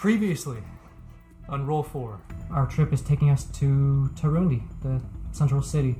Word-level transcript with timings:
Previously, 0.00 0.62
on 1.46 1.66
roll 1.66 1.82
four, 1.82 2.22
our 2.50 2.64
trip 2.64 2.90
is 2.90 3.02
taking 3.02 3.28
us 3.28 3.44
to 3.44 4.08
Tarundi, 4.14 4.62
the 4.80 5.02
central 5.30 5.60
city. 5.60 5.94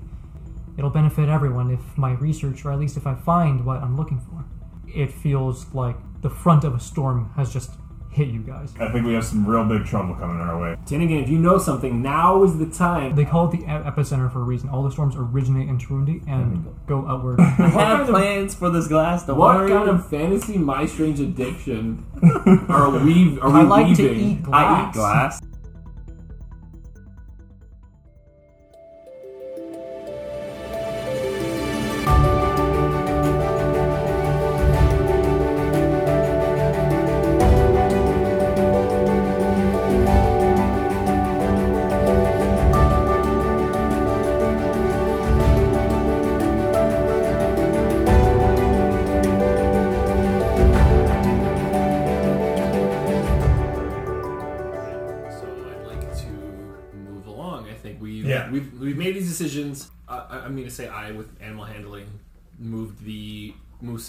It'll 0.79 0.89
benefit 0.89 1.29
everyone 1.29 1.71
if 1.71 1.99
my 1.99 2.13
research, 2.13 2.65
or 2.65 2.73
at 2.73 2.79
least 2.79 2.97
if 2.97 3.07
I 3.07 3.15
find 3.15 3.67
what 3.67 3.83
I'm 3.83 3.99
looking 3.99 4.19
for. 4.19 4.47
It 4.89 5.13
feels 5.13 5.75
like 5.75 5.97
the 6.23 6.31
front 6.31 6.65
of 6.65 6.75
a 6.75 6.81
storm 6.81 7.31
has 7.37 7.53
just 7.53 7.73
hit 8.11 8.29
you 8.29 8.41
guys. 8.41 8.73
I 8.81 8.91
think 8.91 9.07
we 9.07 9.15
have 9.15 9.25
some 9.25 9.47
real 9.47 9.65
big 9.65 9.87
trouble 9.87 10.15
coming 10.17 10.37
our 10.39 10.61
way. 10.61 10.77
Tinnigan, 10.85 11.23
if 11.23 11.29
you 11.29 11.39
know 11.39 11.59
something, 11.59 12.03
now 12.03 12.43
is 12.43 12.59
the 12.59 12.67
time. 12.67 13.15
They 13.15 13.25
call 13.25 13.49
it 13.49 13.53
the 13.53 13.65
epicenter 13.65 14.31
for 14.33 14.41
a 14.41 14.45
reason. 14.45 14.69
All 14.69 14.83
the 14.83 14.91
storms 14.91 15.15
originate 15.17 15.69
in 15.69 15.79
Tarundi 15.79 16.23
and 16.29 16.67
go 16.87 17.07
outward. 17.07 17.41
I 17.41 17.55
kind 17.57 17.73
have 17.73 18.09
plans 18.09 18.55
for 18.55 18.69
this 18.71 18.89
glass. 18.89 19.25
Don't 19.27 19.39
What 19.39 19.57
worry. 19.57 19.71
kind 19.71 19.89
of 19.89 20.09
fantasy 20.09 20.59
my 20.59 20.87
strange 20.87 21.21
addiction 21.21 22.05
are 22.69 22.91
we 22.91 23.39
are 23.41 23.51
we 23.51 23.61
I 23.61 23.63
like 23.63 23.97
to 23.97 24.03
weaving? 24.09 24.21
eat 24.21 24.49
I 24.53 24.89
eat 24.89 24.93
glass. 24.95 25.41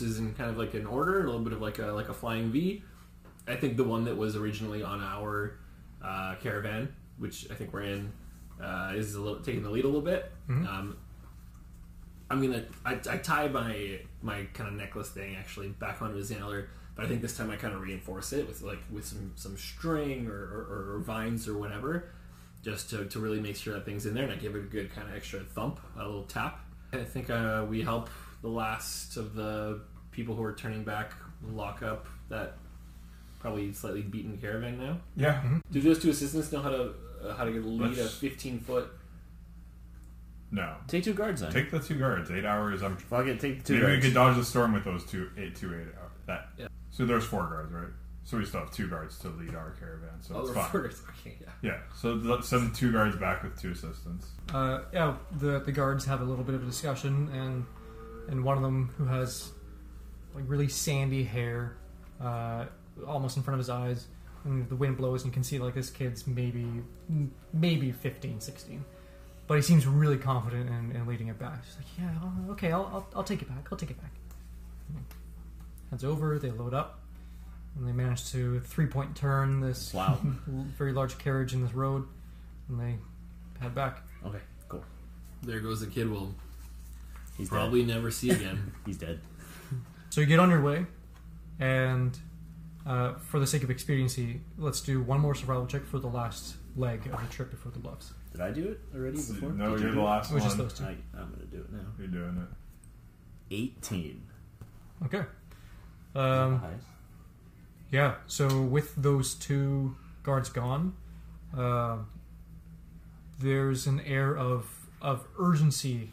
Mooses 0.01 0.19
in 0.19 0.33
kind 0.33 0.49
of 0.49 0.57
like 0.57 0.73
an 0.73 0.85
order, 0.85 1.21
a 1.21 1.25
little 1.25 1.39
bit 1.39 1.53
of 1.53 1.61
like 1.61 1.79
a 1.79 1.87
like 1.87 2.09
a 2.09 2.13
flying 2.13 2.51
V. 2.51 2.83
I 3.47 3.55
think 3.55 3.77
the 3.77 3.83
one 3.83 4.05
that 4.05 4.17
was 4.17 4.35
originally 4.35 4.83
on 4.83 5.01
our 5.01 5.57
uh, 6.03 6.35
caravan, 6.41 6.93
which 7.17 7.49
I 7.49 7.55
think 7.55 7.73
we're 7.73 7.81
in, 7.83 8.11
uh, 8.61 8.93
is 8.95 9.15
a 9.15 9.21
little, 9.21 9.39
taking 9.39 9.63
the 9.63 9.69
lead 9.69 9.83
a 9.83 9.87
little 9.87 10.01
bit. 10.01 10.31
Um, 10.67 10.97
I'm 12.29 12.41
gonna 12.41 12.63
I, 12.85 12.93
I 12.93 13.17
tie 13.17 13.47
my 13.47 13.99
my 14.21 14.45
kind 14.53 14.69
of 14.69 14.75
necklace 14.75 15.09
thing 15.09 15.35
actually 15.35 15.69
back 15.69 16.01
onto 16.01 16.17
his 16.17 16.31
antler, 16.31 16.69
but 16.95 17.05
I 17.05 17.07
think 17.07 17.21
this 17.21 17.35
time 17.35 17.49
I 17.49 17.55
kind 17.55 17.73
of 17.73 17.81
reinforce 17.81 18.33
it 18.33 18.47
with 18.47 18.61
like 18.61 18.79
with 18.91 19.05
some 19.05 19.33
some 19.35 19.57
string 19.57 20.27
or, 20.27 20.33
or, 20.33 20.95
or 20.95 20.99
vines 20.99 21.47
or 21.47 21.57
whatever, 21.57 22.11
just 22.63 22.89
to, 22.91 23.05
to 23.05 23.19
really 23.19 23.39
make 23.39 23.55
sure 23.55 23.73
that 23.73 23.85
thing's 23.85 24.05
in 24.05 24.13
there, 24.13 24.23
and 24.23 24.33
I 24.33 24.35
give 24.35 24.55
it 24.55 24.59
a 24.59 24.67
good 24.67 24.93
kind 24.93 25.09
of 25.09 25.15
extra 25.15 25.41
thump, 25.41 25.79
a 25.97 26.03
little 26.05 26.23
tap. 26.23 26.59
I 26.93 26.97
think 26.97 27.29
uh, 27.29 27.65
we 27.69 27.81
help 27.81 28.09
the 28.41 28.49
last 28.49 29.17
of 29.17 29.35
the 29.35 29.81
people 30.11 30.35
who 30.35 30.43
are 30.43 30.53
turning 30.53 30.83
back 30.83 31.11
lock 31.53 31.81
up 31.83 32.05
that 32.29 32.57
probably 33.39 33.73
slightly 33.73 34.01
beaten 34.01 34.37
caravan 34.37 34.77
now. 34.77 34.97
Yeah. 35.15 35.41
Do 35.71 35.81
those 35.81 35.99
two 35.99 36.09
assistants 36.11 36.51
know 36.51 36.61
how 36.61 36.69
to 36.69 36.93
uh, 37.23 37.33
how 37.35 37.43
to 37.45 37.51
lead 37.51 37.97
a 37.97 38.01
Let's- 38.01 38.15
15 38.17 38.59
foot? 38.59 38.89
No. 40.51 40.75
Take 40.87 41.03
two 41.05 41.13
guards 41.13 41.41
then. 41.41 41.51
Take 41.51 41.71
the 41.71 41.79
two 41.79 41.97
guards. 41.97 42.29
Eight 42.29 42.45
hours. 42.45 42.83
I'm. 42.83 42.97
Fuck 42.97 43.27
it, 43.27 43.39
take 43.39 43.59
the 43.59 43.67
two 43.67 43.73
Maybe 43.75 43.85
we 43.85 43.91
guards. 43.93 44.05
could 44.05 44.13
dodge 44.13 44.35
the 44.37 44.43
storm 44.45 44.73
with 44.73 44.83
those 44.83 45.05
two 45.05 45.29
eight 45.37 45.55
two 45.55 45.73
eight 45.73 45.87
hours. 45.97 46.11
That. 46.27 46.49
Yeah. 46.57 46.67
So 46.89 47.05
there's 47.05 47.23
four 47.23 47.43
guards, 47.47 47.71
right? 47.71 47.87
So 48.25 48.37
we 48.37 48.45
still 48.45 48.59
have 48.59 48.71
two 48.71 48.87
guards 48.89 49.17
to 49.19 49.29
lead 49.29 49.55
our 49.55 49.71
caravan. 49.79 50.09
So 50.21 50.35
Oh, 50.35 50.39
it's 50.41 50.51
fine. 50.51 50.63
reporters. 50.65 51.01
Okay, 51.21 51.37
yeah. 51.41 51.47
Yeah. 51.61 51.77
So 51.95 52.41
send 52.41 52.75
two 52.75 52.91
guards 52.91 53.15
back 53.15 53.43
with 53.43 53.59
two 53.61 53.71
assistants. 53.71 54.27
Uh, 54.53 54.81
yeah, 54.93 55.15
the 55.39 55.59
the 55.59 55.71
guards 55.71 56.03
have 56.05 56.19
a 56.21 56.25
little 56.25 56.43
bit 56.43 56.55
of 56.55 56.63
a 56.63 56.65
discussion, 56.65 57.29
and 57.33 57.65
and 58.27 58.43
one 58.43 58.57
of 58.57 58.63
them 58.63 58.89
who 58.97 59.05
has 59.05 59.51
like 60.35 60.43
really 60.47 60.67
sandy 60.67 61.23
hair, 61.23 61.75
uh, 62.21 62.65
almost 63.07 63.37
in 63.37 63.43
front 63.43 63.55
of 63.55 63.59
his 63.59 63.69
eyes, 63.69 64.07
and 64.45 64.67
the 64.69 64.75
wind 64.75 64.97
blows, 64.97 65.23
and 65.23 65.29
you 65.31 65.33
can 65.33 65.43
see 65.43 65.59
like 65.59 65.73
this 65.73 65.89
kid's 65.89 66.25
maybe 66.27 66.65
maybe 67.53 67.91
15, 67.91 68.39
16. 68.39 68.85
but 69.47 69.55
he 69.55 69.61
seems 69.61 69.85
really 69.85 70.17
confident 70.17 70.69
in, 70.69 70.95
in 70.95 71.05
leading 71.07 71.27
it 71.27 71.37
back. 71.37 71.63
He's 71.65 71.75
like, 71.77 71.85
yeah, 71.99 72.09
I'll- 72.21 72.51
okay, 72.51 72.71
I'll, 72.71 72.85
I'll 72.93 73.07
I'll 73.17 73.23
take 73.23 73.41
it 73.41 73.47
back. 73.49 73.67
I'll 73.71 73.77
take 73.77 73.91
it 73.91 74.01
back. 74.01 74.11
Heads 75.89 76.03
over, 76.05 76.39
they 76.39 76.51
load 76.51 76.73
up, 76.73 76.99
and 77.75 77.85
they 77.87 77.91
manage 77.91 78.31
to 78.31 78.61
three 78.61 78.85
point 78.87 79.15
turn 79.15 79.59
this 79.59 79.93
Wow. 79.93 80.19
very 80.77 80.93
large 80.93 81.17
carriage 81.17 81.53
in 81.53 81.61
this 81.61 81.73
road, 81.73 82.07
and 82.69 82.79
they 82.79 82.95
head 83.59 83.75
back. 83.75 84.01
Okay, 84.25 84.39
cool. 84.69 84.83
There 85.43 85.59
goes 85.59 85.81
the 85.81 85.87
kid 85.87 86.09
we'll 86.09 86.33
He's 87.37 87.49
probably 87.49 87.83
never 87.83 88.09
see 88.11 88.29
again. 88.29 88.71
He's 88.85 88.97
dead. 88.97 89.19
So 90.11 90.19
you 90.21 90.27
get 90.27 90.39
on 90.39 90.49
your 90.49 90.61
way, 90.61 90.85
and 91.59 92.17
uh, 92.85 93.13
for 93.15 93.39
the 93.39 93.47
sake 93.47 93.63
of 93.63 93.69
expediency, 93.71 94.41
let's 94.57 94.81
do 94.81 95.01
one 95.01 95.21
more 95.21 95.33
survival 95.33 95.65
check 95.65 95.85
for 95.85 95.99
the 95.99 96.07
last 96.09 96.55
leg 96.75 97.07
of 97.13 97.21
the 97.21 97.27
trip 97.33 97.49
before 97.49 97.71
the 97.71 97.79
bluffs. 97.79 98.13
Did 98.33 98.41
I 98.41 98.51
do 98.51 98.67
it 98.67 98.81
already 98.93 99.15
before? 99.15 99.49
No, 99.53 99.71
Did 99.71 99.79
you 99.79 99.85
you're 99.85 99.89
do 99.91 99.95
the 99.95 100.01
it? 100.01 100.03
last 100.03 100.31
It 100.31 100.33
was 100.33 100.41
one. 100.43 100.49
just 100.49 100.57
those 100.57 100.73
two. 100.73 100.83
I, 100.83 100.95
I'm 101.17 101.31
gonna 101.31 101.45
do 101.49 101.57
it 101.59 101.71
now. 101.71 101.79
You're 101.97 102.07
doing 102.07 102.45
it. 103.49 103.55
18. 103.55 104.21
Okay. 105.05 105.23
Um, 106.13 106.61
yeah. 107.89 108.15
So 108.27 108.61
with 108.63 108.93
those 108.95 109.33
two 109.33 109.95
guards 110.23 110.49
gone, 110.49 110.93
uh, 111.57 111.99
there's 113.39 113.87
an 113.87 114.01
air 114.01 114.35
of 114.37 114.67
of 115.01 115.25
urgency 115.39 116.11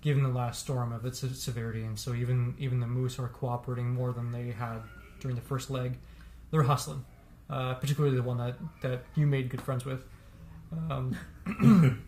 given 0.00 0.22
the 0.22 0.30
last 0.30 0.60
storm 0.60 0.92
of 0.92 1.04
its 1.04 1.20
severity, 1.38 1.82
and 1.82 1.98
so 1.98 2.14
even 2.14 2.54
even 2.58 2.80
the 2.80 2.86
moose 2.86 3.18
are 3.18 3.28
cooperating 3.28 3.92
more 3.92 4.12
than 4.12 4.32
they 4.32 4.50
had 4.50 4.80
during 5.20 5.36
the 5.36 5.42
first 5.42 5.70
leg. 5.70 5.98
They're 6.50 6.62
hustling, 6.62 7.04
uh, 7.48 7.74
particularly 7.74 8.16
the 8.16 8.22
one 8.22 8.38
that 8.38 8.56
that 8.82 9.04
you 9.14 9.26
made 9.26 9.48
good 9.48 9.62
friends 9.62 9.84
with. 9.84 10.04
Um, 10.90 11.16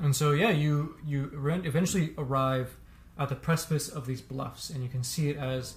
and 0.00 0.14
so 0.14 0.32
yeah, 0.32 0.50
you 0.50 0.96
you 1.06 1.30
eventually 1.64 2.14
arrive 2.18 2.76
at 3.18 3.28
the 3.28 3.36
precipice 3.36 3.88
of 3.88 4.06
these 4.06 4.20
bluffs, 4.20 4.70
and 4.70 4.82
you 4.82 4.88
can 4.88 5.04
see 5.04 5.30
it 5.30 5.36
as 5.36 5.74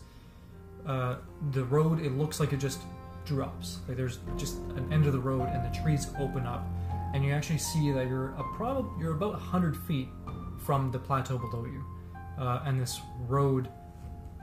uh, 0.87 1.17
the 1.51 1.63
road. 1.65 1.99
It 1.99 2.13
looks 2.13 2.39
like 2.39 2.53
it 2.53 2.57
just 2.57 2.79
drops. 3.25 3.79
Like 3.87 3.97
there's 3.97 4.19
just 4.37 4.57
an 4.75 4.91
end 4.91 5.05
of 5.05 5.13
the 5.13 5.19
road, 5.19 5.49
and 5.49 5.63
the 5.63 5.77
trees 5.79 6.07
open 6.19 6.45
up, 6.45 6.65
and 7.13 7.23
you 7.23 7.31
actually 7.31 7.59
see 7.59 7.91
that 7.91 8.07
you're 8.07 8.29
a 8.35 8.43
prob- 8.55 8.89
you're 8.99 9.13
about 9.13 9.35
hundred 9.35 9.77
feet 9.77 10.09
from 10.65 10.91
the 10.91 10.99
plateau 10.99 11.37
below 11.37 11.65
you, 11.65 11.83
uh, 12.39 12.63
and 12.65 12.81
this 12.81 13.01
road 13.27 13.69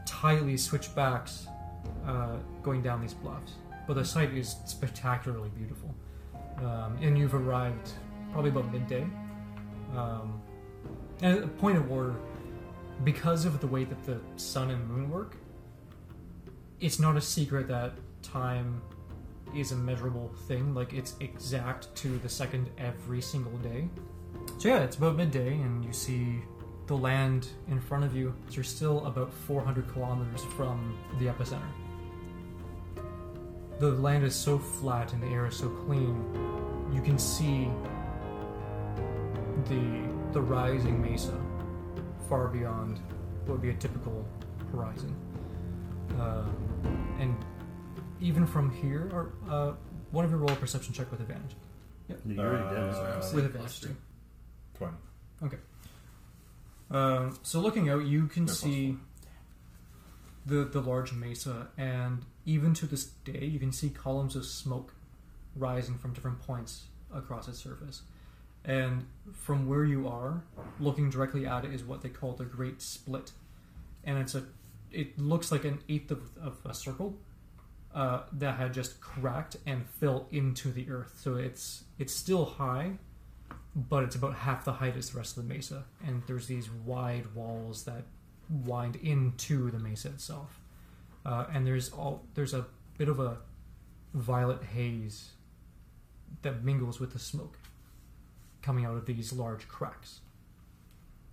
tightly 0.06 0.56
switchbacks 0.56 1.48
uh, 2.06 2.36
going 2.62 2.82
down 2.82 3.00
these 3.00 3.14
bluffs. 3.14 3.54
But 3.86 3.94
the 3.94 4.04
site 4.04 4.32
is 4.32 4.56
spectacularly 4.66 5.50
beautiful, 5.56 5.94
um, 6.58 6.96
and 7.00 7.18
you've 7.18 7.34
arrived 7.34 7.90
probably 8.32 8.50
about 8.50 8.72
midday. 8.72 9.06
Um, 9.96 10.40
and 11.20 11.44
a 11.44 11.48
point 11.48 11.76
of 11.76 11.90
order, 11.90 12.14
because 13.04 13.44
of 13.44 13.60
the 13.60 13.66
way 13.66 13.84
that 13.84 14.04
the 14.04 14.20
sun 14.36 14.70
and 14.70 14.88
moon 14.88 15.10
work, 15.10 15.36
it's 16.80 16.98
not 16.98 17.16
a 17.16 17.20
secret 17.20 17.68
that 17.68 17.92
time 18.22 18.80
is 19.54 19.72
a 19.72 19.76
measurable 19.76 20.32
thing. 20.48 20.74
Like 20.74 20.92
it's 20.92 21.14
exact 21.20 21.94
to 21.96 22.18
the 22.18 22.28
second 22.28 22.70
every 22.78 23.20
single 23.20 23.56
day. 23.58 23.88
So 24.58 24.68
yeah, 24.68 24.80
it's 24.80 24.96
about 24.96 25.16
midday, 25.16 25.54
and 25.54 25.84
you 25.84 25.92
see 25.92 26.42
the 26.86 26.96
land 26.96 27.48
in 27.68 27.80
front 27.80 28.04
of 28.04 28.14
you. 28.14 28.34
You're 28.50 28.64
still 28.64 29.06
about 29.06 29.32
400 29.32 29.88
kilometers 29.92 30.42
from 30.56 30.96
the 31.18 31.26
epicenter. 31.26 31.62
The 33.78 33.90
land 33.90 34.24
is 34.24 34.34
so 34.34 34.58
flat 34.58 35.12
and 35.12 35.22
the 35.22 35.26
air 35.28 35.46
is 35.46 35.56
so 35.56 35.68
clean. 35.68 36.14
You 36.92 37.00
can 37.02 37.18
see 37.18 37.68
the 39.68 40.12
the 40.32 40.40
rising 40.40 41.00
mesa 41.02 41.38
far 42.28 42.48
beyond 42.48 42.98
what 43.44 43.52
would 43.54 43.62
be 43.62 43.70
a 43.70 43.74
typical 43.74 44.26
horizon. 44.70 45.14
Um, 46.20 46.54
and 47.18 47.36
even 48.20 48.46
from 48.46 48.70
here, 48.70 49.10
or 49.12 49.32
uh, 49.50 49.72
one 50.10 50.24
of 50.24 50.30
you 50.30 50.36
roll 50.36 50.50
a 50.52 50.56
perception 50.56 50.94
check 50.94 51.10
with 51.10 51.20
advantage. 51.20 51.56
You 52.26 52.38
already 52.40 52.68
did. 52.74 52.78
Uh, 52.78 53.30
With 53.34 53.46
advantage. 53.46 53.80
too. 53.80 53.96
Twenty. 54.74 54.96
Um, 56.90 57.38
so 57.42 57.60
looking 57.60 57.88
out, 57.88 58.04
you 58.04 58.26
can 58.26 58.46
They're 58.46 58.54
see 58.54 58.96
the 60.44 60.64
the 60.64 60.80
large 60.80 61.12
mesa, 61.12 61.68
and 61.78 62.24
even 62.44 62.74
to 62.74 62.86
this 62.86 63.04
day, 63.04 63.44
you 63.44 63.58
can 63.58 63.72
see 63.72 63.90
columns 63.90 64.36
of 64.36 64.44
smoke 64.44 64.94
rising 65.56 65.96
from 65.98 66.12
different 66.12 66.40
points 66.40 66.84
across 67.14 67.48
its 67.48 67.58
surface. 67.58 68.02
And 68.64 69.06
from 69.32 69.66
where 69.66 69.84
you 69.84 70.06
are, 70.06 70.44
looking 70.78 71.10
directly 71.10 71.46
at 71.46 71.64
it 71.64 71.74
is 71.74 71.82
what 71.82 72.02
they 72.02 72.08
call 72.08 72.32
the 72.32 72.44
Great 72.44 72.80
Split, 72.80 73.32
and 74.04 74.18
it's 74.18 74.34
a 74.34 74.44
it 74.90 75.18
looks 75.18 75.50
like 75.50 75.64
an 75.64 75.80
eighth 75.88 76.10
of, 76.10 76.36
of 76.36 76.58
a 76.64 76.74
circle, 76.74 77.16
uh, 77.94 78.22
that 78.32 78.56
had 78.56 78.74
just 78.74 79.00
cracked 79.00 79.56
and 79.66 79.88
fell 79.88 80.28
into 80.30 80.70
the 80.70 80.90
earth. 80.90 81.18
So 81.22 81.36
it's 81.36 81.84
it's 81.98 82.14
still 82.14 82.44
high, 82.44 82.98
but 83.74 84.04
it's 84.04 84.14
about 84.16 84.34
half 84.34 84.64
the 84.64 84.72
height 84.72 84.96
as 84.96 85.10
the 85.10 85.18
rest 85.18 85.36
of 85.36 85.46
the 85.46 85.54
mesa. 85.54 85.84
And 86.06 86.22
there's 86.26 86.46
these 86.46 86.70
wide 86.70 87.34
walls 87.34 87.84
that 87.84 88.04
wind 88.50 88.96
into 88.96 89.70
the 89.70 89.78
mesa 89.78 90.08
itself. 90.08 90.60
Uh, 91.24 91.46
and 91.52 91.66
there's 91.66 91.90
all 91.90 92.24
there's 92.34 92.52
a 92.54 92.66
bit 92.98 93.08
of 93.08 93.18
a 93.20 93.38
violet 94.14 94.62
haze 94.64 95.30
that 96.42 96.62
mingles 96.64 96.98
with 97.00 97.12
the 97.12 97.18
smoke 97.18 97.58
coming 98.60 98.84
out 98.84 98.96
of 98.96 99.06
these 99.06 99.32
large 99.32 99.68
cracks. 99.68 100.20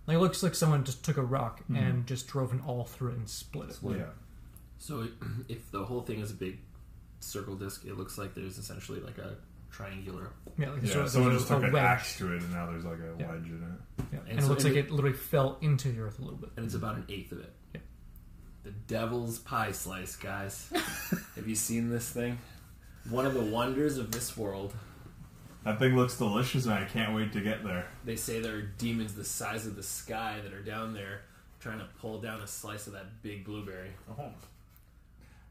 Like 0.06 0.16
it 0.16 0.20
looks 0.20 0.42
like 0.42 0.54
someone 0.54 0.84
just 0.84 1.04
took 1.04 1.16
a 1.16 1.22
rock 1.22 1.62
Mhm. 1.70 1.76
and 1.78 2.06
just 2.06 2.26
drove 2.28 2.52
an 2.52 2.60
all 2.66 2.84
through 2.84 3.10
it 3.12 3.16
and 3.18 3.28
split 3.28 3.70
it. 3.70 3.78
Yeah. 3.82 4.04
So 4.78 5.08
if 5.48 5.70
the 5.70 5.84
whole 5.84 6.00
thing 6.02 6.20
is 6.20 6.30
a 6.30 6.34
big 6.34 6.58
circle 7.20 7.54
disc, 7.56 7.84
it 7.84 7.96
looks 7.98 8.16
like 8.16 8.34
there's 8.34 8.56
essentially 8.58 9.00
like 9.00 9.18
a 9.18 9.36
triangular. 9.70 10.30
Yeah, 10.58 10.70
like 10.70 10.82
Yeah, 10.82 10.94
there's 10.94 11.08
a- 11.08 11.10
someone 11.10 11.32
just 11.32 11.46
a 11.50 11.54
took 11.54 11.64
an 11.64 11.72
wedge. 11.72 11.82
axe 11.82 12.18
to 12.18 12.32
it, 12.34 12.42
and 12.42 12.52
now 12.52 12.66
there's 12.70 12.84
like 12.84 12.98
a 12.98 13.16
Yeah. 13.18 13.28
wedge 13.30 13.46
in 13.46 13.62
it. 13.62 14.04
Yeah, 14.12 14.18
And 14.20 14.28
and, 14.28 14.38
it 14.38 14.42
so 14.42 14.48
looks 14.48 14.64
it- 14.64 14.68
like 14.68 14.76
it 14.84 14.90
literally 14.90 15.16
fell 15.16 15.58
into 15.60 15.90
the 15.92 16.00
earth 16.00 16.18
a 16.18 16.22
little 16.22 16.38
bit. 16.38 16.50
and 16.56 16.66
it's 16.66 16.74
about 16.74 16.96
an 16.96 17.04
eighth 17.08 17.32
of 17.32 17.40
it. 17.40 17.52
Yeah. 17.74 17.80
The 18.64 18.70
devil's 18.72 19.38
pie 19.38 19.72
slice, 19.72 20.16
guys. 20.16 20.68
Have 21.36 21.46
you 21.48 21.54
seen 21.54 21.88
this 21.90 22.10
thing? 22.10 22.38
One 23.08 23.24
of 23.26 23.32
the 23.34 23.40
wonders 23.42 23.96
of 23.96 24.10
this 24.12 24.36
world. 24.36 24.74
That 25.64 25.78
thing 25.78 25.94
looks 25.96 26.16
delicious, 26.18 26.64
and 26.64 26.74
I 26.74 26.84
can't 26.84 27.14
wait 27.14 27.32
to 27.34 27.40
get 27.40 27.62
there. 27.64 27.86
They 28.04 28.16
say 28.16 28.40
there 28.40 28.56
are 28.56 28.62
demons 28.62 29.14
the 29.14 29.24
size 29.24 29.66
of 29.66 29.76
the 29.76 29.82
sky 29.82 30.40
that 30.42 30.52
are 30.52 30.62
down 30.62 30.92
there 30.94 31.22
trying 31.60 31.78
to 31.78 31.86
pull 32.00 32.20
down 32.20 32.40
a 32.40 32.46
slice 32.46 32.86
of 32.86 32.94
that 32.94 33.22
big 33.22 33.44
blueberry. 33.44 33.90
Oh. 34.18 34.32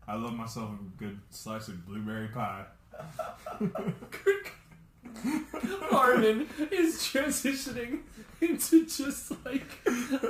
I 0.08 0.16
love 0.16 0.34
myself 0.34 0.72
a 0.72 0.98
good 0.98 1.20
slice 1.30 1.68
of 1.68 1.86
blueberry 1.86 2.28
pie. 2.30 2.66
Harmon 5.90 6.48
is 6.72 6.98
transitioning 6.98 8.00
into 8.42 8.86
just 8.86 9.32
like 9.46 9.66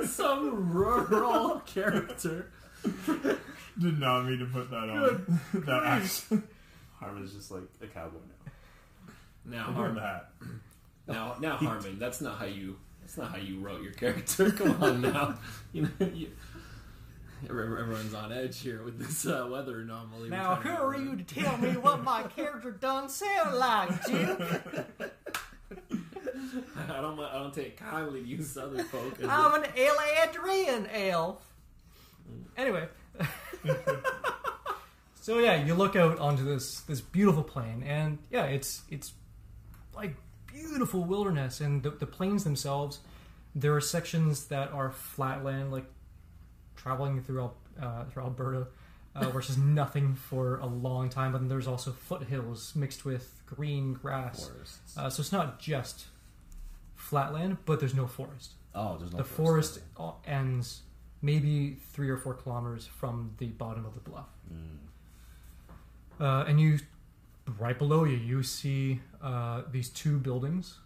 some 0.06 0.72
rural 0.72 1.60
character. 1.66 2.50
Did 3.78 3.98
not 3.98 4.24
mean 4.26 4.38
to 4.40 4.46
put 4.46 4.70
that 4.70 4.88
on. 4.90 5.40
that 5.54 5.84
accent. 5.84 6.44
Harmon's 6.98 7.32
just 7.34 7.50
like 7.50 7.62
a 7.82 7.86
cowboy 7.86 8.18
now. 9.46 9.56
Now, 9.56 9.68
Or 9.70 9.72
Harmin, 9.72 10.02
that. 10.02 10.30
now, 11.06 11.34
oh. 11.36 11.40
now, 11.40 11.56
Harmin. 11.56 11.98
That's 11.98 12.20
not 12.20 12.38
how 12.38 12.44
you. 12.46 12.76
That's 13.00 13.16
not 13.16 13.30
how 13.30 13.38
you 13.38 13.58
wrote 13.60 13.82
your 13.82 13.92
character. 13.92 14.50
Come 14.56 14.82
on 14.82 15.00
now. 15.00 15.34
You 15.72 15.82
know, 15.82 16.10
you, 16.12 16.28
everyone's 17.48 18.14
on 18.14 18.32
edge 18.32 18.60
here 18.60 18.82
with 18.82 18.98
this 18.98 19.26
uh, 19.26 19.48
weather 19.50 19.80
anomaly. 19.80 20.30
we're 20.30 20.36
Now, 20.36 20.56
trying 20.56 20.76
who 20.76 20.82
are 20.82 20.96
you 20.96 21.16
to 21.16 21.24
tell 21.24 21.56
me 21.58 21.76
what 21.76 22.02
my 22.02 22.22
character 22.24 22.70
done 22.70 23.08
sound 23.08 23.56
like, 23.56 24.06
Jim? 24.06 24.36
I 26.88 27.00
don't. 27.00 27.18
I 27.20 27.34
don't 27.34 27.54
take 27.54 27.76
kindly 27.76 28.22
to 28.22 28.26
you 28.26 28.42
Southern 28.42 28.84
folk. 28.86 29.18
I'm 29.26 29.62
an 29.62 29.70
Eladrian 29.70 30.88
elf. 30.92 31.42
Anyway, 32.56 32.88
so 35.14 35.38
yeah, 35.38 35.64
you 35.64 35.74
look 35.74 35.96
out 35.96 36.18
onto 36.18 36.44
this 36.44 36.80
this 36.80 37.00
beautiful 37.00 37.42
plain, 37.42 37.82
and 37.84 38.18
yeah, 38.30 38.44
it's 38.44 38.82
it's 38.90 39.12
like 39.94 40.16
beautiful 40.46 41.04
wilderness, 41.04 41.60
and 41.60 41.82
the, 41.82 41.90
the 41.90 42.06
plains 42.06 42.44
themselves. 42.44 43.00
There 43.54 43.74
are 43.74 43.80
sections 43.80 44.46
that 44.46 44.72
are 44.72 44.92
flatland, 44.92 45.72
like 45.72 45.86
traveling 46.82 47.20
through 47.22 47.40
Al- 47.40 47.56
uh, 47.80 48.04
through 48.04 48.22
Alberta, 48.24 48.66
uh, 49.14 49.24
where 49.26 49.38
it's 49.38 49.48
just 49.48 49.58
nothing 49.58 50.14
for 50.14 50.58
a 50.58 50.66
long 50.66 51.08
time. 51.08 51.32
But 51.32 51.38
then 51.38 51.48
there's 51.48 51.66
also 51.68 51.92
foothills 51.92 52.74
mixed 52.74 53.04
with 53.04 53.42
green 53.46 53.94
grass. 53.94 54.50
Uh, 54.96 55.10
so 55.10 55.20
it's 55.20 55.32
not 55.32 55.58
just 55.58 56.06
flatland, 56.94 57.58
but 57.66 57.80
there's 57.80 57.94
no 57.94 58.06
forest. 58.06 58.52
oh, 58.74 58.96
there's 58.98 59.12
no 59.12 59.18
the 59.18 59.24
forest 59.24 59.80
uh, 59.98 60.12
ends 60.26 60.82
maybe 61.22 61.76
three 61.92 62.08
or 62.08 62.16
four 62.16 62.34
kilometers 62.34 62.86
from 62.86 63.34
the 63.38 63.46
bottom 63.48 63.84
of 63.84 63.92
the 63.94 64.00
bluff. 64.00 64.28
Mm. 64.52 64.78
Uh, 66.18 66.44
and 66.48 66.60
you, 66.60 66.78
right 67.58 67.78
below 67.78 68.04
you, 68.04 68.16
you 68.16 68.42
see 68.42 69.00
uh, 69.22 69.62
these 69.70 69.88
two 69.90 70.18
buildings. 70.18 70.78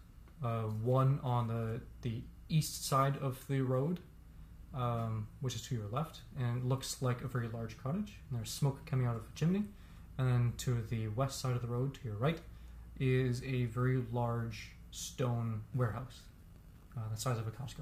Uh, 0.43 0.63
one 0.63 1.19
on 1.23 1.47
the 1.47 1.81
the 2.01 2.21
east 2.49 2.85
side 2.85 3.17
of 3.21 3.43
the 3.47 3.61
road, 3.61 3.99
um, 4.75 5.27
which 5.41 5.55
is 5.55 5.61
to 5.63 5.75
your 5.75 5.87
left, 5.91 6.19
and 6.37 6.57
it 6.59 6.65
looks 6.65 7.01
like 7.01 7.21
a 7.21 7.27
very 7.27 7.47
large 7.47 7.77
cottage. 7.81 8.13
And 8.29 8.37
there's 8.39 8.51
smoke 8.51 8.85
coming 8.85 9.07
out 9.07 9.15
of 9.15 9.21
a 9.21 9.35
chimney. 9.35 9.63
And 10.17 10.27
then 10.29 10.53
to 10.59 10.81
the 10.89 11.07
west 11.09 11.39
side 11.41 11.55
of 11.55 11.61
the 11.61 11.67
road, 11.67 11.93
to 11.95 11.99
your 12.05 12.15
right, 12.15 12.39
is 12.99 13.41
a 13.43 13.65
very 13.65 14.03
large 14.11 14.71
stone 14.91 15.61
warehouse, 15.73 16.21
uh, 16.97 17.01
the 17.13 17.19
size 17.19 17.37
of 17.37 17.47
a 17.47 17.51
Costco. 17.51 17.81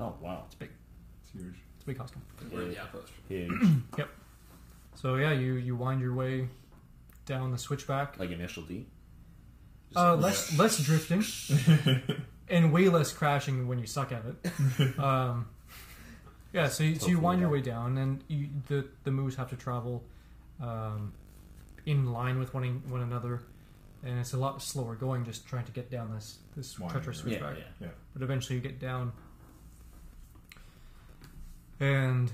Oh 0.00 0.14
wow, 0.20 0.42
It's 0.46 0.54
big. 0.54 0.70
It's 1.22 1.32
huge. 1.32 1.54
It's 1.76 1.84
a 1.84 1.86
big 1.86 1.98
Costco. 1.98 2.16
We're 2.52 2.62
in 2.62 2.70
the 2.70 2.80
outpost. 2.80 3.12
huge. 3.28 3.52
So 4.94 5.16
yeah, 5.16 5.32
you 5.32 5.54
you 5.54 5.74
wind 5.74 6.00
your 6.02 6.14
way 6.14 6.48
down 7.24 7.50
the 7.50 7.58
switchback. 7.58 8.18
like 8.18 8.30
initial 8.30 8.62
D. 8.64 8.86
Just 9.88 9.98
Uh, 9.98 10.14
like- 10.14 10.22
less 10.24 10.58
less 10.58 10.78
drifting 10.78 11.24
and 12.48 12.72
way 12.72 12.88
less 12.90 13.10
crashing 13.12 13.66
when 13.68 13.78
you 13.78 13.86
suck 13.86 14.12
at 14.12 14.22
it. 14.26 14.98
Um, 14.98 15.46
yeah, 16.52 16.68
so 16.68 16.84
you, 16.84 16.96
so 16.96 17.08
you 17.08 17.18
wind 17.18 17.40
your 17.40 17.50
way 17.50 17.60
down, 17.60 17.98
and 17.98 18.22
you, 18.28 18.48
the 18.68 18.86
the 19.04 19.10
moves 19.10 19.36
have 19.36 19.48
to 19.50 19.56
travel 19.56 20.04
um, 20.60 21.12
in 21.86 22.12
line 22.12 22.38
with 22.38 22.52
one 22.54 22.82
one 22.88 23.00
another, 23.02 23.42
and 24.04 24.18
it's 24.18 24.32
a 24.32 24.36
lot 24.38 24.62
slower 24.62 24.94
going 24.94 25.24
just 25.24 25.46
trying 25.46 25.64
to 25.64 25.72
get 25.72 25.90
down 25.90 26.12
this 26.12 26.38
this 26.56 26.78
Winding, 26.78 26.92
treacherous 26.94 27.24
right? 27.24 27.32
yeah, 27.32 27.38
switchback. 27.38 27.64
yeah. 27.80 27.88
But 28.12 28.22
eventually 28.22 28.56
you 28.56 28.62
get 28.62 28.78
down, 28.78 29.12
and 31.80 32.30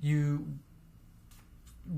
you, 0.00 0.46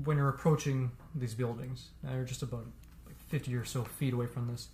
when 0.03 0.17
you're 0.17 0.29
approaching 0.29 0.91
these 1.15 1.33
buildings, 1.33 1.89
now 2.03 2.13
you're 2.13 2.23
just 2.23 2.41
about 2.43 2.65
like 3.05 3.17
50 3.29 3.53
or 3.55 3.65
so 3.65 3.83
feet 3.83 4.13
away 4.13 4.25
from 4.27 4.47
this, 4.47 4.69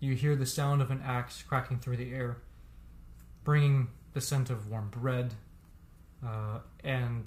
you 0.00 0.14
hear 0.14 0.34
the 0.34 0.46
sound 0.46 0.82
of 0.82 0.90
an 0.90 1.00
axe 1.04 1.42
cracking 1.42 1.78
through 1.78 1.96
the 1.96 2.12
air, 2.12 2.38
bringing 3.44 3.88
the 4.12 4.20
scent 4.20 4.50
of 4.50 4.68
warm 4.68 4.88
bread 4.90 5.34
uh, 6.24 6.58
and 6.84 7.26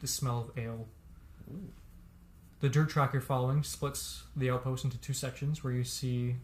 the 0.00 0.06
smell 0.06 0.38
of 0.38 0.58
ale. 0.58 0.86
The 2.60 2.68
dirt 2.68 2.90
track 2.90 3.12
you're 3.12 3.22
following 3.22 3.62
splits 3.62 4.24
the 4.36 4.50
outpost 4.50 4.84
into 4.84 4.98
two 4.98 5.14
sections 5.14 5.64
where 5.64 5.72
you 5.72 5.84
see, 5.84 6.36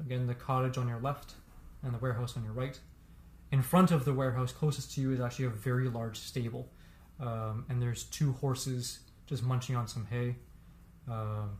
again, 0.00 0.26
the 0.26 0.34
cottage 0.34 0.78
on 0.78 0.88
your 0.88 1.00
left 1.00 1.34
and 1.82 1.92
the 1.92 1.98
warehouse 1.98 2.36
on 2.36 2.44
your 2.44 2.52
right. 2.52 2.78
In 3.50 3.62
front 3.62 3.90
of 3.90 4.04
the 4.04 4.12
warehouse, 4.12 4.52
closest 4.52 4.94
to 4.94 5.00
you, 5.00 5.12
is 5.12 5.20
actually 5.20 5.46
a 5.46 5.50
very 5.50 5.88
large 5.88 6.18
stable, 6.18 6.68
um, 7.20 7.64
and 7.68 7.80
there's 7.80 8.04
two 8.04 8.32
horses 8.32 9.00
just 9.26 9.42
munching 9.42 9.76
on 9.76 9.86
some 9.86 10.06
hay. 10.06 10.36
Um, 11.08 11.58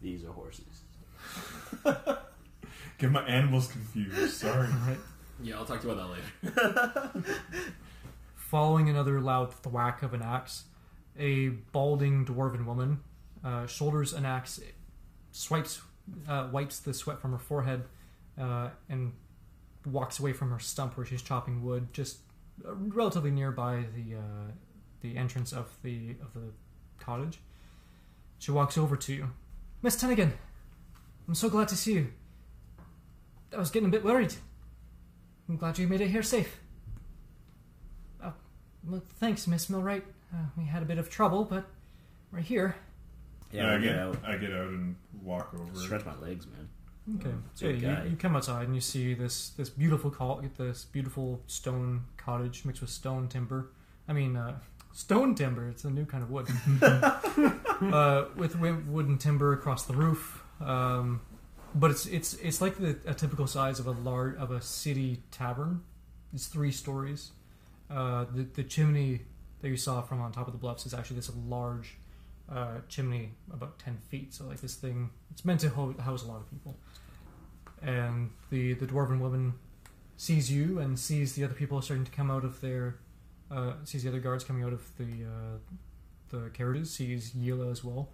These 0.00 0.24
are 0.24 0.32
horses. 0.32 0.82
Get 2.98 3.10
my 3.10 3.22
animals 3.26 3.68
confused. 3.68 4.34
Sorry. 4.34 4.68
right. 4.86 4.98
Yeah, 5.42 5.58
I'll 5.58 5.64
talk 5.64 5.80
to 5.80 5.88
you 5.88 5.92
about 5.92 6.10
that 6.44 7.14
later. 7.22 7.24
Following 8.36 8.88
another 8.88 9.20
loud 9.20 9.52
thwack 9.52 10.02
of 10.02 10.14
an 10.14 10.22
axe, 10.22 10.64
a 11.18 11.48
balding 11.48 12.24
dwarven 12.24 12.64
woman 12.64 13.00
uh, 13.44 13.66
shoulders 13.66 14.12
an 14.12 14.24
axe, 14.24 14.60
swipes, 15.32 15.82
uh, 16.28 16.48
wipes 16.50 16.78
the 16.78 16.94
sweat 16.94 17.20
from 17.20 17.32
her 17.32 17.38
forehead, 17.38 17.84
uh, 18.40 18.70
and 18.88 19.12
walks 19.84 20.18
away 20.18 20.32
from 20.32 20.50
her 20.50 20.58
stump 20.58 20.96
where 20.96 21.04
she's 21.04 21.22
chopping 21.22 21.62
wood, 21.62 21.92
just 21.92 22.18
uh, 22.66 22.74
relatively 22.74 23.30
nearby 23.30 23.84
the 23.94 24.16
uh, 24.16 24.52
the 25.02 25.16
entrance 25.16 25.52
of 25.52 25.76
the 25.82 26.16
of 26.22 26.32
the 26.32 26.52
cottage. 26.98 27.40
She 28.38 28.50
walks 28.50 28.78
over 28.78 28.96
to 28.96 29.12
you, 29.12 29.30
Miss 29.82 29.96
Tennigan. 29.96 30.32
I'm 31.28 31.34
so 31.34 31.48
glad 31.48 31.68
to 31.68 31.76
see 31.76 31.94
you. 31.94 32.12
I 33.52 33.58
was 33.58 33.70
getting 33.70 33.88
a 33.88 33.92
bit 33.92 34.04
worried. 34.04 34.34
I'm 35.48 35.56
glad 35.56 35.78
you 35.78 35.86
made 35.86 36.00
it 36.00 36.08
here 36.08 36.22
safe. 36.22 36.58
Uh, 38.22 38.30
well, 38.88 39.02
thanks, 39.18 39.46
Miss 39.46 39.68
Millwright. 39.68 40.04
Uh, 40.32 40.46
we 40.56 40.64
had 40.64 40.82
a 40.82 40.86
bit 40.86 40.98
of 40.98 41.10
trouble, 41.10 41.44
but 41.44 41.66
we're 42.32 42.40
here. 42.40 42.76
Yeah, 43.52 43.68
I 43.68 43.72
we'll 43.72 43.80
get 43.82 43.88
get 43.88 43.98
out. 43.98 44.18
I 44.26 44.36
get 44.36 44.52
out 44.52 44.68
and 44.68 44.96
walk 45.22 45.54
over. 45.54 45.78
Stretch 45.78 46.04
my 46.04 46.16
legs, 46.16 46.46
man. 46.46 46.68
Okay, 47.16 47.36
so 47.54 47.68
yeah, 47.68 48.02
you, 48.04 48.10
you 48.10 48.16
come 48.16 48.34
outside 48.34 48.64
and 48.64 48.74
you 48.74 48.80
see 48.80 49.12
this 49.12 49.50
this 49.50 49.68
beautiful 49.68 50.10
col- 50.10 50.42
this 50.56 50.84
beautiful 50.86 51.42
stone 51.46 52.04
cottage 52.16 52.64
mixed 52.64 52.80
with 52.80 52.90
stone 52.90 53.28
timber. 53.28 53.70
I 54.08 54.14
mean, 54.14 54.36
uh, 54.36 54.58
stone 54.92 55.34
timber. 55.34 55.68
It's 55.68 55.84
a 55.84 55.90
new 55.90 56.06
kind 56.06 56.22
of 56.22 56.30
wood. 56.30 56.48
uh, 57.92 58.24
with 58.36 58.56
wooden 58.58 59.18
timber 59.18 59.52
across 59.52 59.84
the 59.84 59.94
roof. 59.94 60.42
Um, 60.60 61.20
but 61.74 61.90
it's 61.90 62.06
it's 62.06 62.34
it's 62.34 62.60
like 62.60 62.78
the, 62.78 62.96
a 63.06 63.14
typical 63.14 63.46
size 63.46 63.80
of 63.80 63.86
a 63.86 63.90
large 63.92 64.36
of 64.36 64.50
a 64.50 64.60
city 64.60 65.22
tavern. 65.30 65.82
It's 66.32 66.46
three 66.46 66.72
stories. 66.72 67.32
Uh, 67.90 68.24
the 68.32 68.42
the 68.42 68.64
chimney 68.64 69.22
that 69.60 69.68
you 69.68 69.76
saw 69.76 70.02
from 70.02 70.20
on 70.20 70.32
top 70.32 70.46
of 70.46 70.52
the 70.52 70.58
bluffs 70.58 70.86
is 70.86 70.94
actually 70.94 71.16
this 71.16 71.30
large 71.46 71.96
uh, 72.50 72.78
chimney 72.88 73.32
about 73.52 73.78
ten 73.78 73.98
feet. 74.08 74.34
So 74.34 74.44
like 74.44 74.60
this 74.60 74.74
thing, 74.74 75.10
it's 75.30 75.44
meant 75.44 75.60
to 75.60 75.68
ho- 75.70 75.94
house 76.00 76.24
a 76.24 76.28
lot 76.28 76.40
of 76.40 76.50
people. 76.50 76.76
And 77.82 78.30
the 78.50 78.74
the 78.74 78.86
dwarven 78.86 79.18
woman 79.18 79.54
sees 80.16 80.50
you 80.50 80.78
and 80.78 80.98
sees 80.98 81.34
the 81.34 81.44
other 81.44 81.54
people 81.54 81.82
starting 81.82 82.04
to 82.04 82.12
come 82.12 82.30
out 82.30 82.44
of 82.44 82.60
their 82.60 82.96
uh, 83.50 83.72
sees 83.84 84.04
the 84.04 84.08
other 84.08 84.20
guards 84.20 84.44
coming 84.44 84.62
out 84.62 84.72
of 84.72 84.96
the 84.96 85.24
uh, 85.24 85.58
the 86.30 86.50
carriages. 86.50 86.92
Sees 86.92 87.32
Yila 87.32 87.70
as 87.70 87.82
well, 87.82 88.10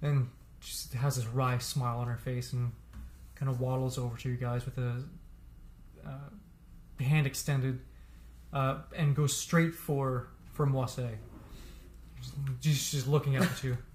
and 0.00 0.28
just 0.60 0.92
has 0.94 1.16
this 1.16 1.26
wry 1.26 1.58
smile 1.58 1.98
on 1.98 2.08
her 2.08 2.16
face 2.16 2.52
and 2.52 2.72
kind 3.34 3.50
of 3.50 3.60
waddles 3.60 3.98
over 3.98 4.16
to 4.16 4.28
you 4.28 4.36
guys 4.36 4.64
with 4.64 4.78
a 4.78 5.02
uh, 6.06 7.02
hand 7.02 7.26
extended 7.26 7.80
uh, 8.52 8.78
and 8.96 9.14
goes 9.14 9.36
straight 9.36 9.74
for 9.74 10.28
for 10.52 10.66
Moise. 10.66 11.00
She's 12.60 12.90
just 12.90 13.06
looking 13.08 13.36
at 13.36 13.62
you. 13.62 13.76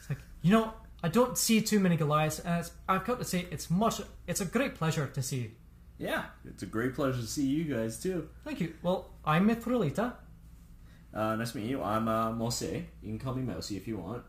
It's 0.00 0.08
like 0.08 0.18
you 0.42 0.52
know, 0.52 0.72
I 1.02 1.08
don't 1.08 1.36
see 1.36 1.60
too 1.60 1.80
many 1.80 1.96
Goliaths, 1.96 2.40
and 2.40 2.68
I've 2.88 3.04
got 3.04 3.18
to 3.18 3.24
say, 3.24 3.46
it's 3.50 3.70
much. 3.70 4.00
It's 4.26 4.40
a 4.40 4.44
great 4.44 4.74
pleasure 4.74 5.06
to 5.06 5.22
see. 5.22 5.52
Yeah, 5.98 6.24
it's 6.44 6.62
a 6.62 6.66
great 6.66 6.94
pleasure 6.94 7.20
to 7.20 7.26
see 7.26 7.46
you 7.46 7.64
guys 7.64 8.00
too. 8.00 8.28
Thank 8.44 8.60
you. 8.60 8.74
Well, 8.82 9.10
I'm 9.24 9.48
Mithrilita. 9.48 10.14
Uh, 11.12 11.36
nice 11.36 11.52
to 11.52 11.58
meet 11.58 11.66
you. 11.66 11.82
I'm 11.82 12.06
uh, 12.08 12.32
Mosse. 12.32 12.62
You 12.62 12.84
can 13.02 13.18
call 13.18 13.34
me 13.34 13.42
Mousy 13.42 13.76
if 13.76 13.88
you 13.88 13.98
want. 13.98 14.22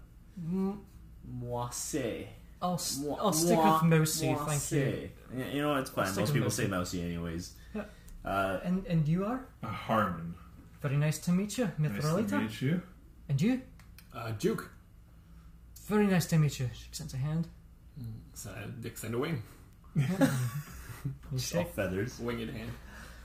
Moisse. 1.32 2.28
I'll 2.62 2.74
s- 2.76 3.00
Moi- 3.00 3.16
I'll 3.20 3.32
stick 3.34 3.56
moi- 3.56 3.74
with 3.82 3.84
Mousy, 3.84 4.36
thank 4.36 4.72
you. 4.72 5.10
Yeah, 5.38 5.48
you 5.54 5.62
know? 5.62 5.76
It's 5.78 5.90
fine. 5.92 6.08
stick 6.08 6.18
Most 6.22 6.30
with 6.30 6.36
people 6.36 6.52
say 6.52 6.68
Mousy. 6.68 6.98
Mousy 7.00 7.04
anyways. 7.04 7.54
Yeah. 7.74 7.84
Uh, 8.26 8.60
And 8.64 8.86
and 8.88 9.08
you 9.08 9.26
are 9.26 9.46
Uh, 9.64 9.68
Harmon. 9.68 10.36
very 10.82 10.98
nice 10.98 11.18
to 11.20 11.32
meet 11.32 11.58
you, 11.58 11.66
Nice 11.78 12.02
to 12.02 12.08
Mithrilita. 12.08 12.42
meet 12.42 12.62
you. 12.62 12.82
And 13.30 13.42
you, 13.42 13.62
Uh, 14.14 14.32
Juke. 14.34 14.70
very 15.88 16.08
nice 16.08 16.26
to 16.28 16.38
meet 16.38 16.60
you. 16.60 16.70
She 16.74 16.88
extends 16.88 17.14
a 17.14 17.18
hand. 17.18 17.48
So, 18.34 18.50
I 18.52 18.88
extend 18.88 19.14
a 19.16 19.20
wing. 19.20 19.44
You 19.96 20.06
all 21.32 21.38
shake. 21.40 21.74
feathers. 21.74 22.20
Winged 22.20 22.50
hand. 22.50 22.72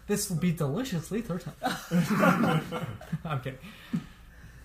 This 0.06 0.30
will 0.30 0.36
be 0.36 0.52
delicious 0.52 1.10
later. 1.10 1.40
I'm 3.24 3.40
kidding. 3.42 3.58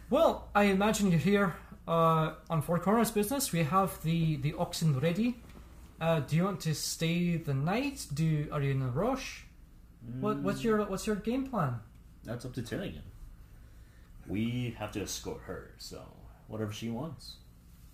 Well, 0.10 0.50
I 0.54 0.64
imagine 0.66 1.10
you're 1.12 1.20
here 1.20 1.56
uh, 1.90 2.34
on 2.50 2.62
Four 2.62 2.80
Corners 2.80 3.12
business. 3.12 3.52
We 3.52 3.64
have 3.64 4.02
the, 4.04 4.38
the 4.38 4.54
oxen 4.54 5.00
ready. 5.00 5.36
Uh, 6.00 6.22
do 6.22 6.36
you 6.36 6.44
want 6.46 6.62
to 6.62 6.74
stay 6.76 7.36
the 7.36 7.54
night? 7.54 8.06
Do 8.14 8.48
are 8.52 8.62
you 8.62 8.72
in 8.72 8.82
a 8.82 8.88
rush? 8.88 9.46
What 10.22 10.40
what's 10.40 10.64
your 10.64 10.86
what's 10.86 11.06
your 11.06 11.18
game 11.18 11.48
plan? 11.48 11.82
That's 12.24 12.46
up 12.46 12.54
to 12.54 12.62
Tilligan. 12.62 13.02
We 14.28 14.76
have 14.80 14.92
to 14.94 15.02
escort 15.02 15.42
her, 15.42 15.72
so 15.78 16.02
whatever 16.48 16.72
she 16.72 16.90
wants. 16.90 17.36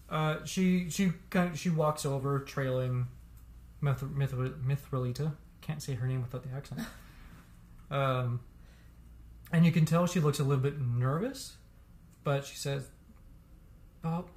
Uh, 0.08 0.38
she 0.46 0.90
she 0.92 1.14
she 1.56 1.70
walks 1.72 2.06
over, 2.06 2.40
trailing 2.42 3.08
Mith- 3.82 4.04
Mith- 4.04 4.34
Mithrilita. 4.34 5.34
Can't 5.62 5.82
say 5.82 5.96
her 5.96 6.06
name 6.06 6.22
without 6.22 6.44
the 6.44 6.56
accent. 6.56 6.82
Um, 7.92 8.40
and 9.52 9.64
you 9.64 9.72
can 9.72 9.86
tell 9.86 10.08
she 10.08 10.20
looks 10.20 10.40
a 10.40 10.44
little 10.44 10.64
bit 10.64 10.82
nervous, 10.82 11.58
but 12.24 12.44
she 12.44 12.56
says, 12.56 12.88
"Bob, 14.06 14.30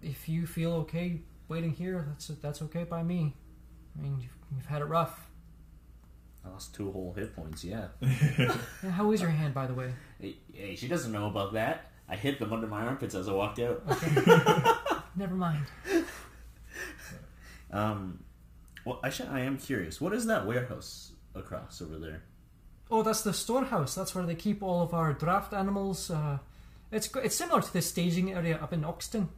if 0.00 0.28
you 0.28 0.46
feel 0.46 0.72
okay 0.74 1.22
waiting 1.48 1.72
here, 1.72 2.04
that's 2.08 2.28
that's 2.28 2.62
okay 2.62 2.84
by 2.84 3.02
me. 3.02 3.34
I 3.98 4.00
mean, 4.00 4.20
you've, 4.20 4.36
you've 4.54 4.66
had 4.66 4.80
it 4.80 4.84
rough. 4.84 5.28
I 6.44 6.50
lost 6.50 6.72
two 6.72 6.92
whole 6.92 7.12
hit 7.14 7.34
points. 7.34 7.64
Yeah. 7.64 7.88
Yeah, 8.38 8.90
How 8.90 9.10
is 9.10 9.20
your 9.20 9.30
hand, 9.30 9.54
by 9.54 9.66
the 9.66 9.74
way? 9.74 9.92
hey, 10.20 10.36
hey, 10.52 10.76
she 10.76 10.86
doesn't 10.86 11.10
know 11.10 11.26
about 11.26 11.54
that. 11.54 11.90
I 12.08 12.14
hit 12.14 12.38
them 12.38 12.52
under 12.52 12.68
my 12.68 12.82
armpits 12.84 13.14
as 13.16 13.28
I 13.28 13.32
walked 13.32 13.58
out. 13.58 13.82
Okay. 13.90 14.70
Never 15.16 15.34
mind. 15.34 15.64
Um, 17.72 18.22
well, 18.84 19.00
actually, 19.02 19.30
I 19.30 19.40
am 19.40 19.58
curious. 19.58 20.00
What 20.00 20.12
is 20.12 20.26
that 20.26 20.46
warehouse 20.46 21.12
across 21.34 21.82
over 21.82 21.98
there? 21.98 22.22
Oh, 22.90 23.02
that's 23.02 23.22
the 23.22 23.32
storehouse. 23.32 23.94
That's 23.96 24.14
where 24.14 24.24
they 24.26 24.34
keep 24.36 24.62
all 24.62 24.82
of 24.82 24.94
our 24.94 25.12
draft 25.12 25.52
animals. 25.54 26.10
Uh, 26.10 26.38
it's 26.94 27.08
it's 27.16 27.36
similar 27.36 27.60
to 27.60 27.72
the 27.72 27.82
staging 27.82 28.32
area 28.32 28.56
up 28.56 28.72
in 28.72 28.82
Oxton. 28.82 29.28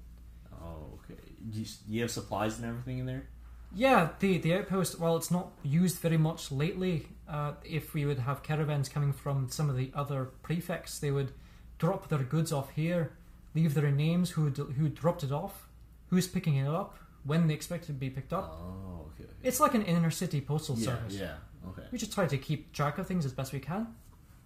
Oh, 0.52 0.98
okay. 0.98 1.20
Do 1.50 1.60
you, 1.60 1.66
you 1.88 2.00
have 2.02 2.10
supplies 2.10 2.58
and 2.58 2.66
everything 2.66 2.98
in 2.98 3.06
there? 3.06 3.28
Yeah, 3.75 4.10
the 4.20 4.38
the 4.38 4.54
outpost. 4.54 5.00
While 5.00 5.16
it's 5.16 5.30
not 5.30 5.52
used 5.62 5.98
very 5.98 6.18
much 6.18 6.52
lately, 6.52 7.08
uh, 7.28 7.52
if 7.64 7.94
we 7.94 8.04
would 8.04 8.20
have 8.20 8.42
caravans 8.42 8.88
coming 8.88 9.12
from 9.12 9.48
some 9.50 9.68
of 9.68 9.76
the 9.76 9.90
other 9.94 10.26
prefects, 10.42 10.98
they 10.98 11.10
would 11.10 11.32
drop 11.78 12.08
their 12.08 12.22
goods 12.22 12.52
off 12.52 12.70
here, 12.70 13.12
leave 13.54 13.75
their 13.75 13.90
names, 13.90 14.30
who 14.30 14.50
who 14.50 14.88
dropped 14.88 15.25
it 15.25 15.32
off, 15.32 15.68
who's 16.08 16.26
picking 16.26 16.56
it 16.56 16.68
up, 16.68 16.98
when 17.25 17.46
they 17.48 17.54
expect 17.54 17.84
it 17.84 17.86
to 17.88 17.92
be 17.92 18.10
picked 18.10 18.32
up. 18.32 18.56
Oh, 18.60 19.10
okay. 19.12 19.28
It's 19.42 19.60
like 19.60 19.75
an 19.75 19.82
inner 19.82 20.10
city 20.10 20.40
postal 20.40 20.78
yeah, 20.78 20.84
service. 20.84 21.14
yeah. 21.14 21.34
Okay. 21.68 21.82
We 21.90 21.98
just 21.98 22.12
try 22.12 22.26
to 22.26 22.38
keep 22.38 22.72
track 22.72 22.98
of 22.98 23.06
things 23.06 23.25
as 23.26 23.32
best 23.32 23.52
we 23.52 23.58
can. 23.58 23.88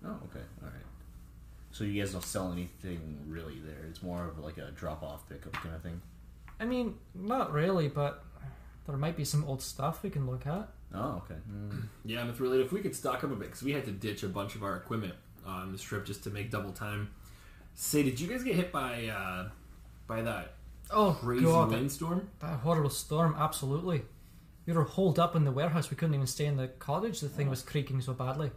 Oh, 0.05 0.09
okay. 0.09 0.45
All 0.63 0.69
right. 0.69 0.80
So 1.73 1.85
you 1.85 2.01
guys 2.03 2.13
don't 2.13 2.25
sell 2.25 2.53
anything 2.53 3.19
really 3.29 3.61
there. 3.65 3.87
It's 3.89 4.03
more 4.03 4.25
of 4.27 4.39
like 4.39 4.59
a 4.59 4.71
drop-off 4.73 5.29
pickup 5.29 5.53
kind 5.53 5.75
of 5.75 5.83
thing. 5.83 6.01
I 6.59 6.65
mean, 6.65 6.97
not 7.15 7.53
really, 7.53 7.89
but 7.89 8.25
there 8.87 8.97
might 8.97 9.17
be 9.17 9.25
some 9.25 9.45
old 9.45 9.63
stuff 9.63 10.03
we 10.03 10.11
can 10.11 10.27
look 10.27 10.47
at. 10.47 10.69
Oh, 10.95 11.23
okay. 11.25 11.41
Mm. 11.51 11.83
Yeah, 12.05 12.21
and 12.23 12.31
if 12.31 12.41
really, 12.41 12.61
if 12.61 12.73
we 12.73 12.81
could 12.81 12.97
stock 12.97 13.23
up 13.23 13.31
a 13.31 13.37
bit, 13.37 13.47
because 13.49 13.63
we 13.63 13.73
had 13.73 13.85
to 13.85 13.93
ditch 13.93 14.23
a 14.25 14.29
bunch 14.29 14.57
of 14.57 14.63
our 14.65 14.77
equipment 14.77 15.15
on 15.47 15.71
this 15.73 15.83
trip 15.83 16.05
just 16.05 16.25
to 16.25 16.31
make 16.31 16.51
double 16.51 16.73
time. 16.73 17.11
Say, 17.75 18.03
did 18.03 18.19
you 18.19 18.27
guys 18.29 18.43
get 18.43 18.57
hit 18.57 18.73
by 18.73 19.07
uh, 19.07 19.49
by 20.07 20.23
that 20.23 20.55
Oh 20.91 21.17
crazy 21.21 21.45
god, 21.45 21.71
that, 21.71 21.77
windstorm? 21.77 22.29
that 22.41 22.59
horrible 22.61 22.91
storm! 22.91 23.37
Absolutely, 23.39 24.03
we 24.67 24.73
were 24.73 24.83
holed 24.83 25.19
up 25.21 25.37
in 25.37 25.45
the 25.45 25.53
warehouse. 25.53 25.89
We 25.89 25.97
couldn't 25.97 26.15
even 26.15 26.27
stay 26.27 26.47
in 26.47 26.57
the 26.57 26.67
cottage. 26.69 27.21
The 27.21 27.29
thing 27.29 27.49
was 27.49 27.63
creaking 27.63 28.01
so 28.01 28.13
badly. 28.13 28.51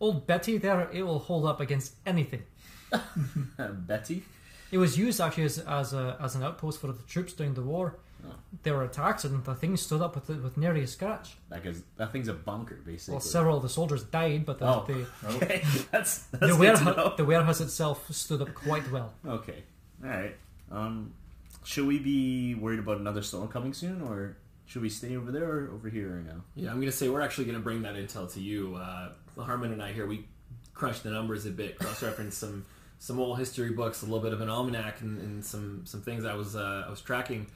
Old 0.00 0.26
Betty 0.26 0.58
there, 0.58 0.88
it 0.92 1.02
will 1.02 1.18
hold 1.18 1.44
up 1.46 1.60
against 1.60 1.94
anything. 2.06 2.42
Betty. 3.86 4.22
It 4.70 4.78
was 4.78 4.98
used 4.98 5.20
actually 5.20 5.44
as, 5.44 5.58
as 5.58 5.92
a 5.94 6.16
as 6.20 6.34
an 6.34 6.42
outpost 6.42 6.80
for 6.80 6.88
the 6.88 7.02
troops 7.08 7.32
during 7.32 7.54
the 7.54 7.62
war. 7.62 7.96
Oh. 8.26 8.30
There 8.62 8.74
were 8.74 8.84
attacks 8.84 9.24
and 9.24 9.44
the 9.44 9.54
thing 9.54 9.76
stood 9.76 10.02
up 10.02 10.14
with 10.14 10.28
with 10.28 10.56
nary 10.56 10.82
a 10.82 10.86
scratch. 10.86 11.36
That 11.48 11.62
that 11.96 12.12
thing's 12.12 12.28
a 12.28 12.34
bunker, 12.34 12.78
basically. 12.84 13.14
Well, 13.14 13.20
several 13.20 13.56
of 13.56 13.62
the 13.62 13.68
soldiers 13.68 14.02
died, 14.04 14.44
but 14.44 14.58
the 14.58 14.66
Oh. 14.66 14.84
the, 14.86 15.06
Okay, 15.36 15.62
that's 15.90 16.24
that's 16.24 16.48
the, 16.52 16.56
warehouse, 16.56 17.16
the 17.16 17.24
warehouse 17.24 17.60
itself 17.60 18.10
stood 18.12 18.42
up 18.42 18.54
quite 18.54 18.90
well. 18.90 19.14
Okay. 19.26 19.62
All 20.04 20.10
right. 20.10 20.36
Um, 20.70 21.14
should 21.64 21.86
we 21.86 21.98
be 21.98 22.54
worried 22.54 22.78
about 22.78 22.98
another 22.98 23.22
storm 23.22 23.48
coming 23.48 23.72
soon, 23.72 24.02
or 24.02 24.36
should 24.68 24.82
we 24.82 24.90
stay 24.90 25.16
over 25.16 25.32
there 25.32 25.50
or 25.50 25.70
over 25.72 25.88
here 25.88 26.16
right 26.16 26.26
now? 26.26 26.42
Yeah, 26.54 26.70
I'm 26.70 26.78
gonna 26.78 26.92
say 26.92 27.08
we're 27.08 27.22
actually 27.22 27.46
gonna 27.46 27.58
bring 27.58 27.82
that 27.82 27.94
intel 27.94 28.32
to 28.34 28.40
you. 28.40 28.76
Uh, 28.76 29.12
Harmon 29.36 29.72
and 29.72 29.82
I 29.82 29.92
here 29.92 30.06
we 30.06 30.26
crushed 30.74 31.02
the 31.02 31.10
numbers 31.10 31.46
a 31.46 31.50
bit, 31.50 31.78
cross-referenced 31.78 32.38
some 32.38 32.66
some 32.98 33.18
old 33.18 33.38
history 33.38 33.70
books, 33.70 34.02
a 34.02 34.04
little 34.04 34.20
bit 34.20 34.32
of 34.32 34.40
an 34.40 34.50
almanac, 34.50 35.00
and, 35.00 35.20
and 35.20 35.44
some 35.44 35.86
some 35.86 36.02
things 36.02 36.24
I 36.24 36.34
was 36.34 36.54
uh, 36.54 36.84
I 36.86 36.90
was 36.90 37.00
tracking. 37.00 37.46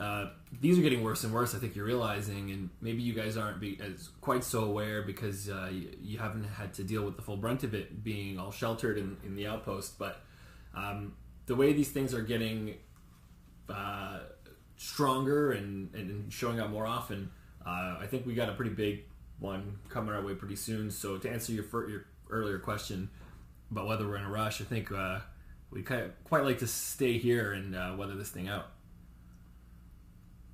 Uh, 0.00 0.30
these 0.60 0.78
are 0.78 0.82
getting 0.82 1.04
worse 1.04 1.22
and 1.22 1.34
worse. 1.34 1.54
I 1.54 1.58
think 1.58 1.76
you're 1.76 1.84
realizing, 1.84 2.50
and 2.50 2.70
maybe 2.80 3.02
you 3.02 3.12
guys 3.12 3.36
aren't 3.36 3.60
be, 3.60 3.78
as 3.80 4.08
quite 4.20 4.42
so 4.42 4.64
aware 4.64 5.02
because 5.02 5.50
uh, 5.50 5.68
you, 5.70 5.90
you 6.00 6.18
haven't 6.18 6.44
had 6.44 6.72
to 6.74 6.82
deal 6.82 7.04
with 7.04 7.16
the 7.16 7.22
full 7.22 7.36
brunt 7.36 7.62
of 7.62 7.74
it, 7.74 8.02
being 8.02 8.38
all 8.38 8.50
sheltered 8.50 8.96
in, 8.96 9.18
in 9.24 9.36
the 9.36 9.46
outpost. 9.46 9.98
But 9.98 10.20
um, 10.74 11.12
the 11.46 11.54
way 11.54 11.72
these 11.72 11.90
things 11.90 12.14
are 12.14 12.22
getting 12.22 12.76
uh, 13.68 14.20
stronger 14.82 15.52
and, 15.52 15.94
and 15.94 16.32
showing 16.32 16.58
up 16.58 16.68
more 16.70 16.86
often, 16.86 17.30
uh, 17.64 17.96
I 18.00 18.06
think 18.10 18.26
we 18.26 18.34
got 18.34 18.48
a 18.48 18.52
pretty 18.52 18.72
big 18.72 19.04
one 19.38 19.78
coming 19.88 20.12
our 20.12 20.22
way 20.22 20.34
pretty 20.34 20.56
soon. 20.56 20.90
So 20.90 21.18
to 21.18 21.30
answer 21.30 21.52
your 21.52 21.64
your 21.88 22.04
earlier 22.30 22.58
question 22.58 23.08
about 23.70 23.86
whether 23.86 24.06
we're 24.06 24.16
in 24.16 24.24
a 24.24 24.30
rush, 24.30 24.60
I 24.60 24.64
think 24.64 24.90
uh, 24.90 25.20
we 25.70 25.82
kind 25.82 26.02
of 26.02 26.24
quite 26.24 26.44
like 26.44 26.58
to 26.58 26.66
stay 26.66 27.18
here 27.18 27.52
and 27.52 27.76
uh, 27.76 27.94
weather 27.96 28.14
this 28.14 28.30
thing 28.30 28.48
out. 28.48 28.70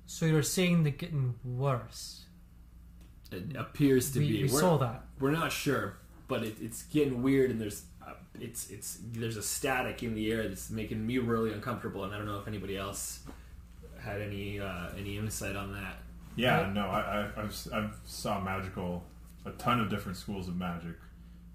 So 0.05 0.25
you're 0.25 0.43
saying 0.43 0.83
they're 0.83 0.91
getting 0.91 1.35
worse. 1.43 2.25
It 3.31 3.55
appears 3.55 4.11
to 4.11 4.19
we 4.19 4.27
be. 4.27 4.33
we 4.43 4.49
We're- 4.49 4.59
saw 4.61 4.77
that. 4.77 5.05
We're 5.19 5.31
not 5.31 5.51
sure, 5.51 5.97
but 6.27 6.43
it, 6.43 6.55
it's 6.61 6.83
getting 6.83 7.21
weird, 7.21 7.51
and 7.51 7.59
there's 7.59 7.83
uh, 8.05 8.13
it's 8.39 8.69
it's 8.69 8.99
there's 9.11 9.37
a 9.37 9.43
static 9.43 10.01
in 10.03 10.13
the 10.15 10.31
air 10.31 10.47
that's 10.47 10.69
making 10.69 11.05
me 11.05 11.17
really 11.17 11.51
uncomfortable, 11.51 12.03
and 12.03 12.13
I 12.13 12.17
don't 12.17 12.25
know 12.27 12.39
if 12.39 12.47
anybody 12.47 12.75
else 12.77 13.19
had 14.01 14.21
any 14.21 14.59
uh, 14.59 14.87
any 14.97 15.17
insight 15.17 15.55
on 15.55 15.73
that. 15.73 15.97
Yeah, 16.35 16.71
no, 16.73 16.81
I, 16.87 16.99
I 17.35 17.41
I've, 17.41 17.67
I've 17.73 17.97
saw 18.05 18.39
magical, 18.39 19.03
a 19.45 19.51
ton 19.51 19.79
of 19.81 19.89
different 19.89 20.17
schools 20.17 20.47
of 20.47 20.55
magic 20.55 20.95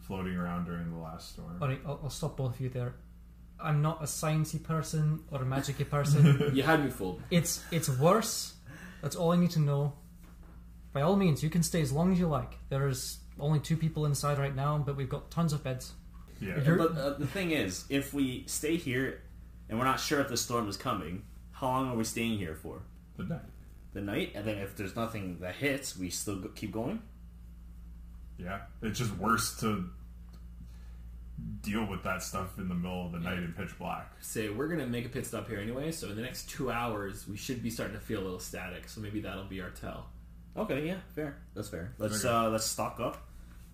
floating 0.00 0.36
around 0.36 0.66
during 0.66 0.90
the 0.90 0.98
last 0.98 1.30
storm. 1.32 1.58
Alright, 1.62 1.80
I'll, 1.86 2.00
I'll 2.04 2.10
stop 2.10 2.36
both 2.36 2.56
of 2.56 2.60
you 2.60 2.68
there. 2.68 2.94
I'm 3.58 3.80
not 3.80 4.02
a 4.02 4.06
sciencey 4.06 4.62
person 4.62 5.20
or 5.30 5.40
a 5.40 5.44
magicy 5.46 5.88
person. 5.88 6.50
You 6.54 6.62
had 6.62 6.84
me 6.84 6.90
fooled. 6.90 7.22
it's 7.30 7.62
it's 7.70 7.88
worse. 7.88 8.54
That's 9.00 9.16
all 9.16 9.32
I 9.32 9.36
need 9.36 9.50
to 9.52 9.60
know. 9.60 9.94
By 10.92 11.02
all 11.02 11.16
means, 11.16 11.42
you 11.42 11.50
can 11.50 11.62
stay 11.62 11.80
as 11.80 11.90
long 11.92 12.12
as 12.12 12.18
you 12.18 12.26
like. 12.28 12.58
There's 12.68 13.18
only 13.40 13.60
two 13.60 13.76
people 13.76 14.06
inside 14.06 14.38
right 14.38 14.54
now, 14.54 14.78
but 14.78 14.96
we've 14.96 15.08
got 15.08 15.30
tons 15.30 15.52
of 15.52 15.64
beds. 15.64 15.92
Yeah. 16.40 16.58
But 16.64 16.96
uh, 16.96 17.14
the 17.18 17.26
thing 17.26 17.50
is, 17.52 17.84
if 17.88 18.12
we 18.14 18.44
stay 18.46 18.76
here 18.76 19.22
and 19.68 19.78
we're 19.78 19.84
not 19.86 19.98
sure 20.00 20.20
if 20.20 20.28
the 20.28 20.36
storm 20.36 20.68
is 20.68 20.76
coming, 20.76 21.22
how 21.54 21.66
long 21.68 21.88
are 21.90 21.96
we 21.96 22.04
staying 22.04 22.38
here 22.38 22.54
for? 22.54 22.82
The 23.16 23.24
night. 23.24 23.40
The 23.92 24.00
night, 24.00 24.32
and 24.34 24.44
then 24.44 24.58
if 24.58 24.76
there's 24.76 24.94
nothing 24.96 25.38
that 25.40 25.54
hits, 25.56 25.96
we 25.96 26.10
still 26.10 26.36
go- 26.36 26.48
keep 26.48 26.72
going. 26.72 27.00
Yeah. 28.38 28.62
It's 28.82 28.98
just 28.98 29.12
worse 29.16 29.58
to 29.60 29.88
deal 31.62 31.84
with 31.86 32.02
that 32.04 32.22
stuff 32.22 32.58
in 32.58 32.68
the 32.68 32.74
middle 32.74 33.06
of 33.06 33.12
the 33.12 33.18
night 33.18 33.38
in 33.38 33.52
pitch 33.52 33.76
black. 33.78 34.12
Say 34.20 34.48
we're 34.50 34.68
gonna 34.68 34.86
make 34.86 35.04
a 35.06 35.08
pit 35.08 35.26
stop 35.26 35.48
here 35.48 35.58
anyway, 35.58 35.90
so 35.92 36.08
in 36.10 36.16
the 36.16 36.22
next 36.22 36.48
two 36.48 36.70
hours 36.70 37.26
we 37.28 37.36
should 37.36 37.62
be 37.62 37.70
starting 37.70 37.96
to 37.96 38.00
feel 38.02 38.20
a 38.20 38.24
little 38.24 38.38
static. 38.38 38.88
So 38.88 39.00
maybe 39.00 39.20
that'll 39.20 39.44
be 39.44 39.60
our 39.60 39.70
tell. 39.70 40.06
Okay, 40.56 40.86
yeah, 40.86 40.98
fair. 41.14 41.38
That's 41.54 41.68
fair. 41.68 41.94
Let's 41.98 42.24
Okay. 42.24 42.32
uh, 42.34 42.48
let's 42.50 42.64
stock 42.66 43.00
up, 43.00 43.26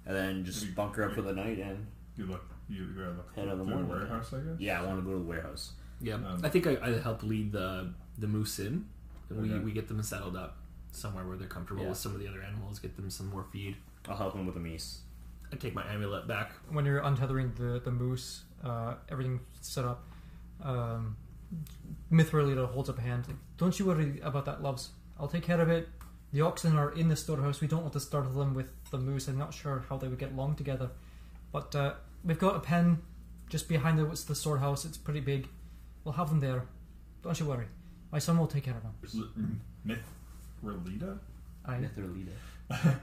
and 0.07 0.17
then 0.17 0.45
just 0.45 0.75
bunker 0.75 1.05
up 1.05 1.13
for 1.15 1.23
the 1.23 1.33
night. 1.35 1.59
And 1.59 1.87
You 2.17 2.27
look. 2.27 2.45
You 2.69 2.87
gotta 2.97 3.11
look 3.13 3.35
Head 3.35 3.49
of 3.49 3.59
the 3.59 3.65
through 3.65 3.75
morning. 3.75 3.89
warehouse, 3.91 4.33
I 4.33 4.39
guess. 4.41 4.59
yeah, 4.61 4.81
I 4.81 4.87
want 4.87 4.99
to 5.01 5.05
go 5.05 5.13
to 5.13 5.19
the 5.19 5.25
warehouse. 5.25 5.73
Yeah, 6.01 6.15
Um, 6.15 6.41
I 6.43 6.49
think 6.49 6.67
I, 6.67 6.77
I 6.83 6.99
help 7.01 7.23
lead 7.23 7.53
the 7.53 7.93
the 8.19 8.27
moose 8.27 8.59
in, 8.59 8.87
and 9.31 9.41
we, 9.43 9.51
Okay. 9.53 9.65
we 9.65 9.73
get 9.73 9.89
them 9.89 10.03
settled 10.03 10.37
up 10.37 10.59
somewhere 10.93 11.25
where 11.27 11.37
they're 11.37 11.49
comfortable 11.49 11.83
Yeah. 11.83 11.91
with 11.91 11.99
some 11.99 12.13
of 12.15 12.21
the 12.21 12.29
other 12.29 12.43
animals. 12.43 12.79
Get 12.79 12.97
them 12.97 13.09
some 13.11 13.29
more 13.31 13.45
feed. 13.53 13.77
I'll 14.09 14.17
help 14.17 14.35
them 14.35 14.45
with 14.47 14.55
the 14.55 14.61
meese. 14.61 14.99
I 15.53 15.57
take 15.57 15.75
my 15.75 15.85
amulet 15.93 16.27
back. 16.29 16.53
when 16.71 16.85
you're 16.85 17.01
untethering 17.01 17.55
the 17.57 17.81
the 17.85 17.91
moose, 17.91 18.45
uh, 18.63 18.95
everything 19.09 19.41
set 19.61 19.85
up. 19.85 20.05
Um, 20.63 21.17
Mithril 22.13 22.67
holds 22.71 22.89
up 22.89 22.99
a 22.99 23.01
hand. 23.01 23.27
Like, 23.27 23.37
Don't 23.57 23.79
you 23.79 23.87
worry 23.87 24.21
about 24.23 24.45
that, 24.45 24.63
loves. 24.63 24.91
I'll 25.19 25.29
take 25.29 25.43
care 25.43 25.61
of 25.61 25.69
it. 25.69 25.89
The 26.33 26.43
oxen 26.43 26.77
are 26.77 26.93
in 26.93 27.09
the 27.09 27.17
storehouse. 27.17 27.61
We 27.61 27.67
don't 27.67 27.81
want 27.83 27.93
to 27.95 28.01
startle 28.01 28.33
them 28.33 28.55
with 28.55 28.71
the 28.91 28.99
moose. 28.99 29.27
I'm 29.29 29.39
not 29.39 29.53
sure 29.53 29.85
how 29.89 29.97
they 29.97 30.07
would 30.09 30.19
get 30.19 30.33
along 30.33 30.55
together, 30.57 30.91
but 31.53 31.75
uh, 31.75 31.95
we've 32.25 32.39
got 32.39 32.55
a 32.57 32.61
pen 32.61 33.03
just 33.49 33.69
behind 33.69 33.99
the, 33.99 34.05
what's 34.05 34.25
the 34.25 34.35
storehouse. 34.37 34.85
It's 34.85 34.97
pretty 34.99 35.21
big. 35.21 35.49
We'll 36.05 36.15
have 36.15 36.29
them 36.29 36.41
there. 36.41 36.65
Don't 37.23 37.39
you 37.39 37.47
worry. 37.47 37.67
My 38.11 38.19
son 38.19 38.39
will 38.39 38.47
take 38.47 38.65
care 38.65 38.75
of 38.75 38.83
them. 38.83 39.61
Myth 39.85 39.99
Relita? 40.65 41.19
I, 41.65 41.75
Mithril 41.75 42.27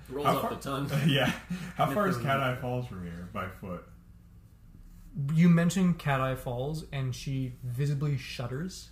Rolls 0.09 0.27
off 0.27 0.41
far- 0.41 0.49
the 0.49 0.55
tongue. 0.55 0.89
yeah. 1.07 1.31
How 1.75 1.87
far 1.91 2.07
is 2.07 2.17
Myth 2.17 2.25
Cat 2.25 2.39
Eye 2.39 2.55
Falls 2.55 2.87
from 2.87 3.03
here 3.03 3.29
by 3.33 3.47
foot? 3.61 3.83
You 5.33 5.49
mentioned 5.49 5.99
Cat 5.99 6.21
Eye 6.21 6.35
Falls, 6.35 6.85
and 6.91 7.15
she 7.15 7.53
visibly 7.63 8.17
shudders. 8.17 8.89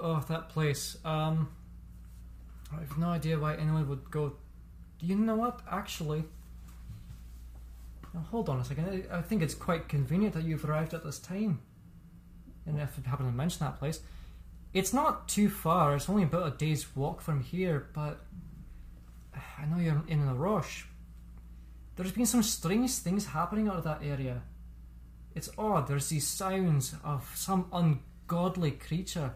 Oh, 0.00 0.24
that 0.28 0.48
place. 0.48 0.96
Um, 1.04 1.50
I 2.72 2.80
have 2.80 2.98
no 2.98 3.08
idea 3.08 3.38
why 3.38 3.54
anyone 3.54 3.88
would 3.88 4.10
go. 4.10 4.34
Do 4.98 5.06
you 5.06 5.16
know 5.16 5.36
what? 5.36 5.60
Actually, 5.70 6.24
now, 8.14 8.20
hold 8.30 8.48
on 8.48 8.60
a 8.60 8.64
second. 8.64 9.06
I, 9.10 9.18
I 9.18 9.22
think 9.22 9.42
it's 9.42 9.54
quite 9.54 9.88
convenient 9.88 10.34
that 10.34 10.44
you've 10.44 10.64
arrived 10.64 10.94
at 10.94 11.04
this 11.04 11.18
time. 11.18 11.60
And 12.68 12.80
if 12.80 12.98
I 13.04 13.08
happen 13.08 13.26
to 13.26 13.32
mention 13.32 13.64
that 13.66 13.78
place, 13.78 14.00
it's 14.74 14.92
not 14.92 15.28
too 15.28 15.48
far. 15.48 15.96
It's 15.96 16.08
only 16.08 16.24
about 16.24 16.46
a 16.46 16.56
day's 16.56 16.94
walk 16.94 17.20
from 17.20 17.42
here. 17.42 17.88
But 17.94 18.20
I 19.58 19.64
know 19.64 19.78
you're 19.78 20.04
in 20.06 20.20
a 20.20 20.34
rush. 20.34 20.86
There's 21.96 22.12
been 22.12 22.26
some 22.26 22.42
strange 22.42 22.92
things 22.92 23.26
happening 23.26 23.68
out 23.68 23.76
of 23.76 23.84
that 23.84 24.02
area. 24.02 24.42
It's 25.34 25.50
odd. 25.58 25.88
There's 25.88 26.08
these 26.08 26.26
sounds 26.26 26.94
of 27.02 27.30
some 27.34 27.66
ungodly 27.72 28.72
creature. 28.72 29.32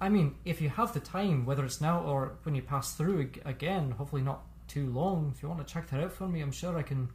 I 0.00 0.08
mean, 0.08 0.36
if 0.44 0.60
you 0.60 0.68
have 0.68 0.94
the 0.94 1.00
time, 1.00 1.44
whether 1.44 1.64
it's 1.64 1.80
now 1.80 2.00
or 2.00 2.38
when 2.44 2.54
you 2.54 2.62
pass 2.62 2.94
through 2.94 3.30
again, 3.44 3.92
hopefully 3.92 4.22
not 4.22 4.42
too 4.68 4.90
long. 4.90 5.32
If 5.34 5.42
you 5.42 5.48
want 5.48 5.66
to 5.66 5.72
check 5.72 5.90
that 5.90 6.00
out 6.00 6.12
for 6.12 6.28
me, 6.28 6.40
I'm 6.40 6.52
sure 6.52 6.76
I 6.76 6.82
can 6.82 7.10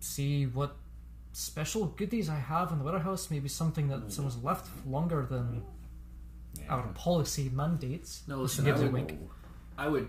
see 0.00 0.46
what 0.46 0.76
special 1.34 1.86
goodies 1.86 2.28
I 2.28 2.36
have 2.36 2.72
in 2.72 2.78
the 2.78 2.84
warehouse. 2.84 3.30
Maybe 3.30 3.48
something 3.48 3.88
that 3.88 4.12
someone's 4.12 4.42
left 4.42 4.68
longer 4.86 5.26
than 5.28 5.62
our 6.68 6.86
policy 6.94 7.50
mandates. 7.52 8.22
No, 8.26 8.38
listen, 8.38 8.64
gives 8.64 8.80
I 8.80 8.84
a 8.84 8.86
would, 8.86 8.92
wink. 8.92 9.18
I 9.76 9.88
would 9.88 10.08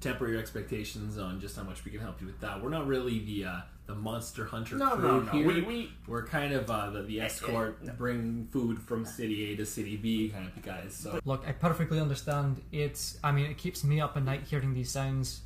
temper 0.00 0.28
your 0.28 0.38
expectations 0.38 1.18
on 1.18 1.40
just 1.40 1.56
how 1.56 1.64
much 1.64 1.84
we 1.84 1.90
can 1.90 2.00
help 2.00 2.20
you 2.20 2.26
with 2.26 2.40
that. 2.40 2.62
We're 2.62 2.68
not 2.68 2.86
really 2.86 3.18
the 3.20 3.44
uh, 3.46 3.60
the 3.86 3.94
monster 3.94 4.44
hunter 4.44 4.76
No, 4.76 4.90
crew 4.90 5.08
no, 5.08 5.20
no. 5.20 5.32
here. 5.32 5.46
We, 5.46 5.62
we 5.62 5.92
We're 6.06 6.26
kind 6.26 6.52
of 6.52 6.70
uh, 6.70 6.90
the, 6.90 7.02
the 7.02 7.20
escort, 7.22 7.96
bring 7.96 8.46
food 8.52 8.78
from 8.78 9.06
city 9.06 9.52
A 9.52 9.56
to 9.56 9.64
city 9.66 9.96
B 9.96 10.28
kind 10.28 10.46
of 10.46 10.62
guys. 10.62 10.94
So 10.94 11.18
Look, 11.24 11.44
I 11.48 11.52
perfectly 11.52 11.98
understand. 11.98 12.60
It's. 12.70 13.18
I 13.24 13.32
mean, 13.32 13.46
it 13.46 13.56
keeps 13.56 13.82
me 13.84 14.00
up 14.00 14.16
at 14.16 14.24
night 14.24 14.42
hearing 14.42 14.74
these 14.74 14.90
sounds. 14.90 15.40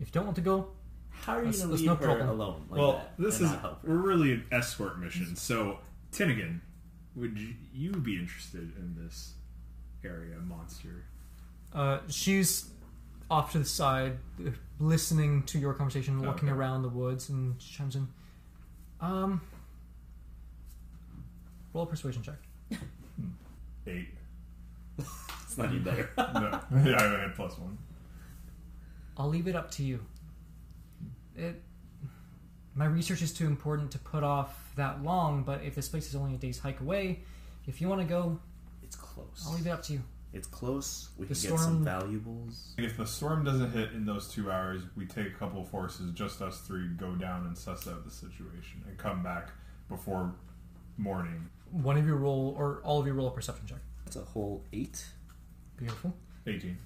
If 0.00 0.08
you 0.08 0.12
don't 0.12 0.26
want 0.26 0.36
to 0.36 0.42
go, 0.42 0.68
how 1.22 1.34
are 1.34 1.44
you 1.44 1.52
gonna 1.52 1.72
leave 1.72 1.84
no 1.86 1.94
her 1.94 2.04
problem. 2.04 2.28
alone? 2.28 2.66
Like 2.70 2.80
well, 2.80 2.92
that 2.92 3.22
this 3.22 3.34
is 3.36 3.50
not 3.50 3.86
we're 3.86 3.94
really 3.96 4.32
an 4.32 4.44
escort 4.52 4.98
mission. 4.98 5.36
So, 5.36 5.78
Tinnigan, 6.12 6.60
would 7.16 7.38
you, 7.38 7.54
you 7.74 7.92
be 7.92 8.16
interested 8.16 8.72
in 8.76 8.94
this 9.02 9.34
area 10.04 10.36
monster? 10.38 11.04
Uh, 11.72 11.98
she's 12.08 12.70
off 13.30 13.52
to 13.52 13.58
the 13.58 13.64
side, 13.64 14.18
uh, 14.44 14.50
listening 14.78 15.42
to 15.44 15.58
your 15.58 15.74
conversation, 15.74 16.20
looking 16.22 16.48
Okay. 16.48 16.56
around 16.58 16.82
the 16.82 16.88
woods, 16.88 17.28
and 17.28 17.60
she 17.60 17.74
chimes 17.74 17.94
in. 17.96 18.08
Um, 19.00 19.40
roll 21.74 21.84
a 21.84 21.86
persuasion 21.86 22.22
check. 22.22 22.80
Eight. 23.86 24.08
It's 25.44 25.56
not 25.56 25.72
even 25.72 25.82
better. 25.82 26.10
no, 26.18 26.60
yeah, 26.84 26.96
I 27.00 27.20
had 27.22 27.34
plus 27.34 27.56
one. 27.58 27.78
I'll 29.16 29.28
leave 29.30 29.48
it 29.48 29.56
up 29.56 29.70
to 29.72 29.82
you. 29.82 30.04
It, 31.38 31.62
my 32.74 32.84
research 32.86 33.22
is 33.22 33.32
too 33.32 33.46
important 33.46 33.90
to 33.92 33.98
put 33.98 34.22
off 34.22 34.72
that 34.76 35.02
long, 35.02 35.42
but 35.44 35.62
if 35.62 35.74
this 35.74 35.88
place 35.88 36.08
is 36.08 36.14
only 36.16 36.34
a 36.34 36.36
day's 36.38 36.58
hike 36.58 36.80
away, 36.80 37.20
if 37.66 37.80
you 37.80 37.88
want 37.88 38.00
to 38.00 38.06
go, 38.06 38.38
It's 38.82 38.96
close. 38.96 39.44
I'll 39.46 39.54
leave 39.54 39.66
it 39.66 39.70
up 39.70 39.82
to 39.84 39.92
you. 39.94 40.02
It's 40.32 40.46
close. 40.46 41.08
We 41.16 41.26
The 41.26 41.34
can 41.34 41.50
get 41.50 41.58
some 41.60 41.84
valuables. 41.84 42.74
If 42.76 42.96
the 42.98 43.06
storm 43.06 43.44
doesn't 43.44 43.72
hit 43.72 43.92
in 43.92 44.04
those 44.04 44.28
two 44.28 44.50
hours, 44.50 44.82
we 44.96 45.06
take 45.06 45.26
a 45.28 45.30
couple 45.38 45.62
of 45.62 45.68
forces, 45.68 46.12
just 46.12 46.42
us 46.42 46.60
three, 46.60 46.86
go 46.88 47.12
down 47.14 47.46
and 47.46 47.56
suss 47.56 47.88
out 47.88 48.04
the 48.04 48.10
situation, 48.10 48.84
and 48.86 48.98
come 48.98 49.22
back 49.22 49.50
before 49.88 50.34
morning. 50.98 51.48
One 51.70 51.96
of 51.96 52.06
you 52.06 52.14
roll, 52.14 52.54
or 52.58 52.80
all 52.84 53.00
of 53.00 53.06
you 53.06 53.12
roll 53.14 53.28
a 53.28 53.30
perception 53.30 53.66
check. 53.66 53.78
It's 54.06 54.16
a 54.16 54.20
whole 54.20 54.64
eight. 54.72 55.04
Beautiful. 55.76 56.14
18. 56.46 56.76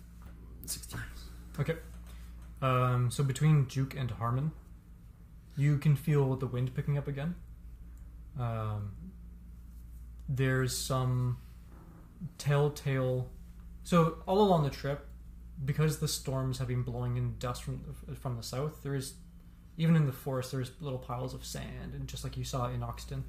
sixteen. 0.66 1.00
Okay. 1.58 1.76
Um, 2.62 3.10
so 3.10 3.24
between 3.24 3.66
Juke 3.66 3.96
and 3.96 4.12
Harmon, 4.12 4.52
you 5.56 5.76
can 5.76 5.96
feel 5.96 6.36
the 6.36 6.46
wind 6.46 6.74
picking 6.74 6.96
up 6.96 7.08
again. 7.08 7.34
Um, 8.38 8.92
there's 10.28 10.76
some 10.76 11.38
telltale. 12.38 13.28
So 13.82 14.18
all 14.26 14.40
along 14.40 14.62
the 14.62 14.70
trip, 14.70 15.06
because 15.64 15.98
the 15.98 16.08
storms 16.08 16.58
have 16.58 16.68
been 16.68 16.82
blowing 16.82 17.16
in 17.16 17.36
dust 17.38 17.64
from 17.64 17.82
from 18.14 18.36
the 18.36 18.42
south, 18.42 18.82
there 18.82 18.94
is 18.94 19.14
even 19.76 19.96
in 19.96 20.06
the 20.06 20.12
forest 20.12 20.52
there's 20.52 20.70
little 20.80 20.98
piles 20.98 21.34
of 21.34 21.44
sand, 21.44 21.94
and 21.94 22.06
just 22.06 22.24
like 22.24 22.36
you 22.36 22.44
saw 22.44 22.68
in 22.68 22.80
Oxton. 22.80 23.24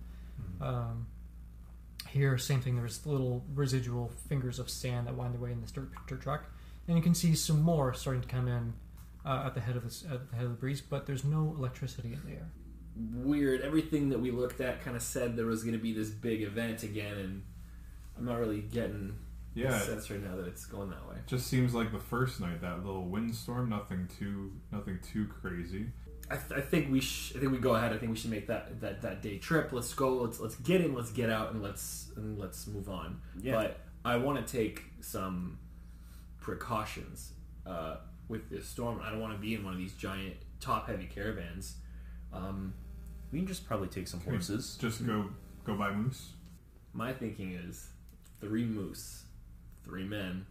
Um, 0.62 1.08
here, 2.10 2.38
same 2.38 2.62
thing. 2.62 2.76
There's 2.76 3.06
little 3.06 3.44
residual 3.54 4.12
fingers 4.30 4.60
of 4.60 4.70
sand 4.70 5.08
that 5.08 5.16
wind 5.16 5.34
their 5.34 5.42
way 5.42 5.52
in 5.52 5.62
this 5.62 5.72
dirt, 5.72 5.90
dirt 6.08 6.22
track, 6.22 6.44
and 6.88 6.96
you 6.98 7.04
can 7.04 7.16
see 7.16 7.34
some 7.34 7.62
more 7.62 7.94
starting 7.94 8.22
to 8.22 8.28
come 8.28 8.48
in 8.48 8.74
uh, 9.26 9.44
at 9.46 9.54
the 9.54 9.62
head 9.62 9.76
of 9.76 9.84
this, 9.84 10.04
at 10.10 10.30
the 10.30 10.36
head 10.36 10.46
of 10.46 10.52
the 10.52 10.58
breeze. 10.58 10.82
But 10.82 11.06
there's 11.06 11.24
no 11.24 11.54
electricity 11.58 12.14
in 12.14 12.22
the 12.26 12.36
air. 12.38 12.50
Weird. 12.96 13.62
Everything 13.62 14.10
that 14.10 14.20
we 14.20 14.32
looked 14.32 14.62
at 14.62 14.84
kind 14.84 14.96
of 14.96 15.02
said 15.02 15.36
there 15.36 15.46
was 15.48 15.64
going 15.64 15.74
to 15.76 15.82
be 15.82 15.94
this 15.94 16.10
big 16.10 16.42
event 16.44 16.84
again, 16.84 17.18
and 17.18 17.44
I'm 18.18 18.26
not 18.26 18.38
really 18.40 18.62
getting 18.62 19.18
Yeah, 19.56 19.72
the 19.72 19.80
sense 19.80 20.12
right 20.12 20.22
now 20.24 20.36
that 20.36 20.48
it's 20.48 20.66
going 20.66 20.90
that 20.92 21.08
way. 21.10 21.16
just 21.26 21.48
seems 21.48 21.74
like 21.74 21.92
the 21.92 22.00
first 22.00 22.40
night, 22.40 22.62
that 22.62 22.86
little 22.86 23.06
windstorm, 23.06 23.70
nothing 23.70 24.08
too, 24.20 24.52
nothing 24.72 25.00
too 25.02 25.26
crazy. 25.26 25.88
I, 26.30 26.38
th- 26.38 26.52
I 26.58 26.62
think 26.62 26.92
we 26.92 27.02
sh- 27.02 27.34
I 27.36 27.40
think 27.40 27.52
we 27.52 27.58
go 27.58 27.76
ahead. 27.76 27.92
I 27.94 27.98
think 27.98 28.12
we 28.12 28.18
should 28.18 28.30
make 28.32 28.48
that, 28.48 28.80
that, 28.82 29.02
that 29.02 29.22
day 29.22 29.40
trip. 29.40 29.72
Let's 29.74 29.94
go. 29.94 30.10
Let's 30.22 30.40
let's 30.40 30.56
get 30.56 30.80
in. 30.82 30.94
Let's 30.94 31.12
get 31.12 31.30
out, 31.30 31.52
and 31.52 31.62
let's 31.62 32.12
and 32.16 32.38
let's 32.40 32.66
move 32.68 32.90
on. 32.90 33.20
Yeah. 33.42 33.54
But 33.56 33.80
I 34.06 34.16
want 34.18 34.46
to 34.46 34.58
take 34.58 34.84
some 35.02 35.58
precautions 36.40 37.34
uh, 37.66 37.98
with 38.28 38.50
this 38.50 38.68
storm. 38.68 39.00
I 39.04 39.10
don't 39.12 39.20
want 39.20 39.34
to 39.34 39.40
be 39.40 39.54
in 39.56 39.64
one 39.64 39.74
of 39.74 39.80
these 39.80 39.94
giant 39.94 40.36
top 40.60 40.88
heavy 40.88 41.06
caravans. 41.06 41.76
Um, 42.32 42.74
We 43.32 43.40
can 43.40 43.48
just 43.48 43.66
probably 43.68 43.88
take 43.90 44.08
some 44.08 44.20
Can 44.22 44.32
we 44.32 44.38
horses. 44.38 44.78
Just 44.80 45.06
go, 45.06 45.30
go 45.66 45.76
buy 45.76 45.92
moose. 45.94 46.30
my 46.94 47.12
thinking 47.14 47.54
is 47.54 47.90
three 48.40 48.66
moose, 48.66 49.24
three 49.84 50.04
men, 50.06 50.46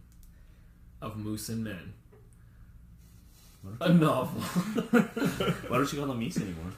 of 1.01 1.17
moose 1.17 1.49
and 1.49 1.63
men. 1.63 1.93
A 3.79 3.93
novel. 3.93 4.41
Why 4.91 5.77
don't 5.77 5.91
you 5.93 5.99
call 5.99 6.07
them 6.07 6.19
moose 6.19 6.37
anymore? 6.37 6.71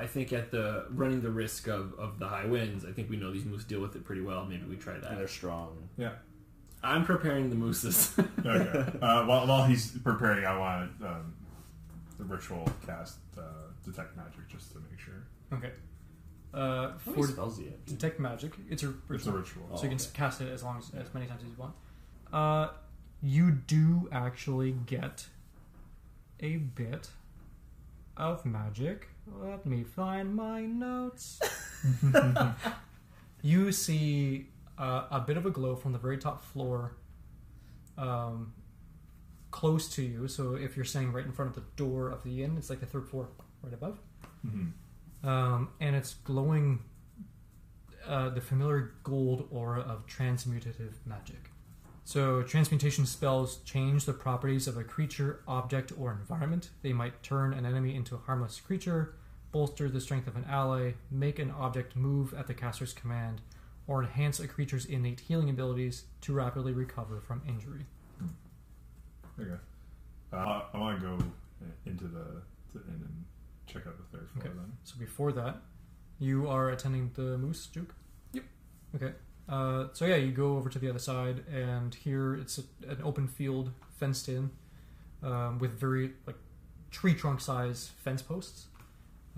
I 0.00 0.06
think 0.06 0.32
at 0.32 0.52
the 0.52 0.86
running 0.90 1.20
the 1.20 1.30
risk 1.30 1.66
of, 1.66 1.94
of 1.98 2.20
the 2.20 2.28
high 2.28 2.46
winds, 2.46 2.84
I 2.84 2.92
think 2.92 3.10
we 3.10 3.16
know 3.16 3.32
these 3.32 3.44
moose 3.44 3.64
deal 3.64 3.80
with 3.80 3.96
it 3.96 4.04
pretty 4.04 4.20
well. 4.22 4.44
Maybe 4.44 4.62
we 4.64 4.76
try 4.76 4.94
And 4.94 5.02
that. 5.02 5.18
they're 5.18 5.26
strong. 5.26 5.88
Yeah. 5.96 6.12
I'm 6.82 7.04
preparing 7.04 7.50
the 7.50 7.56
mooses. 7.56 8.14
Okay. 8.46 8.98
uh, 9.02 9.24
while, 9.24 9.46
while 9.46 9.64
he's 9.64 9.90
preparing, 9.98 10.44
I 10.46 10.56
want 10.56 10.90
um, 11.04 11.34
the 12.18 12.24
ritual 12.24 12.66
cast 12.86 13.18
uh, 13.36 13.42
detect 13.84 14.16
magic 14.16 14.48
just 14.48 14.72
to 14.72 14.78
make 14.90 14.98
sure. 14.98 15.26
Okay. 15.52 15.72
uh, 16.54 16.58
How 16.58 16.94
many 17.06 17.22
for 17.22 17.28
spells 17.28 17.56
do 17.58 17.64
you 17.64 17.70
have? 17.70 17.84
detect 17.86 18.20
magic. 18.20 18.52
It's 18.70 18.82
a 18.84 18.88
It's 19.10 19.26
a 19.26 19.32
ritual, 19.32 19.64
ritual. 19.64 19.76
so 19.76 19.82
you 19.84 19.88
can 19.90 19.98
okay. 19.98 20.10
cast 20.14 20.40
it 20.40 20.50
as 20.52 20.62
long 20.62 20.78
as 20.78 20.90
as 20.94 21.12
many 21.12 21.26
times 21.26 21.42
as 21.42 21.48
you 21.50 21.56
want. 21.58 21.74
Uh, 22.32 22.68
you 23.22 23.50
do 23.50 24.08
actually 24.12 24.72
get 24.86 25.26
a 26.40 26.56
bit 26.56 27.10
of 28.16 28.46
magic. 28.46 29.08
Let 29.26 29.66
me 29.66 29.82
find 29.84 30.34
my 30.34 30.62
notes. 30.62 31.40
you 33.42 33.72
see 33.72 34.48
uh, 34.78 35.06
a 35.10 35.20
bit 35.20 35.36
of 35.36 35.44
a 35.46 35.50
glow 35.50 35.74
from 35.76 35.92
the 35.92 35.98
very 35.98 36.18
top 36.18 36.42
floor, 36.42 36.96
um, 37.96 38.52
close 39.50 39.88
to 39.94 40.02
you. 40.02 40.28
So 40.28 40.54
if 40.54 40.76
you're 40.76 40.84
standing 40.84 41.12
right 41.12 41.24
in 41.24 41.32
front 41.32 41.48
of 41.50 41.54
the 41.54 41.68
door 41.76 42.10
of 42.10 42.22
the 42.22 42.42
inn, 42.44 42.56
it's 42.58 42.70
like 42.70 42.80
the 42.80 42.86
third 42.86 43.08
floor, 43.08 43.28
right 43.62 43.72
above 43.72 43.98
Mhm. 44.46 44.72
um, 45.24 45.70
and 45.80 45.96
it's 45.96 46.14
glowing 46.14 46.80
uh, 48.06 48.30
the 48.30 48.40
familiar 48.40 48.94
gold 49.02 49.48
aura 49.50 49.80
of 49.80 50.06
transmutative 50.06 50.94
magic. 51.04 51.50
So, 52.04 52.42
transmutation 52.42 53.04
spells 53.04 53.58
change 53.64 54.06
the 54.06 54.14
properties 54.14 54.66
of 54.66 54.78
a 54.78 54.84
creature, 54.84 55.42
object, 55.46 55.92
or 55.98 56.12
environment. 56.12 56.70
They 56.80 56.94
might 56.94 57.22
turn 57.22 57.52
an 57.52 57.66
enemy 57.66 57.94
into 57.94 58.14
a 58.14 58.18
harmless 58.18 58.60
creature, 58.60 59.14
bolster 59.52 59.90
the 59.90 60.00
strength 60.00 60.26
of 60.26 60.36
an 60.36 60.44
ally, 60.48 60.92
make 61.10 61.38
an 61.38 61.50
object 61.50 61.96
move 61.96 62.32
at 62.32 62.46
the 62.46 62.54
caster's 62.54 62.94
command, 62.94 63.42
or 63.88 64.02
enhance 64.02 64.38
a 64.38 64.46
creature's 64.46 64.84
innate 64.84 65.18
healing 65.20 65.50
abilities 65.50 66.04
to 66.20 66.32
rapidly 66.32 66.72
recover 66.72 67.20
from 67.20 67.42
injury. 67.48 67.86
There 69.36 69.46
you 69.46 69.52
go. 70.32 70.36
Uh, 70.36 70.62
I 70.74 70.78
want 70.78 71.00
to 71.00 71.06
go 71.06 71.18
into 71.86 72.04
the, 72.04 72.42
the 72.74 72.80
inn 72.86 73.00
and 73.02 73.24
check 73.66 73.86
out 73.86 73.94
the 73.96 74.16
third 74.16 74.28
floor 74.30 74.44
Okay. 74.46 74.54
then. 74.54 74.72
So 74.84 74.96
before 74.98 75.32
that, 75.32 75.56
you 76.18 76.48
are 76.48 76.70
attending 76.70 77.10
the 77.14 77.38
moose 77.38 77.66
juke. 77.66 77.94
Yep. 78.32 78.44
Okay. 78.96 79.12
Uh, 79.48 79.86
so 79.94 80.04
yeah, 80.04 80.16
you 80.16 80.32
go 80.32 80.56
over 80.58 80.68
to 80.68 80.78
the 80.78 80.90
other 80.90 80.98
side, 80.98 81.44
and 81.50 81.94
here 81.94 82.34
it's 82.34 82.58
a, 82.58 82.62
an 82.90 82.98
open 83.02 83.26
field, 83.26 83.70
fenced 83.96 84.28
in, 84.28 84.50
um, 85.22 85.58
with 85.58 85.70
very 85.80 86.10
like 86.26 86.36
tree 86.90 87.14
trunk 87.14 87.40
size 87.40 87.92
fence 87.98 88.20
posts 88.20 88.66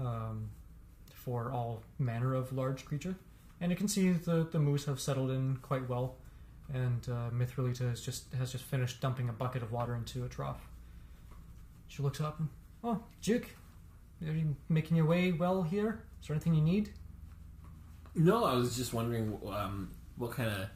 um, 0.01 0.49
for 1.15 1.53
all 1.53 1.83
manner 1.99 2.35
of 2.35 2.53
large 2.53 2.85
creature. 2.85 3.15
And 3.61 3.71
you 3.71 3.77
can 3.77 3.89
see 3.89 4.11
the 4.11 4.49
the 4.51 4.59
moose 4.59 4.87
have 4.87 5.01
settled 5.01 5.31
in 5.31 5.59
quite 5.63 5.89
well, 5.89 6.17
and 6.73 7.07
uh, 7.09 7.31
Mithrilita 7.31 7.89
has 7.89 8.01
just 8.01 8.33
has 8.33 8.53
just 8.53 8.65
finished 8.65 9.01
dumping 9.01 9.29
a 9.29 9.33
bucket 9.33 9.63
of 9.63 9.71
water 9.71 9.95
into 9.95 10.25
a 10.25 10.29
trough. 10.29 10.67
She 11.89 12.03
looks 12.03 12.21
up 12.21 12.39
and, 12.39 12.49
oh, 12.85 13.03
Juke, 13.21 13.49
are 14.25 14.33
you 14.33 14.57
making 14.69 14.97
your 14.97 15.07
way 15.07 15.33
well 15.33 15.63
here? 15.63 16.03
Is 16.21 16.29
there 16.29 16.35
anything 16.35 16.55
you 16.55 16.63
need? 16.63 16.91
No, 18.15 18.45
I 18.45 18.55
was 18.55 18.77
just 18.77 18.95
wondering 18.95 19.39
um, 19.53 19.91
what 20.17 20.33
kind 20.33 20.49
of 20.49 20.69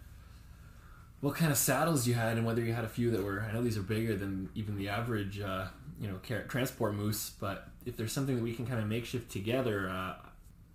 what 1.21 1.37
kind 1.37 1.51
of 1.51 1.57
saddles 1.57 2.07
you 2.07 2.13
had, 2.15 2.37
and 2.37 2.45
whether 2.45 2.63
you 2.63 2.75
had 2.75 2.85
a 2.85 2.89
few 2.89 3.11
that 3.13 3.23
were. 3.23 3.41
I 3.49 3.53
know 3.53 3.63
these 3.63 3.79
are 3.79 3.83
bigger 3.83 4.15
than 4.15 4.51
even 4.55 4.77
the 4.77 4.89
average, 4.91 5.41
uh, 5.41 5.69
you 5.99 6.09
know, 6.09 6.19
transport 6.49 6.95
moose. 6.95 7.33
But 7.41 7.69
if 7.87 7.97
there's 7.97 8.13
something 8.13 8.37
that 8.37 8.43
we 8.43 8.53
can 8.53 8.67
kind 8.67 8.81
of 8.81 8.87
makeshift 8.87 9.31
together, 9.31 9.89
uh, 9.89 10.17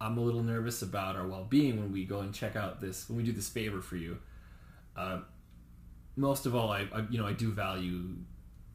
I'm 0.01 0.17
a 0.17 0.21
little 0.21 0.43
nervous 0.43 0.81
about 0.81 1.15
our 1.15 1.27
well-being 1.27 1.77
when 1.77 1.91
we 1.91 2.05
go 2.05 2.19
and 2.19 2.33
check 2.33 2.55
out 2.55 2.79
this 2.79 3.09
when 3.09 3.17
we 3.17 3.23
do 3.23 3.31
this 3.31 3.49
favor 3.49 3.81
for 3.81 3.97
you. 3.97 4.17
Uh, 4.95 5.19
most 6.15 6.45
of 6.45 6.55
all, 6.55 6.71
I, 6.71 6.87
I 6.93 7.05
you 7.09 7.17
know 7.17 7.27
I 7.27 7.33
do 7.33 7.51
value 7.51 8.15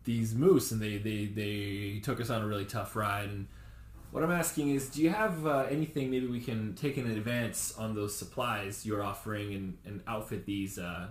these 0.05 0.35
moose, 0.35 0.71
and 0.71 0.81
they 0.81 0.99
they 0.99 1.27
they 1.27 2.01
took 2.03 2.21
us 2.21 2.31
on 2.31 2.43
a 2.43 2.47
really 2.47 2.67
tough 2.67 2.97
ride 2.97 3.29
and. 3.29 3.47
What 4.11 4.23
I'm 4.23 4.31
asking 4.31 4.71
is, 4.71 4.91
do 4.91 5.03
you 5.03 5.11
have 5.11 5.45
uh, 5.45 5.67
anything 5.69 6.09
maybe 6.09 6.29
we 6.29 6.39
can 6.39 6.77
take 6.77 6.99
in 6.99 7.11
advance 7.11 7.75
on 7.77 7.97
those 7.97 8.15
supplies 8.17 8.87
you're 8.87 9.03
offering 9.03 9.55
and, 9.55 9.77
and 9.85 10.03
outfit 10.07 10.47
these? 10.47 10.79
Uh, 10.79 11.09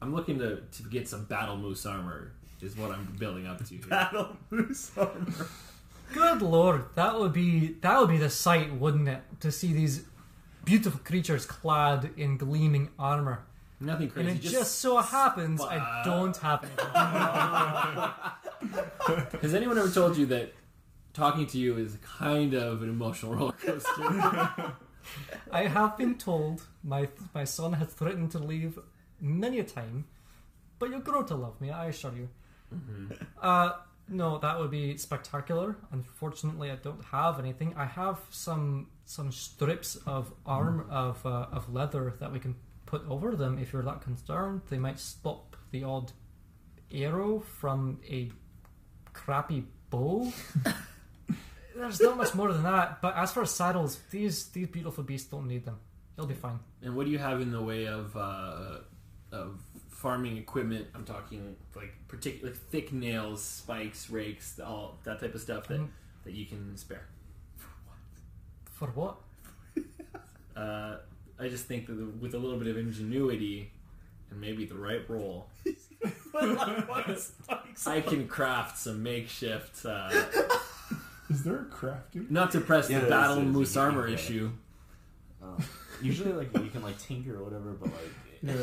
I'm 0.00 0.14
looking 0.14 0.38
to, 0.38 0.60
to 0.60 0.82
get 0.84 1.08
some 1.08 1.24
battle 1.24 1.56
moose 1.56 1.84
armor, 1.86 2.30
is 2.60 2.76
what 2.76 2.90
I'm 2.90 3.16
building 3.18 3.46
up 3.46 3.58
to 3.58 3.64
here. 3.64 3.80
Battle 3.88 4.36
moose 4.50 4.90
armor. 4.96 5.48
Good 6.12 6.42
lord, 6.42 6.84
that 6.94 7.18
would 7.18 7.32
be 7.32 7.76
that 7.80 7.98
would 7.98 8.08
be 8.10 8.18
the 8.18 8.30
sight, 8.30 8.72
wouldn't 8.74 9.08
it? 9.08 9.22
To 9.40 9.50
see 9.50 9.72
these 9.72 10.04
beautiful 10.64 11.00
creatures 11.04 11.46
clad 11.46 12.10
in 12.16 12.36
gleaming 12.36 12.90
armor. 12.98 13.44
Nothing 13.80 14.08
crazy. 14.10 14.28
and 14.30 14.38
it 14.38 14.42
just, 14.42 14.78
so 14.78 14.98
happens 14.98 15.60
I 15.60 16.02
don't 16.04 16.36
have 16.38 16.62
anything. 16.62 16.86
Has 19.42 19.54
anyone 19.54 19.76
ever 19.76 19.90
told 19.90 20.16
you 20.16 20.26
that 20.26 20.54
talking 21.12 21.46
to 21.48 21.58
you 21.58 21.76
is 21.76 21.98
kind 22.02 22.54
of 22.54 22.82
an 22.82 22.88
emotional 22.88 23.34
roller 23.34 23.52
coaster? 23.52 23.92
I 25.52 25.66
have 25.66 25.98
been 25.98 26.14
told 26.14 26.62
my 26.82 27.08
my 27.34 27.44
son 27.44 27.74
has 27.74 27.88
threatened 27.88 28.30
to 28.32 28.38
leave 28.38 28.78
many 29.20 29.58
a 29.58 29.64
time, 29.64 30.06
but 30.78 30.88
you'll 30.90 31.00
grow 31.00 31.22
to 31.24 31.34
love 31.34 31.60
me, 31.60 31.70
I 31.70 31.86
assure 31.86 32.12
you. 32.14 32.28
Uh, 33.40 33.72
no, 34.08 34.38
that 34.38 34.58
would 34.58 34.70
be 34.70 34.96
spectacular. 34.96 35.76
Unfortunately, 35.90 36.70
I 36.70 36.76
don't 36.76 37.04
have 37.06 37.38
anything. 37.38 37.74
I 37.76 37.86
have 37.86 38.18
some 38.30 38.88
some 39.06 39.32
strips 39.32 39.96
of 40.06 40.32
arm 40.46 40.86
of 40.90 41.24
uh, 41.24 41.46
of 41.52 41.72
leather 41.72 42.14
that 42.20 42.32
we 42.32 42.38
can 42.38 42.54
put 42.86 43.02
over 43.08 43.34
them. 43.34 43.58
If 43.58 43.72
you're 43.72 43.82
that 43.82 44.02
concerned, 44.02 44.62
they 44.68 44.78
might 44.78 44.98
stop 44.98 45.56
the 45.70 45.84
odd 45.84 46.12
arrow 46.92 47.40
from 47.40 48.00
a 48.08 48.30
crappy 49.12 49.64
bow. 49.90 50.32
There's 51.76 52.00
not 52.00 52.16
much 52.16 52.34
more 52.34 52.52
than 52.52 52.62
that. 52.62 53.02
But 53.02 53.16
as 53.16 53.32
for 53.32 53.44
saddles, 53.46 53.98
these 54.10 54.48
these 54.48 54.68
beautiful 54.68 55.02
beasts 55.02 55.28
don't 55.30 55.48
need 55.48 55.64
them. 55.64 55.78
They'll 56.16 56.26
be 56.26 56.34
fine. 56.34 56.60
and 56.82 56.94
what 56.94 57.06
do 57.06 57.10
you 57.10 57.18
have 57.18 57.40
in 57.40 57.50
the 57.50 57.62
way 57.62 57.86
of 57.86 58.16
uh, 58.16 58.78
of 59.32 59.60
farming 60.04 60.36
equipment? 60.36 60.86
I'm 60.94 61.04
talking 61.06 61.56
like 61.74 61.94
particular 62.08 62.52
thick 62.52 62.92
nails, 62.92 63.42
spikes, 63.42 64.10
rakes, 64.10 64.60
all 64.60 64.98
that 65.04 65.18
type 65.18 65.34
of 65.34 65.40
stuff 65.40 65.66
that, 65.68 65.80
Mhm. 65.80 65.88
that 66.24 66.34
you 66.34 66.44
can 66.44 66.76
spare. 66.76 67.06
For 68.74 68.88
what? 68.88 69.16
Uh, 70.56 70.98
I 71.40 71.48
just 71.48 71.64
think 71.64 71.86
that 71.88 71.96
with 72.20 72.32
a 72.34 72.38
little 72.38 72.56
bit 72.58 72.68
of 72.68 72.76
ingenuity 72.76 73.72
and 74.30 74.40
maybe 74.40 74.66
the 74.66 74.76
right 74.76 75.02
roll, 75.10 75.48
I 77.86 78.00
can 78.00 78.28
craft 78.28 78.78
some 78.78 79.02
makeshift. 79.02 79.84
Uh, 79.84 80.10
Is 81.28 81.42
there 81.42 81.56
a 81.56 81.64
crafting? 81.64 82.30
not 82.30 82.52
to 82.52 82.60
press 82.60 82.88
Yeah, 82.88 83.00
the 83.00 83.06
there 83.06 83.14
is, 83.18 83.20
battle 83.22 83.36
there 83.36 83.44
is. 83.46 83.50
moose 83.52 83.76
armor 83.76 84.06
get 84.06 84.14
issue. 84.20 84.50
Um, 85.42 85.56
usually, 86.00 86.32
like 86.32 86.56
you 86.56 86.70
can 86.70 86.82
like 86.82 86.98
tinker 87.00 87.36
or 87.36 87.42
whatever, 87.44 87.72
but 87.72 87.88
like 87.90 88.12
Yeah. 88.42 88.54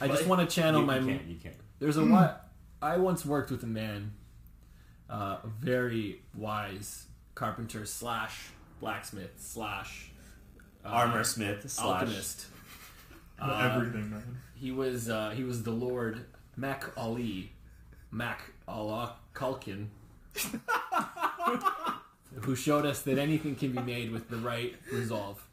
I 0.00 0.08
just 0.08 0.26
want 0.26 0.48
to 0.48 0.54
channel 0.54 0.80
you, 0.80 0.86
my. 0.86 0.98
You 0.98 1.06
can't. 1.06 1.24
You 1.26 1.36
can't. 1.36 1.56
There's 1.78 1.96
a 1.96 2.04
what 2.04 2.48
I 2.82 2.96
once 2.98 3.24
worked 3.24 3.50
with 3.50 3.62
a 3.62 3.66
man, 3.66 4.12
uh, 5.10 5.38
a 5.44 5.48
very 5.60 6.22
wise 6.34 7.06
carpenter 7.34 7.84
slash 7.86 8.48
blacksmith 8.80 9.32
slash 9.38 10.10
uh, 10.84 10.88
Armor 10.88 11.24
smith 11.24 11.70
slash. 11.70 12.02
alchemist. 12.02 12.46
Uh, 13.40 13.70
Everything, 13.74 14.10
man. 14.10 14.38
He 14.54 14.70
was 14.70 15.08
uh, 15.10 15.30
he 15.30 15.44
was 15.44 15.62
the 15.62 15.70
Lord 15.70 16.24
Mac 16.56 16.84
Ali, 16.96 17.52
Mac 18.10 18.52
Allah 18.66 19.16
Culkin, 19.34 19.88
who 22.42 22.56
showed 22.56 22.86
us 22.86 23.02
that 23.02 23.18
anything 23.18 23.54
can 23.54 23.72
be 23.72 23.80
made 23.80 24.10
with 24.10 24.28
the 24.30 24.36
right 24.36 24.74
resolve. 24.92 25.46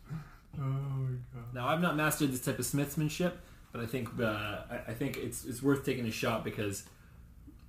Oh 0.58 0.62
my 0.62 1.18
god. 1.34 1.54
Now 1.54 1.68
I've 1.68 1.82
not 1.82 1.96
mastered 1.98 2.32
this 2.32 2.42
type 2.42 2.60
of 2.60 2.66
smithsmanship, 2.66 3.34
but 3.74 3.82
I 3.82 3.86
think 3.86 4.08
uh, 4.20 4.24
I, 4.72 4.80
I 4.88 4.94
think 4.94 5.18
it's 5.18 5.44
it's 5.44 5.62
worth 5.62 5.84
taking 5.84 6.06
a 6.06 6.12
shot 6.12 6.44
because 6.46 6.84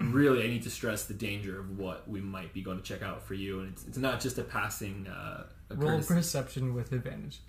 really 0.01 0.45
I 0.45 0.47
need 0.47 0.63
to 0.65 0.71
stress 0.71 1.07
the 1.07 1.15
danger 1.15 1.59
of 1.59 1.79
what 1.79 2.09
we 2.09 2.21
might 2.21 2.53
be 2.53 2.63
going 2.63 2.77
to 2.79 2.85
check 2.85 3.03
out 3.03 3.23
for 3.27 3.35
you, 3.35 3.61
and 3.61 3.71
it's, 3.73 3.85
it's 3.87 3.99
not 3.99 4.21
just 4.21 4.39
a 4.39 4.43
passing 4.45 5.07
uh, 5.09 5.45
a 5.71 5.75
Roll 5.75 5.91
courtesy. 5.93 6.15
perception 6.15 6.75
with 6.75 6.93
advantage. 6.93 7.41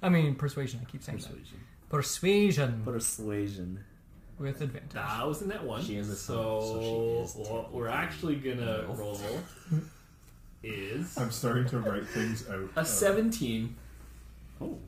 I 0.00 0.08
mean 0.08 0.34
persuasion. 0.36 0.80
I 0.82 0.90
keep 0.90 1.02
saying 1.02 1.18
Persuasion. 1.18 1.58
that. 1.58 1.90
Persuasion 1.96 2.82
Persuasion. 2.84 3.84
with 4.38 4.60
advantage. 4.60 4.90
That 4.92 5.26
was 5.26 5.42
in 5.42 5.48
that 5.48 5.64
one. 5.64 5.82
She 5.82 5.96
is 5.96 6.08
a 6.10 6.14
so, 6.16 6.60
so 6.60 6.80
she 6.80 7.40
is 7.40 7.48
what 7.50 7.72
we're 7.74 7.88
actually 7.88 8.36
gonna 8.36 8.82
No. 8.86 8.94
roll 8.96 9.20
is 10.62 11.16
I'm 11.18 11.30
starting 11.30 11.66
to 11.68 11.78
write 11.78 12.06
things 12.06 12.48
out. 12.48 12.68
a 12.76 12.80
Uh, 12.80 12.84
seventeen. 12.84 13.74
Oh. 14.60 14.78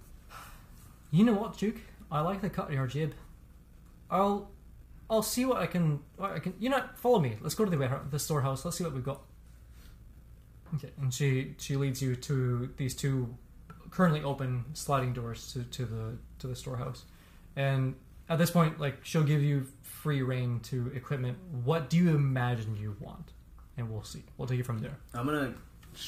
You 1.13 1.25
know 1.25 1.33
what, 1.35 1.57
Juke? 1.57 1.79
I 2.11 2.21
like 2.21 2.41
the 2.41 2.51
cut 2.51 2.69
of 2.69 2.75
your 2.75 2.87
jib. 2.87 3.15
I'll, 4.11 4.51
I'll 5.09 5.23
see 5.23 5.45
what 5.45 5.59
I 5.59 5.67
can. 5.67 6.01
What 6.17 6.33
I 6.33 6.39
can. 6.39 6.55
You 6.59 6.71
know, 6.71 6.83
follow 6.97 7.21
me. 7.21 7.37
Let's 7.41 7.55
go 7.55 7.65
to 7.65 7.71
the 7.71 7.79
warehouse, 7.79 8.05
the 8.11 8.19
storehouse. 8.19 8.65
Let's 8.65 8.77
see 8.79 8.85
what 8.85 8.93
we've 8.93 9.05
got. 9.05 9.23
Okay, 10.75 10.91
and 11.01 11.13
she 11.13 11.55
she 11.59 11.77
leads 11.77 12.01
you 12.01 12.15
to 12.17 12.71
these 12.77 12.95
two 12.95 13.37
currently 13.91 14.23
open 14.23 14.65
sliding 14.73 15.13
doors 15.13 15.53
to, 15.53 15.65
to 15.65 15.85
the 15.85 16.17
to 16.39 16.47
the 16.47 16.57
storehouse, 16.57 17.05
and 17.57 17.95
at 18.29 18.39
this 18.39 18.51
point, 18.51 18.81
like 18.81 19.05
she'll 19.05 19.25
give 19.25 19.43
you 19.43 19.67
free 19.83 20.23
reign 20.23 20.61
to 20.61 20.91
equipment. 20.95 21.39
What 21.65 21.91
do 21.91 21.97
you 21.97 22.11
imagine 22.11 22.77
you 22.77 22.97
want? 23.01 23.33
And 23.77 23.91
we'll 23.91 24.05
see. 24.05 24.23
We'll 24.37 24.49
take 24.49 24.61
it 24.61 24.67
from 24.67 24.79
there. 24.79 24.97
I'm 25.15 25.27
gonna 25.27 25.55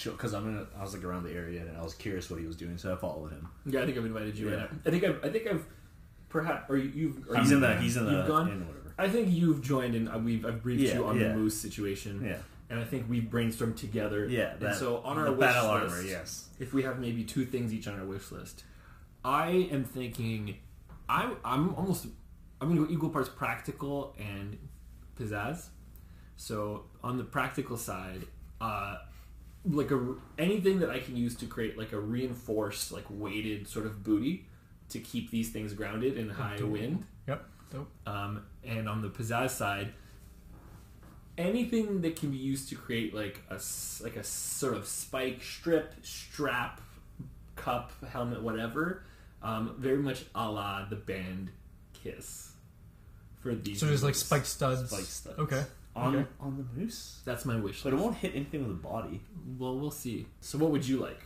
because 0.04 0.32
I'm 0.34 0.44
gonna. 0.44 0.66
I 0.78 0.82
was 0.82 0.94
like 0.94 1.04
around 1.04 1.24
the 1.24 1.32
area 1.32 1.60
and 1.62 1.76
I 1.76 1.82
was 1.82 1.94
curious 1.94 2.30
what 2.30 2.40
he 2.40 2.46
was 2.46 2.56
doing, 2.56 2.78
so 2.78 2.92
I 2.92 2.96
followed 2.96 3.32
him. 3.32 3.48
Yeah, 3.66 3.82
I 3.82 3.86
think 3.86 3.98
I've 3.98 4.04
invited 4.04 4.38
you. 4.38 4.50
Yeah. 4.50 4.66
in. 4.70 4.80
I 4.86 4.90
think 4.90 5.04
I've. 5.04 5.24
I 5.24 5.28
think 5.28 5.46
I've. 5.46 5.66
Perhaps 6.32 6.70
or 6.70 6.76
you've. 6.78 7.28
Or 7.28 7.36
He's 7.36 7.50
you- 7.50 7.56
in 7.56 7.62
the. 7.62 7.76
He's 7.76 7.96
in 7.96 8.06
the. 8.06 8.12
You've 8.12 8.26
gone? 8.26 8.50
In 8.50 8.66
whatever. 8.66 8.78
I 8.98 9.08
think 9.08 9.28
you've 9.30 9.62
joined 9.62 9.94
and 9.94 10.08
uh, 10.08 10.18
we've 10.18 10.44
I've 10.44 10.62
briefed 10.62 10.82
Yeah, 10.82 10.94
you 10.94 11.04
on 11.06 11.20
yeah. 11.20 11.28
the 11.28 11.34
moose 11.34 11.58
situation. 11.60 12.24
Yeah. 12.24 12.36
And 12.70 12.80
I 12.80 12.84
think 12.84 13.08
we've 13.08 13.24
brainstormed 13.24 13.76
together. 13.76 14.26
Yeah. 14.26 14.54
And 14.60 14.74
so 14.74 14.98
on 14.98 15.18
our 15.18 15.30
wish 15.30 15.40
battle 15.40 15.74
list, 15.74 15.94
armor. 15.94 16.02
Yes. 16.06 16.48
if 16.58 16.72
we 16.72 16.82
have 16.84 16.98
maybe 16.98 17.22
two 17.24 17.44
things 17.44 17.72
each 17.74 17.86
on 17.88 17.98
our 17.98 18.06
wish 18.06 18.30
list, 18.32 18.64
I 19.24 19.68
am 19.70 19.84
thinking, 19.84 20.56
I'm 21.08 21.36
I'm 21.44 21.74
almost 21.74 22.06
I'm 22.60 22.68
gonna 22.68 22.86
go 22.86 22.92
equal 22.92 23.10
parts 23.10 23.28
practical 23.28 24.14
and 24.18 24.56
pizzazz. 25.18 25.66
So 26.36 26.84
on 27.02 27.18
the 27.18 27.24
practical 27.24 27.76
side, 27.76 28.22
uh, 28.60 28.96
like 29.64 29.90
a 29.90 30.14
anything 30.38 30.80
that 30.80 30.90
I 30.90 30.98
can 31.00 31.16
use 31.16 31.34
to 31.36 31.46
create 31.46 31.76
like 31.78 31.92
a 31.92 32.00
reinforced 32.00 32.90
like 32.92 33.04
weighted 33.10 33.68
sort 33.68 33.86
of 33.86 34.02
booty 34.02 34.46
to 34.92 35.00
keep 35.00 35.30
these 35.30 35.50
things 35.50 35.72
grounded 35.74 36.16
in 36.16 36.28
high 36.30 36.60
wind. 36.62 37.04
Yep. 37.28 37.44
Dope. 37.70 37.90
Um, 38.06 38.44
and 38.64 38.88
on 38.88 39.02
the 39.02 39.08
pizzazz 39.08 39.50
side, 39.50 39.92
anything 41.38 42.00
that 42.02 42.16
can 42.16 42.30
be 42.30 42.36
used 42.36 42.68
to 42.68 42.74
create 42.74 43.14
like 43.14 43.40
a 43.50 43.54
s- 43.54 44.00
like 44.04 44.16
a 44.16 44.24
sort 44.24 44.74
of 44.74 44.86
spike 44.86 45.42
strip, 45.42 45.94
strap, 46.02 46.80
cup, 47.56 47.92
helmet, 48.10 48.42
whatever. 48.42 49.04
Um, 49.42 49.74
very 49.78 49.96
much 49.98 50.24
a 50.34 50.50
la 50.50 50.84
the 50.88 50.96
band 50.96 51.50
Kiss. 51.94 52.52
For 53.40 53.54
these, 53.56 53.80
So 53.80 53.86
there's 53.86 54.04
like 54.04 54.14
spike 54.14 54.44
studs. 54.44 54.88
Spike 54.90 55.04
studs. 55.04 55.38
Okay. 55.38 55.64
On 55.96 56.14
Okay. 56.16 56.28
on 56.40 56.56
the 56.56 56.80
moose. 56.80 57.20
That's 57.24 57.44
my 57.44 57.56
wish. 57.56 57.72
List. 57.76 57.84
But 57.84 57.92
it 57.94 57.96
won't 57.96 58.16
hit 58.16 58.34
anything 58.36 58.66
with 58.68 58.80
the 58.82 58.88
body. 58.88 59.20
Well, 59.58 59.76
we'll 59.78 59.90
see. 59.90 60.26
So, 60.40 60.58
what 60.58 60.70
would 60.70 60.86
you 60.86 60.98
like? 60.98 61.20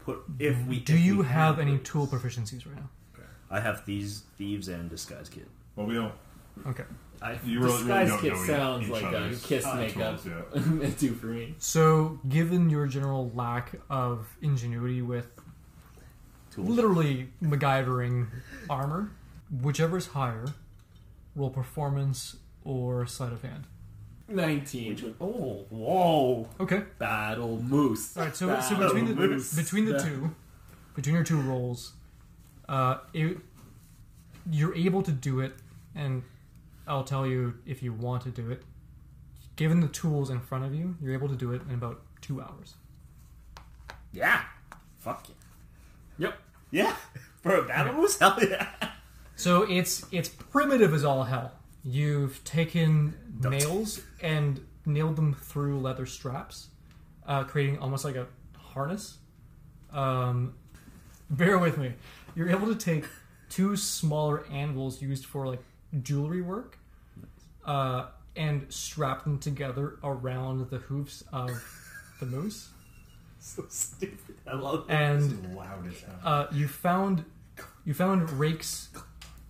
Put 0.00 0.18
if 0.40 0.66
we. 0.66 0.80
Do 0.80 0.94
if 0.94 1.00
you 1.00 1.18
we 1.18 1.24
have 1.26 1.56
had 1.58 1.62
any 1.68 1.78
tool 1.78 2.06
proficiencies 2.08 2.66
right 2.66 2.74
now? 2.76 2.90
I 3.52 3.60
have 3.60 3.84
thieves, 3.84 4.22
thieves, 4.38 4.66
and 4.68 4.88
disguise 4.90 5.28
kit. 5.28 5.46
Well, 5.76 5.86
we 5.86 5.94
don't. 5.94 6.12
Okay. 6.66 6.84
I, 7.20 7.38
You 7.44 7.60
really- 7.60 7.84
really 7.84 8.04
disguise 8.04 8.08
don't 8.08 8.20
kit 8.20 8.32
know 8.32 8.44
sounds 8.44 8.84
each 8.86 8.90
like 8.90 9.02
a 9.04 9.06
other's 9.08 9.44
Kiss 9.44 9.64
uh, 9.66 9.74
makeup. 9.76 10.22
tools, 10.22 10.94
do 10.98 11.12
for 11.14 11.26
me. 11.26 11.54
So, 11.58 12.18
given 12.28 12.68
your 12.70 12.86
general 12.88 13.30
lack 13.34 13.74
of 13.90 14.26
ingenuity 14.42 15.02
with 15.02 15.28
Tools. 16.50 16.68
literally 16.68 17.28
MacGyvering 17.42 18.26
armor, 18.68 19.10
whichever 19.62 19.96
is 19.98 20.08
higher, 20.08 20.46
roll 21.36 21.50
performance 21.50 22.36
or 22.64 23.06
sleight 23.06 23.32
of 23.32 23.42
hand. 23.42 23.64
Nineteen. 24.28 25.14
Oh, 25.20 25.66
whoa! 25.70 26.48
Okay. 26.60 26.82
Battle 26.98 27.60
moose. 27.62 28.16
All 28.16 28.24
right. 28.24 28.34
So, 28.36 28.46
so 28.60 28.74
Battle 28.76 28.86
between 28.94 29.04
the 29.06 29.14
moose. 29.14 29.54
between 29.54 29.84
the 29.84 29.98
two, 30.02 30.34
between 30.96 31.14
your 31.14 31.24
two 31.24 31.40
rolls, 31.40 31.92
uh, 32.72 32.98
it, 33.12 33.36
you're 34.50 34.74
able 34.74 35.02
to 35.02 35.12
do 35.12 35.40
it, 35.40 35.52
and 35.94 36.22
I'll 36.88 37.04
tell 37.04 37.26
you 37.26 37.54
if 37.66 37.82
you 37.82 37.92
want 37.92 38.22
to 38.22 38.30
do 38.30 38.50
it. 38.50 38.62
Given 39.56 39.80
the 39.80 39.88
tools 39.88 40.30
in 40.30 40.40
front 40.40 40.64
of 40.64 40.74
you, 40.74 40.96
you're 41.00 41.12
able 41.12 41.28
to 41.28 41.36
do 41.36 41.52
it 41.52 41.60
in 41.68 41.74
about 41.74 42.00
two 42.22 42.40
hours. 42.40 42.74
Yeah. 44.10 44.40
Fuck 44.98 45.28
yeah. 45.28 45.34
Yep. 46.26 46.38
Yeah. 46.70 46.96
For 47.42 47.56
a 47.56 47.62
battle 47.62 47.92
moose? 47.94 48.18
Hell 48.18 48.38
yeah. 48.40 48.68
So 49.36 49.62
it's 49.62 50.06
it's 50.10 50.30
primitive 50.30 50.94
as 50.94 51.04
all 51.04 51.24
hell. 51.24 51.52
You've 51.84 52.42
taken 52.44 53.14
nails 53.38 54.00
and 54.22 54.64
nailed 54.86 55.16
them 55.16 55.34
through 55.34 55.80
leather 55.80 56.06
straps, 56.06 56.68
uh, 57.26 57.44
creating 57.44 57.80
almost 57.80 58.04
like 58.04 58.16
a 58.16 58.28
harness. 58.56 59.18
Um, 59.92 60.54
bear 61.28 61.58
with 61.58 61.76
me. 61.76 61.92
You're 62.34 62.50
able 62.50 62.68
to 62.68 62.74
take 62.74 63.04
two 63.48 63.76
smaller 63.76 64.44
anvils 64.50 65.02
used 65.02 65.26
for 65.26 65.46
like 65.46 65.60
jewelry 66.02 66.42
work, 66.42 66.78
uh, 67.64 68.06
and 68.36 68.66
strap 68.72 69.24
them 69.24 69.38
together 69.38 69.98
around 70.02 70.70
the 70.70 70.78
hoofs 70.78 71.22
of 71.32 71.50
the 72.20 72.26
moose. 72.26 72.68
so 73.40 73.64
stupid. 73.68 74.36
I 74.46 74.54
love 74.54 74.88
it. 74.88 74.92
And 74.92 75.54
loud 75.54 75.86
as 75.86 76.00
hell. 76.00 76.14
uh, 76.24 76.46
you 76.52 76.68
found 76.68 77.24
you 77.84 77.94
found 77.94 78.30
rakes. 78.30 78.88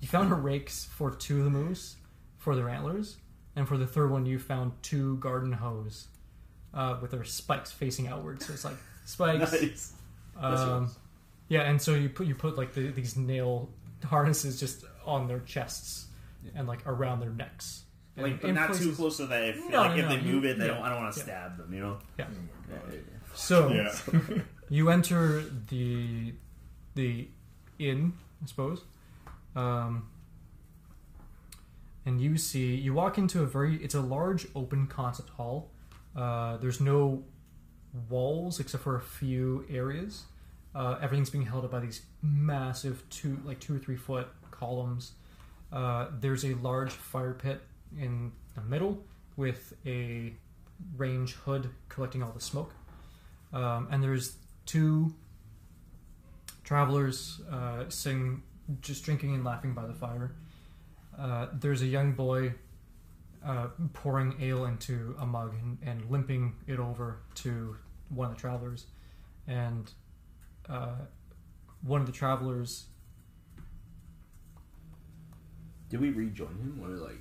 You 0.01 0.09
found 0.09 0.33
rakes 0.45 0.89
for 0.97 1.11
two 1.13 1.39
of 1.39 1.45
the 1.45 1.51
moose 1.51 1.97
for 2.39 2.57
their 2.57 2.69
antlers, 2.69 3.19
and 3.55 3.69
for 3.69 3.77
the 3.79 3.87
third 3.87 4.11
one, 4.11 4.27
you 4.27 4.39
found 4.41 4.73
two 4.83 5.17
garden 5.19 5.53
hose 5.53 6.09
uh, 6.75 6.97
with 7.01 7.13
their 7.13 7.23
spikes 7.25 7.71
facing 7.71 8.09
outward. 8.09 8.43
So 8.43 8.53
it's 8.53 8.65
like 8.65 8.77
spikes. 9.05 9.53
Nice. 10.41 10.59
Um, 10.59 10.91
yeah, 11.53 11.69
and 11.71 11.81
so 11.81 11.95
you 11.95 12.09
put 12.09 12.27
you 12.27 12.35
put 12.35 12.57
like 12.57 12.73
the, 12.73 12.89
these 12.91 13.17
nail 13.17 13.69
harnesses 14.05 14.59
just 14.59 14.85
on 15.05 15.29
their 15.29 15.41
chests 15.41 16.07
and 16.55 16.67
like 16.67 16.81
around 16.87 17.21
their 17.21 17.31
necks. 17.43 17.85
And 18.17 18.27
Like, 18.27 18.41
but 18.41 18.49
in 18.51 18.55
not 18.57 18.69
too 18.69 18.73
places- 18.75 18.97
close 18.97 19.17
so 19.17 19.27
that 19.27 19.43
if, 19.51 19.57
No, 19.71 19.81
like, 19.83 19.97
no, 19.97 20.03
if 20.05 20.09
they 20.09 20.17
no, 20.17 20.33
move 20.33 20.45
it, 20.45 20.59
they 20.59 20.67
yeah, 20.67 20.75
don't. 20.75 20.83
I 20.85 20.89
don't 20.91 21.03
want 21.03 21.15
to 21.15 21.21
yeah. 21.21 21.25
stab 21.25 21.57
them. 21.59 21.73
You 21.75 21.81
know. 21.81 21.99
Yeah. 22.19 22.27
So 23.35 23.69
yeah. 23.71 23.93
you 24.71 24.89
enter 24.91 25.43
the 25.69 26.33
the 26.95 27.29
inn, 27.79 28.13
I 28.43 28.47
suppose, 28.47 28.81
um, 29.57 30.09
and 32.07 32.21
you 32.21 32.37
see 32.37 32.75
you 32.75 32.93
walk 32.95 33.19
into 33.19 33.43
a 33.43 33.47
very 33.47 33.77
it's 33.85 33.95
a 33.95 34.01
large 34.01 34.47
open 34.55 34.87
concept 34.87 35.31
hall. 35.31 35.71
Uh, 36.17 36.57
there's 36.59 36.81
no 36.81 37.25
walls 38.11 38.61
except 38.61 38.83
for 38.83 38.97
a 38.97 39.01
few 39.01 39.65
areas. 39.71 40.25
Uh, 40.75 40.97
everything's 41.03 41.31
being 41.31 41.45
held 41.45 41.65
up 41.65 41.71
by 41.71 41.81
these 41.81 42.03
massive 42.23 43.03
two 43.11 43.39
like 43.45 43.61
two 43.61 43.77
or 43.77 43.79
three 43.79 43.97
foot 43.97 44.29
columns. 44.51 45.13
Uh, 45.73 46.07
there's 46.21 46.45
a 46.45 46.55
large 46.55 46.91
fire 46.91 47.35
pit 47.35 47.63
in 47.99 48.33
the 48.55 48.61
middle 48.63 49.03
with 49.37 49.75
a 49.87 50.33
range 50.97 51.35
hood 51.35 51.71
collecting 51.89 52.23
all 52.23 52.33
the 52.33 52.41
smoke. 52.41 52.75
Um, 53.53 53.89
and 53.91 54.03
there's 54.03 54.37
two 54.67 55.15
travelers 56.65 57.41
uh, 57.51 57.85
sitting, 57.89 58.43
just 58.81 59.05
drinking 59.05 59.35
and 59.35 59.45
laughing 59.45 59.75
by 59.75 59.87
the 59.87 59.95
fire. 59.95 60.35
Uh, 61.19 61.47
there's 61.53 61.83
a 61.83 61.87
young 61.87 62.13
boy 62.13 62.55
uh, 63.45 63.69
pouring 63.93 64.35
ale 64.41 64.65
into 64.67 65.15
a 65.19 65.27
mug 65.27 65.55
and, 65.61 65.79
and 65.85 66.11
limping 66.11 66.55
it 66.67 66.79
over 66.79 67.19
to 67.35 67.77
one 68.09 68.31
of 68.31 68.35
the 68.35 68.41
travelers. 68.41 68.87
And 69.47 69.91
uh, 70.69 70.97
one 71.83 72.01
of 72.01 72.07
the 72.07 72.13
travelers, 72.13 72.87
Did 75.89 76.01
we 76.01 76.11
rejoin 76.11 76.49
him 76.49 76.81
or 76.83 76.89
like? 76.97 77.19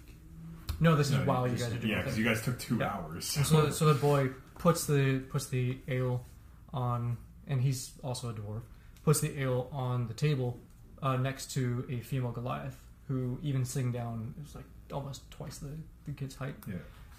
no, 0.80 0.96
this 0.96 1.08
is 1.12 1.18
No, 1.18 1.26
while 1.26 1.46
you 1.48 1.56
just- 1.58 1.70
guys 1.70 1.78
are 1.78 1.82
doing 1.82 1.92
Yeah, 1.92 1.98
the 1.98 2.04
because 2.04 2.16
thing. 2.16 2.24
you 2.24 2.30
guys 2.30 2.42
took 2.44 2.60
two 2.60 2.78
Yeah. 2.78 2.94
hours. 2.94 3.36
And 3.38 3.46
so, 3.46 3.70
so 3.70 3.94
the 3.94 4.00
boy 4.00 4.30
puts 4.58 4.86
the 4.86 5.20
puts 5.30 5.48
the 5.48 5.80
ale 5.88 6.26
on, 6.74 7.18
and 7.48 7.62
he's 7.62 7.92
also 8.04 8.30
a 8.30 8.34
dwarf. 8.34 8.62
Puts 9.04 9.20
the 9.20 9.38
ale 9.42 9.68
on 9.72 10.08
the 10.08 10.14
table 10.14 10.60
uh, 11.02 11.18
next 11.18 11.52
to 11.54 11.86
a 11.90 12.00
female 12.00 12.32
Goliath, 12.32 12.78
who 13.08 13.40
even 13.42 13.66
sitting 13.66 13.92
down 13.92 14.34
is 14.46 14.56
like 14.56 14.66
almost 14.94 15.30
twice 15.32 15.58
the, 15.58 15.72
the 16.06 16.12
kid's 16.14 16.36
height. 16.36 16.56
Yeah. 16.68 16.76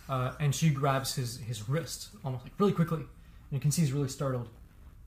Uh, 0.08 0.32
and 0.40 0.54
she 0.54 0.70
grabs 0.70 1.14
his 1.16 1.38
his 1.38 1.68
wrist 1.68 2.10
almost 2.24 2.44
like 2.44 2.52
really 2.58 2.72
quickly, 2.72 3.00
and 3.00 3.06
you 3.50 3.60
can 3.60 3.70
see 3.70 3.82
he's 3.82 3.92
really 3.92 4.08
startled. 4.08 4.48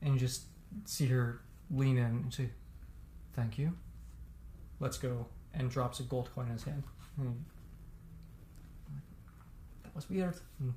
And 0.02 0.16
just 0.18 0.42
see 0.84 1.06
her 1.06 1.40
lean 1.70 1.96
in 1.98 2.04
and 2.04 2.32
say, 2.34 2.50
"Thank 3.34 3.58
you. 3.58 3.76
Let's 4.80 4.98
go." 4.98 5.26
And 5.54 5.70
drops 5.70 6.00
a 6.00 6.02
gold 6.02 6.30
coin 6.34 6.46
in 6.46 6.52
his 6.52 6.64
hand. 6.64 6.82
And 7.18 7.44
that 9.82 9.94
was 9.94 10.08
weird. 10.10 10.34
And 10.60 10.74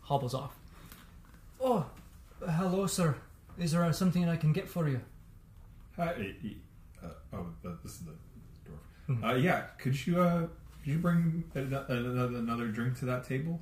hobbles 0.00 0.34
off. 0.34 0.56
Oh, 1.60 1.86
hello, 2.44 2.86
sir. 2.86 3.14
Is 3.58 3.72
there 3.72 3.92
something 3.92 4.28
I 4.28 4.36
can 4.36 4.52
get 4.52 4.68
for 4.68 4.88
you? 4.88 5.00
Hi. 5.96 6.34
Uh, 7.02 7.08
oh, 7.34 7.46
this 7.62 7.92
is 7.92 8.00
the 8.00 8.12
dwarf. 8.68 9.16
Mhm. 9.16 9.24
Uh, 9.24 9.34
yeah. 9.36 9.60
Could 9.78 10.06
you 10.06 10.20
uh, 10.20 10.48
could 10.82 10.92
you 10.92 10.98
bring 10.98 11.44
another, 11.54 11.94
another 12.38 12.68
drink 12.68 12.98
to 12.98 13.04
that 13.04 13.24
table? 13.24 13.60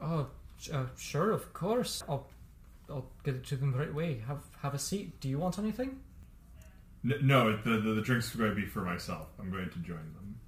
Oh, 0.00 0.28
uh, 0.72 0.84
sure, 0.96 1.30
of 1.32 1.52
course. 1.52 2.02
I'll, 2.08 2.26
I'll 2.90 3.10
get 3.24 3.34
it 3.34 3.44
to 3.46 3.56
them 3.56 3.74
right 3.74 3.90
away. 3.90 4.22
Have, 4.26 4.42
have 4.62 4.74
a 4.74 4.78
seat. 4.78 5.20
Do 5.20 5.28
you 5.28 5.38
want 5.38 5.58
anything? 5.58 6.00
N- 7.04 7.18
no, 7.22 7.56
the, 7.56 7.78
the 7.78 7.92
the 7.94 8.00
drink's 8.02 8.34
are 8.34 8.38
going 8.38 8.50
to 8.50 8.56
be 8.56 8.66
for 8.66 8.80
myself. 8.80 9.28
I'm 9.38 9.50
going 9.50 9.68
to 9.70 9.78
join 9.80 9.96
them. 10.14 10.40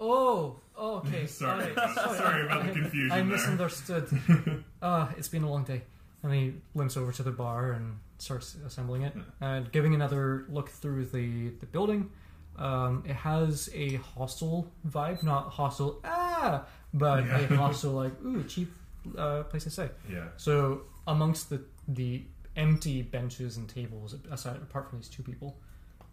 Oh, 0.00 0.60
okay. 0.78 1.26
Sorry, 1.42 1.72
about- 1.72 1.94
sorry 2.16 2.46
about 2.46 2.66
the 2.66 2.72
confusion 2.72 3.10
I 3.12 3.16
there. 3.16 3.24
misunderstood. 3.24 4.64
Ah, 4.82 5.12
it's 5.18 5.26
been 5.28 5.42
a 5.42 5.50
long 5.50 5.64
day. 5.64 5.82
And 6.22 6.32
he 6.32 6.54
limps 6.74 6.96
over 6.96 7.10
to 7.12 7.22
the 7.24 7.32
bar 7.32 7.72
and 7.72 7.98
starts 8.18 8.56
assembling 8.64 9.02
it. 9.02 9.12
And 9.40 9.70
giving 9.72 9.92
another 9.94 10.46
look 10.48 10.68
through 10.68 11.06
the, 11.06 11.48
the 11.58 11.66
building, 11.66 12.10
um, 12.56 13.02
it 13.06 13.14
has 13.16 13.68
a 13.74 13.96
hostel 13.96 14.70
vibe. 14.88 15.24
Not 15.24 15.48
hostel, 15.50 16.00
ah, 16.04 16.64
but 16.94 17.24
Yeah. 17.26 17.38
a 17.40 17.56
hostel 17.56 17.90
like, 17.92 18.12
ooh, 18.24 18.44
cheap 18.44 18.72
uh, 19.16 19.42
place 19.44 19.64
to 19.64 19.70
stay. 19.70 19.90
Yeah. 20.08 20.28
So 20.36 20.82
amongst 21.08 21.50
the 21.50 21.60
the 21.88 22.24
empty 22.56 23.02
benches 23.02 23.56
and 23.56 23.68
tables 23.68 24.14
aside 24.30 24.56
apart 24.56 24.88
from 24.90 24.98
these 24.98 25.08
two 25.08 25.22
people. 25.22 25.58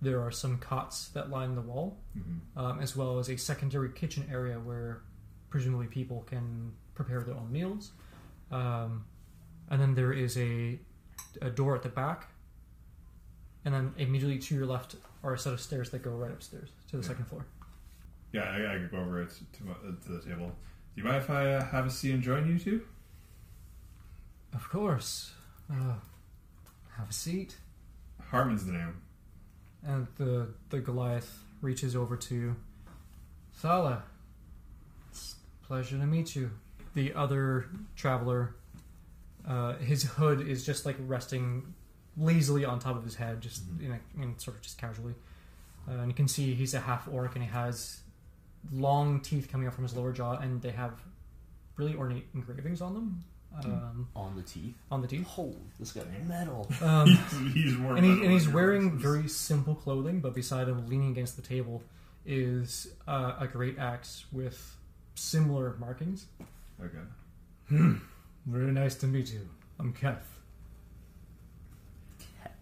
There 0.02 0.22
are 0.22 0.32
some 0.32 0.58
cots 0.58 1.10
that 1.10 1.30
line 1.30 1.56
the 1.56 1.62
wall, 1.62 1.98
Mhm. 2.18 2.40
um, 2.56 2.80
as 2.80 2.96
well 2.96 3.20
as 3.20 3.30
a 3.30 3.38
secondary 3.38 3.92
kitchen 3.92 4.28
area 4.30 4.60
where 4.60 5.02
presumably 5.50 5.88
people 5.88 6.22
can 6.24 6.74
prepare 6.94 7.22
their 7.24 7.36
own 7.36 7.52
meals. 7.52 7.92
Um, 8.52 9.06
and 9.70 9.82
then 9.82 9.96
there 9.96 10.14
is 10.14 10.38
a, 10.38 10.80
a 11.42 11.50
door 11.50 11.76
at 11.76 11.82
the 11.82 11.90
back, 11.90 12.28
and 13.64 13.74
then 13.74 13.94
immediately 13.98 14.38
to 14.40 14.56
your 14.56 14.66
left 14.68 14.96
are 15.24 15.34
a 15.34 15.40
set 15.40 15.54
of 15.54 15.60
stairs 15.62 15.90
that 15.92 16.04
go 16.04 16.12
right 16.12 16.32
upstairs 16.32 16.70
to 16.90 16.98
the 16.98 17.02
Yeah. 17.04 17.08
second 17.08 17.26
floor. 17.26 17.46
Yeah, 18.32 18.44
I, 18.44 18.76
I 18.76 18.78
could 18.80 18.92
go 18.92 18.98
over 19.00 19.22
it 19.24 19.32
to, 19.54 19.64
my, 19.64 19.72
uh, 19.74 19.96
to 20.04 20.12
the 20.12 20.22
table. 20.22 20.48
Do 20.50 21.02
you 21.02 21.04
mind 21.04 21.18
if 21.18 21.30
I 21.30 21.54
uh, 21.56 21.66
have 21.66 21.86
a 21.88 21.90
seat 21.90 22.14
and 22.14 22.22
join 22.22 22.48
you 22.48 22.60
two? 22.60 22.86
Of 24.54 24.70
course. 24.70 25.34
Uh, 25.72 25.96
have 26.98 27.10
a 27.10 27.14
seat. 27.14 27.58
Harmon's 28.30 28.66
the 28.66 28.74
name. 28.74 29.02
And 29.86 30.08
the 30.18 30.48
the 30.70 30.80
Goliath 30.80 31.40
reaches 31.62 31.96
over 31.96 32.18
to 32.18 32.56
Thala. 33.62 34.02
It's 35.10 35.36
a 35.64 35.68
pleasure 35.68 35.98
to 35.98 36.06
meet 36.06 36.36
you. 36.36 36.52
The 36.94 37.14
other 37.14 37.66
traveler, 37.96 38.56
uh, 39.48 39.74
his 39.76 40.04
hood 40.04 40.48
is 40.48 40.66
just 40.66 40.86
like 40.86 40.96
resting 41.00 41.74
lazily 42.18 42.64
on 42.66 42.80
top 42.80 42.96
of 42.96 43.04
his 43.04 43.16
head, 43.16 43.42
just 43.42 43.64
in, 43.82 43.92
a, 43.92 44.22
in 44.22 44.38
sort 44.40 44.56
of 44.58 44.64
just 44.64 44.78
casually. 44.78 45.14
Uh, 45.88 45.94
and 45.94 46.08
you 46.08 46.16
can 46.16 46.28
see 46.28 46.54
he's 46.54 46.74
a 46.74 46.80
half 46.80 47.08
orc, 47.12 47.36
and 47.36 47.44
he 47.44 47.50
has 47.50 48.00
long 48.72 49.20
teeth 49.20 49.50
coming 49.52 49.68
out 49.68 49.74
from 49.74 49.84
his 49.84 49.96
lower 49.96 50.14
jaw, 50.14 50.38
and 50.38 50.62
they 50.62 50.72
have 50.72 50.94
really 51.76 51.96
ornate 51.96 52.26
engravings 52.34 52.82
on 52.82 52.94
them, 52.94 53.24
um, 53.64 54.08
On 54.16 54.36
the 54.36 54.42
teeth. 54.42 54.76
on 54.92 55.02
the 55.02 55.08
teeth. 55.08 55.28
Oh, 55.38 55.56
this 55.80 55.92
got 55.92 56.06
metal. 56.28 56.68
Um, 56.82 57.08
he's, 57.54 57.54
he's 57.54 57.78
more. 57.78 57.96
and, 57.96 58.06
he, 58.06 58.12
metal 58.12 58.24
and 58.26 58.34
he's 58.34 58.50
wearing 58.50 58.98
very 58.98 59.28
simple 59.28 59.76
clothing, 59.76 60.20
but 60.20 60.34
beside 60.34 60.68
him, 60.68 60.88
leaning 60.88 61.12
against 61.12 61.36
the 61.36 61.42
table, 61.42 61.82
is 62.26 62.88
uh, 63.08 63.34
a 63.40 63.48
great 63.48 63.78
axe 63.80 64.26
with 64.32 64.76
similar 65.16 65.76
markings. 65.80 66.26
Okay. 66.84 68.00
Very 68.46 68.72
nice 68.72 68.96
to 68.96 69.08
meet 69.08 69.32
you. 69.32 69.48
I'm 69.80 69.94
Keth. 69.94 70.40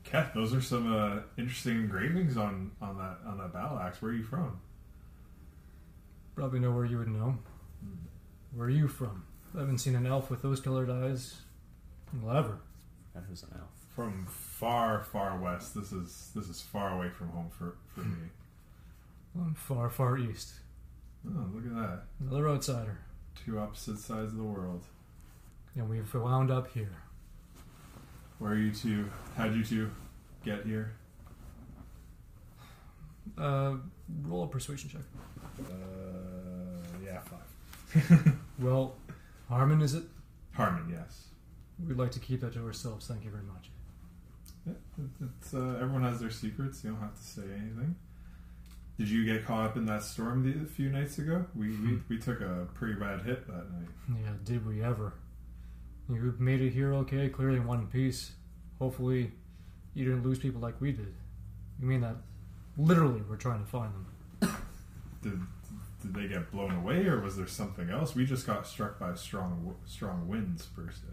Keth, 0.03 0.33
those 0.35 0.53
are 0.53 0.61
some 0.61 0.93
uh, 0.93 1.21
interesting 1.37 1.75
engravings 1.75 2.37
on, 2.37 2.71
on 2.81 2.97
that 2.97 3.17
on 3.27 3.37
that 3.39 3.51
battle 3.51 3.79
axe. 3.79 4.01
Where 4.01 4.11
are 4.11 4.15
you 4.15 4.23
from? 4.23 4.59
Probably 6.35 6.59
know 6.59 6.71
where 6.71 6.85
you 6.85 6.99
would 6.99 7.07
know. 7.07 7.37
Where 8.55 8.67
are 8.67 8.71
you 8.71 8.87
from? 8.87 9.23
I 9.55 9.59
haven't 9.59 9.77
seen 9.79 9.95
an 9.95 10.07
elf 10.07 10.29
with 10.29 10.41
those 10.41 10.59
colored 10.59 10.89
eyes. 10.89 11.41
Well, 12.21 12.35
ever. 12.35 12.57
That 13.13 13.29
was 13.29 13.43
an 13.43 13.49
elf. 13.59 13.69
From 13.95 14.25
far, 14.27 15.03
far 15.03 15.37
west. 15.37 15.75
This 15.75 15.91
is 15.91 16.31
this 16.35 16.49
is 16.49 16.61
far 16.61 16.95
away 16.95 17.09
from 17.09 17.29
home 17.29 17.49
for, 17.57 17.75
for 17.93 18.01
me. 18.01 18.29
I'm 19.35 19.53
far, 19.53 19.89
far 19.89 20.17
east. 20.17 20.53
Oh, 21.27 21.45
look 21.53 21.65
at 21.65 21.75
that. 21.75 22.03
Another 22.19 22.49
outsider. 22.49 22.97
Two 23.45 23.59
opposite 23.59 23.99
sides 23.99 24.31
of 24.31 24.37
the 24.37 24.43
world. 24.43 24.83
And 25.75 25.89
we've 25.89 26.13
wound 26.13 26.51
up 26.51 26.71
here. 26.73 26.95
Where 28.39 28.51
are 28.51 28.57
you 28.57 28.71
two? 28.71 29.09
How'd 29.37 29.55
you 29.55 29.63
two 29.63 29.89
get 30.43 30.65
here? 30.65 30.93
Uh, 33.37 33.75
roll 34.23 34.43
a 34.43 34.47
persuasion 34.47 34.89
check. 34.89 35.01
Uh, 35.59 35.73
yeah, 37.03 37.19
five. 37.21 38.33
Well, 38.59 38.95
Harmon, 39.49 39.81
is 39.81 39.93
it? 39.93 40.03
Harmon, 40.53 40.87
yes. 40.91 41.25
We'd 41.87 41.97
like 41.97 42.11
to 42.11 42.19
keep 42.19 42.41
that 42.41 42.53
to 42.53 42.65
ourselves. 42.65 43.07
Thank 43.07 43.23
you 43.25 43.31
very 43.31 43.43
much. 43.43 43.69
Yeah, 44.65 44.73
it- 45.21 45.53
uh, 45.53 45.75
everyone 45.75 46.03
has 46.03 46.19
their 46.19 46.29
secrets. 46.31 46.83
You 46.83 46.91
don't 46.91 46.99
have 47.01 47.15
to 47.15 47.23
say 47.23 47.41
anything. 47.41 47.95
Did 48.97 49.09
you 49.09 49.25
get 49.25 49.45
caught 49.45 49.65
up 49.65 49.75
in 49.77 49.85
that 49.87 50.03
storm 50.03 50.43
the, 50.43 50.63
a 50.63 50.67
few 50.67 50.89
nights 50.89 51.17
ago? 51.17 51.45
We, 51.55 51.69
we 51.77 51.99
we 52.09 52.17
took 52.19 52.41
a 52.41 52.67
pretty 52.75 52.93
bad 52.93 53.23
hit 53.23 53.47
that 53.47 53.71
night. 53.71 53.87
Yeah, 54.21 54.33
did 54.43 54.65
we 54.67 54.83
ever? 54.83 55.13
You 56.09 56.35
made 56.37 56.61
it 56.61 56.69
here 56.69 56.93
okay, 56.95 57.27
clearly 57.29 57.57
in 57.57 57.65
one 57.65 57.87
piece. 57.87 58.33
Hopefully, 58.79 59.31
you 59.95 60.05
didn't 60.05 60.23
lose 60.23 60.37
people 60.37 60.61
like 60.61 60.79
we 60.79 60.91
did. 60.91 61.13
You 61.81 61.87
mean 61.87 62.01
that 62.01 62.17
literally 62.77 63.21
we're 63.27 63.35
trying 63.35 63.61
to 63.63 63.69
find 63.69 63.91
them? 64.41 64.55
Did 65.23 65.39
did 66.03 66.13
they 66.13 66.27
get 66.27 66.51
blown 66.51 66.71
away, 66.71 67.05
or 67.07 67.19
was 67.21 67.35
there 67.37 67.47
something 67.47 67.89
else? 67.89 68.13
We 68.13 68.25
just 68.25 68.45
got 68.45 68.67
struck 68.67 68.99
by 68.99 69.15
strong 69.15 69.75
strong 69.85 70.27
winds 70.27 70.65
per 70.67 70.91
se. 70.91 71.07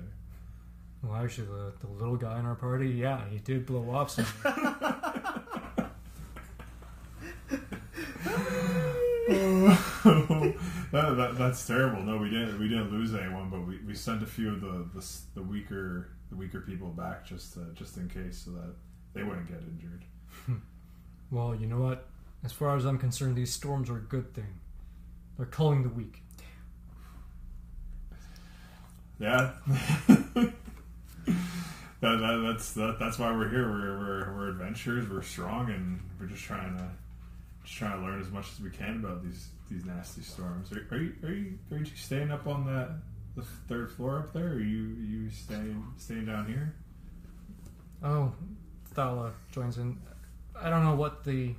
Well, 1.02 1.14
actually, 1.14 1.46
the, 1.46 1.72
the 1.80 1.86
little 1.86 2.16
guy 2.16 2.38
in 2.38 2.44
our 2.44 2.56
party, 2.56 2.88
yeah, 2.88 3.22
he 3.30 3.38
did 3.38 3.64
blow 3.64 3.94
up 3.94 4.10
some. 4.10 4.26
that, 10.92 11.16
that, 11.16 11.34
that's 11.38 11.66
terrible. 11.66 12.02
No, 12.02 12.18
we 12.18 12.28
didn't. 12.28 12.58
We 12.58 12.68
didn't 12.68 12.90
lose 12.90 13.14
anyone, 13.14 13.48
but 13.48 13.66
we, 13.66 13.78
we 13.86 13.94
sent 13.94 14.22
a 14.22 14.26
few 14.26 14.50
of 14.50 14.60
the, 14.60 14.88
the 14.94 15.06
the 15.36 15.42
weaker 15.42 16.08
the 16.30 16.36
weaker 16.36 16.60
people 16.60 16.88
back 16.88 17.24
just 17.24 17.54
to, 17.54 17.66
just 17.74 17.96
in 17.96 18.08
case, 18.08 18.42
so 18.44 18.50
that 18.50 18.74
they 19.14 19.22
wouldn't 19.22 19.48
get 19.48 19.60
injured. 19.62 20.04
Hmm. 20.46 20.56
well, 21.30 21.54
you 21.54 21.66
know 21.66 21.78
what? 21.78 22.08
As 22.44 22.52
far 22.52 22.76
as 22.76 22.84
I'm 22.84 22.98
concerned, 22.98 23.36
these 23.36 23.52
storms 23.52 23.88
are 23.88 23.96
a 23.96 24.02
good 24.02 24.34
thing. 24.34 24.58
They're 25.40 25.46
culling 25.46 25.82
the 25.84 25.88
weak. 25.88 26.22
Yeah. 29.18 29.52
that, 30.36 30.52
that, 32.02 32.42
that's 32.46 32.74
that, 32.74 32.98
that's 33.00 33.18
why 33.18 33.32
we're 33.32 33.48
here. 33.48 33.66
We're, 33.66 33.98
we're 33.98 34.34
we're 34.36 34.48
adventurers. 34.50 35.08
We're 35.08 35.22
strong, 35.22 35.70
and 35.70 35.98
we're 36.20 36.26
just 36.26 36.42
trying 36.42 36.76
to 36.76 36.90
just 37.64 37.74
trying 37.74 37.98
to 37.98 38.06
learn 38.06 38.20
as 38.20 38.28
much 38.28 38.48
as 38.52 38.60
we 38.60 38.68
can 38.68 38.96
about 39.02 39.24
these 39.24 39.48
these 39.70 39.86
nasty 39.86 40.20
storms. 40.20 40.70
Are, 40.72 40.86
are 40.94 40.98
you 40.98 41.14
are 41.24 41.32
you 41.32 41.58
are 41.72 41.78
you 41.78 41.86
staying 41.86 42.30
up 42.30 42.46
on 42.46 42.66
that 42.66 42.90
the 43.34 43.42
third 43.66 43.90
floor 43.90 44.18
up 44.18 44.34
there? 44.34 44.48
Or 44.48 44.56
are 44.56 44.60
you 44.60 44.94
you 45.00 45.30
staying 45.30 45.86
staying 45.96 46.26
down 46.26 46.48
here? 46.48 46.74
Oh, 48.02 48.34
Thala 48.94 49.32
joins 49.52 49.78
in. 49.78 49.98
I 50.54 50.68
don't 50.68 50.84
know 50.84 50.96
what 50.96 51.24
the 51.24 51.54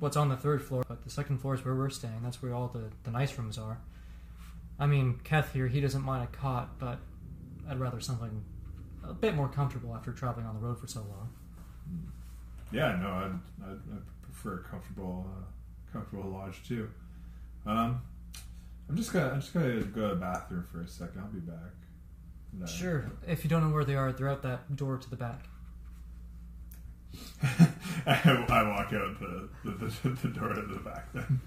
what's 0.00 0.16
on 0.16 0.28
the 0.28 0.36
third 0.36 0.62
floor, 0.62 0.84
but 0.88 1.02
the 1.04 1.10
second 1.10 1.38
floor 1.38 1.54
is 1.54 1.64
where 1.64 1.74
we're 1.74 1.90
staying. 1.90 2.20
That's 2.22 2.42
where 2.42 2.54
all 2.54 2.68
the, 2.68 2.90
the 3.04 3.10
nice 3.10 3.36
rooms 3.38 3.58
are. 3.58 3.78
I 4.78 4.86
mean, 4.86 5.20
Keth 5.24 5.52
here, 5.52 5.68
he 5.68 5.80
doesn't 5.80 6.02
mind 6.02 6.24
a 6.24 6.36
cot, 6.36 6.78
but 6.78 6.98
I'd 7.68 7.78
rather 7.78 8.00
something 8.00 8.44
a 9.08 9.14
bit 9.14 9.34
more 9.34 9.48
comfortable 9.48 9.94
after 9.94 10.12
traveling 10.12 10.46
on 10.46 10.54
the 10.54 10.60
road 10.60 10.78
for 10.80 10.86
so 10.86 11.00
long. 11.00 11.30
Yeah, 12.72 12.96
no, 13.00 13.08
I'd, 13.08 13.70
I'd, 13.70 13.72
I'd 13.94 14.22
prefer 14.22 14.60
a 14.60 14.68
comfortable 14.68 15.26
uh, 15.28 15.92
comfortable 15.92 16.30
lodge 16.30 16.66
too. 16.66 16.90
Um, 17.66 18.02
I'm 18.88 18.96
just 18.96 19.12
gonna 19.12 19.30
I'm 19.30 19.40
just 19.40 19.54
gonna 19.54 19.80
go 19.82 20.08
to 20.08 20.14
the 20.14 20.20
bathroom 20.20 20.66
for 20.70 20.82
a 20.82 20.88
second. 20.88 21.20
I'll 21.20 21.28
be 21.28 21.38
back. 21.38 21.56
Uh, 22.62 22.66
Sure, 22.66 23.10
if 23.28 23.44
you 23.44 23.50
don't 23.50 23.62
know 23.66 23.72
where 23.74 23.84
they 23.84 23.94
are, 23.94 24.12
they're 24.12 24.28
out 24.28 24.42
that 24.42 24.74
door 24.74 24.96
to 24.96 25.10
the 25.10 25.16
back. 25.16 25.44
I, 28.06 28.44
I 28.48 28.62
walk 28.68 28.92
out 28.92 29.18
the, 29.20 29.48
the, 29.64 29.70
the, 30.02 30.08
the 30.22 30.28
door 30.28 30.48
to 30.52 30.62
the 30.62 30.78
back 30.80 31.12
then. 31.12 31.40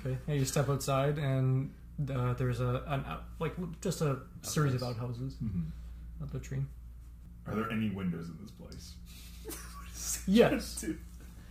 Okay. 0.00 0.16
And 0.28 0.38
you 0.38 0.44
step 0.44 0.68
outside, 0.68 1.18
and 1.18 1.70
uh, 2.14 2.34
there's 2.34 2.60
a 2.60 2.82
an 2.86 3.04
out, 3.06 3.24
like 3.38 3.54
just 3.80 4.00
a 4.00 4.18
series 4.42 4.74
of 4.74 4.82
outhouses 4.82 5.34
Mm-hmm. 5.42 6.26
the 6.32 6.38
tree. 6.38 6.62
Are 7.46 7.54
there 7.54 7.70
any 7.70 7.90
windows 7.90 8.28
in 8.28 8.38
this 8.40 8.50
place? 8.52 8.94
Yes. 10.26 10.84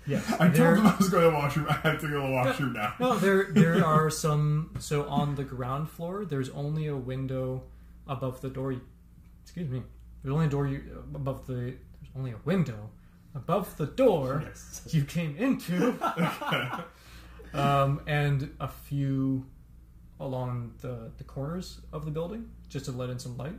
Yes. 0.07 0.31
I 0.33 0.37
told 0.37 0.53
There- 0.55 0.75
them 0.75 0.87
I 0.87 0.95
was 0.97 1.09
going 1.09 1.23
to 1.25 1.29
the 1.31 1.35
washroom. 1.35 1.67
I 1.69 1.73
have 1.73 1.99
to 2.01 2.07
go 2.07 2.21
to 2.21 2.27
the 2.27 2.33
washroom 2.33 2.73
now. 2.73 2.93
No, 2.99 3.17
there 3.17 3.47
there 3.51 3.85
are 3.93 4.09
some. 4.09 4.71
So 4.79 5.07
on 5.07 5.35
the 5.35 5.43
ground 5.43 5.89
floor, 5.89 6.25
there's 6.25 6.49
only 6.49 6.87
a 6.87 6.95
window 6.95 7.63
above 8.07 8.41
the 8.41 8.49
door. 8.49 8.71
You, 8.71 8.81
excuse 9.43 9.69
me. 9.69 9.83
There's 10.23 10.33
only 10.33 10.45
a 10.47 10.49
door 10.49 10.67
you 10.67 11.03
above 11.13 11.45
the. 11.47 11.53
There's 11.53 11.77
only 12.15 12.31
a 12.31 12.37
window 12.45 12.89
above 13.36 13.77
the 13.77 13.86
door 13.86 14.43
Yes. 14.45 14.88
you 14.91 15.03
came 15.03 15.36
into, 15.38 15.95
um, 17.53 18.01
and 18.07 18.53
a 18.59 18.67
few 18.67 19.45
along 20.19 20.73
the 20.82 21.11
the 21.17 21.23
corners 21.23 21.82
of 21.91 22.05
the 22.05 22.11
building 22.11 22.49
just 22.69 22.86
to 22.86 22.91
let 22.91 23.09
in 23.09 23.19
some 23.19 23.38
light. 23.38 23.57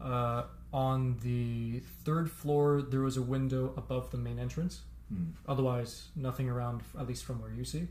Uh, 0.00 0.44
on 0.72 1.16
the 1.22 1.80
third 2.04 2.30
floor, 2.30 2.82
there 2.82 3.00
was 3.00 3.16
a 3.16 3.22
window 3.22 3.72
above 3.76 4.10
the 4.10 4.16
main 4.18 4.38
entrance. 4.38 4.82
Hmm. 5.08 5.26
Otherwise, 5.46 6.08
nothing 6.16 6.48
around, 6.48 6.82
at 6.98 7.06
least 7.06 7.24
from 7.24 7.40
where 7.40 7.52
you 7.52 7.64
see. 7.64 7.86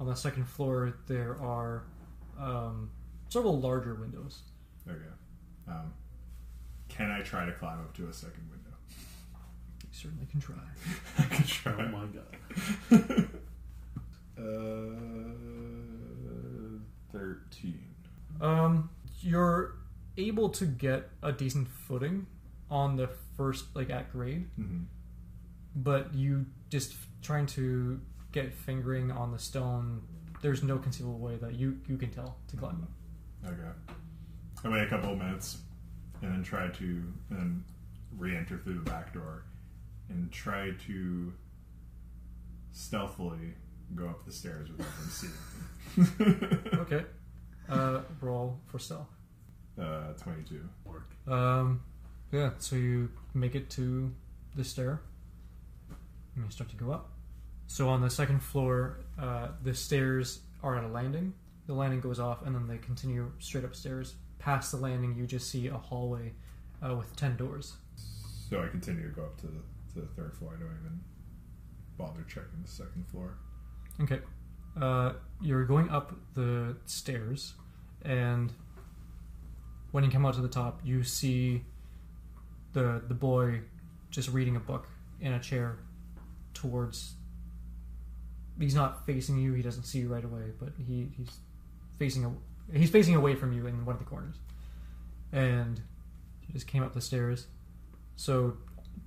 On 0.00 0.06
the 0.06 0.16
second 0.16 0.46
floor, 0.46 0.94
there 1.06 1.40
are 1.40 1.84
um, 2.40 2.90
several 3.28 3.60
larger 3.60 3.94
windows. 3.94 4.40
Okay. 4.88 4.98
Um, 5.68 5.94
can 6.88 7.10
I 7.12 7.20
try 7.22 7.46
to 7.46 7.52
climb 7.52 7.78
up 7.78 7.94
to 7.96 8.08
a 8.08 8.12
second 8.12 8.50
certainly 10.04 10.26
can 10.30 10.40
try. 10.40 10.54
I 11.18 11.22
can 11.24 11.44
try. 11.44 11.72
Oh 11.72 11.88
my 11.88 12.06
god. 12.06 13.28
Uh, 14.36 14.40
thirteen. 17.12 17.80
Um, 18.40 18.90
you're 19.20 19.76
able 20.16 20.48
to 20.50 20.66
get 20.66 21.10
a 21.22 21.32
decent 21.32 21.68
footing 21.68 22.26
on 22.70 22.96
the 22.96 23.08
first 23.36 23.66
like 23.74 23.90
at 23.90 24.12
grade, 24.12 24.48
hmm 24.56 24.82
but 25.76 26.14
you 26.14 26.46
just 26.70 26.94
trying 27.22 27.46
to 27.46 28.00
get 28.32 28.52
fingering 28.52 29.10
on 29.10 29.32
the 29.32 29.38
stone. 29.38 30.02
There's 30.42 30.62
no 30.62 30.78
conceivable 30.78 31.18
way 31.18 31.36
that 31.36 31.54
you 31.54 31.78
you 31.88 31.96
can 31.96 32.10
tell 32.10 32.36
to 32.48 32.56
climb 32.56 32.86
up. 33.44 33.50
Okay. 33.52 33.70
I 34.64 34.68
wait 34.68 34.82
a 34.82 34.86
couple 34.88 35.12
of 35.12 35.18
minutes 35.18 35.58
and 36.22 36.32
then 36.32 36.42
try 36.42 36.68
to 36.68 36.84
and 37.30 37.38
then 37.38 37.64
re-enter 38.16 38.58
through 38.58 38.74
the 38.74 38.90
back 38.90 39.12
door 39.14 39.44
and 40.08 40.30
try 40.32 40.70
to 40.86 41.32
stealthily 42.72 43.54
go 43.94 44.06
up 44.08 44.24
the 44.24 44.32
stairs 44.32 44.70
without 44.70 44.88
them 44.98 45.08
seeing 45.10 45.32
me. 45.32 46.56
Okay. 46.80 47.04
Uh, 47.68 48.00
roll 48.20 48.58
for 48.66 48.78
stealth. 48.78 49.08
uh, 49.80 50.12
Twenty-two. 50.18 50.68
Um, 51.32 51.82
yeah. 52.32 52.50
So 52.58 52.76
you 52.76 53.10
make 53.32 53.54
it 53.54 53.70
to 53.70 54.12
the 54.54 54.64
stair. 54.64 55.00
And 56.36 56.44
you 56.44 56.50
start 56.50 56.68
to 56.70 56.76
go 56.76 56.90
up. 56.90 57.10
So 57.66 57.88
on 57.88 58.00
the 58.02 58.10
second 58.10 58.42
floor, 58.42 59.00
uh, 59.18 59.48
the 59.62 59.72
stairs 59.72 60.40
are 60.62 60.76
at 60.76 60.84
a 60.84 60.88
landing. 60.88 61.32
The 61.66 61.72
landing 61.74 62.00
goes 62.00 62.18
off, 62.20 62.44
and 62.44 62.54
then 62.54 62.66
they 62.66 62.76
continue 62.78 63.30
straight 63.38 63.64
upstairs. 63.64 64.16
Past 64.38 64.70
the 64.72 64.76
landing, 64.78 65.14
you 65.16 65.26
just 65.26 65.48
see 65.48 65.68
a 65.68 65.78
hallway 65.78 66.32
uh, 66.86 66.94
with 66.96 67.14
ten 67.16 67.36
doors. 67.36 67.74
So 68.50 68.62
I 68.62 68.68
continue 68.68 69.08
to 69.08 69.14
go 69.14 69.22
up 69.22 69.40
to 69.40 69.46
the, 69.46 69.62
to 69.94 70.00
the 70.00 70.06
third 70.08 70.34
floor. 70.34 70.54
I 70.56 70.60
don't 70.60 70.76
even 70.80 71.00
bother 71.96 72.22
checking 72.28 72.62
the 72.62 72.68
second 72.68 73.06
floor. 73.08 73.38
Okay. 74.00 74.20
Uh, 74.80 75.12
you're 75.40 75.64
going 75.64 75.88
up 75.88 76.12
the 76.34 76.76
stairs, 76.84 77.54
and 78.02 78.52
when 79.92 80.02
you 80.02 80.10
come 80.10 80.26
out 80.26 80.34
to 80.34 80.40
the 80.40 80.48
top, 80.48 80.80
you 80.84 81.04
see 81.04 81.62
the 82.72 83.02
the 83.06 83.14
boy 83.14 83.60
just 84.10 84.28
reading 84.30 84.56
a 84.56 84.60
book 84.60 84.88
in 85.20 85.32
a 85.32 85.40
chair 85.40 85.78
towards. 86.52 87.14
He's 88.58 88.74
not 88.74 89.06
facing 89.06 89.38
you. 89.38 89.52
He 89.54 89.62
doesn't 89.62 89.84
see 89.84 90.00
you 90.00 90.08
right 90.12 90.24
away, 90.24 90.52
but 90.60 90.70
he, 90.76 91.08
he's 91.16 91.38
facing 91.98 92.24
a, 92.24 92.76
he's 92.76 92.90
facing 92.90 93.14
away 93.14 93.34
from 93.34 93.52
you 93.52 93.66
in 93.66 93.84
one 93.84 93.94
of 93.94 93.98
the 94.00 94.08
corners, 94.08 94.36
and 95.32 95.80
he 96.40 96.52
just 96.52 96.66
came 96.66 96.82
up 96.82 96.94
the 96.94 97.00
stairs. 97.00 97.46
So 98.16 98.56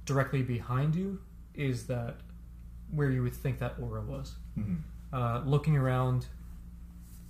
directly 0.05 0.41
behind 0.41 0.95
you 0.95 1.19
is 1.53 1.87
that 1.87 2.17
where 2.91 3.09
you 3.09 3.21
would 3.23 3.35
think 3.35 3.59
that 3.59 3.75
aura 3.81 4.01
was 4.01 4.35
Mm-hmm. 4.57 4.75
uh, 5.13 5.41
looking 5.45 5.75
around, 5.77 6.25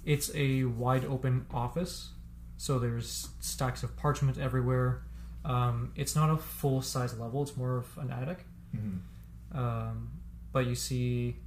it's 0.06 0.32
a 0.34 0.64
wide 0.64 1.04
open 1.06 1.46
office. 1.52 2.10
So 2.58 2.80
there's 2.80 3.30
stacks 3.40 3.84
of 3.84 3.96
parchment 3.98 4.38
everywhere. 4.38 5.04
Um, 5.44 5.92
it's 5.96 6.16
not 6.16 6.30
a 6.30 6.38
full 6.38 6.82
size 6.82 7.18
level, 7.18 7.42
it's 7.44 7.56
more 7.58 7.78
of 7.78 7.98
an 7.98 8.12
attic. 8.12 8.46
Mm-hmm. 8.76 9.58
Um, 9.58 10.10
but 10.52 10.66
you 10.68 10.76
see 10.76 11.38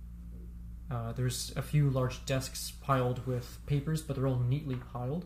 uh, 0.91 1.13
there's 1.13 1.53
a 1.57 1.63
few 1.63 1.89
large 1.91 2.25
desks 2.27 2.73
piled 2.83 3.27
with 3.27 3.59
papers, 3.67 4.03
but 4.03 4.17
they're 4.17 4.27
all 4.27 4.39
neatly 4.41 4.77
piled. 4.93 5.25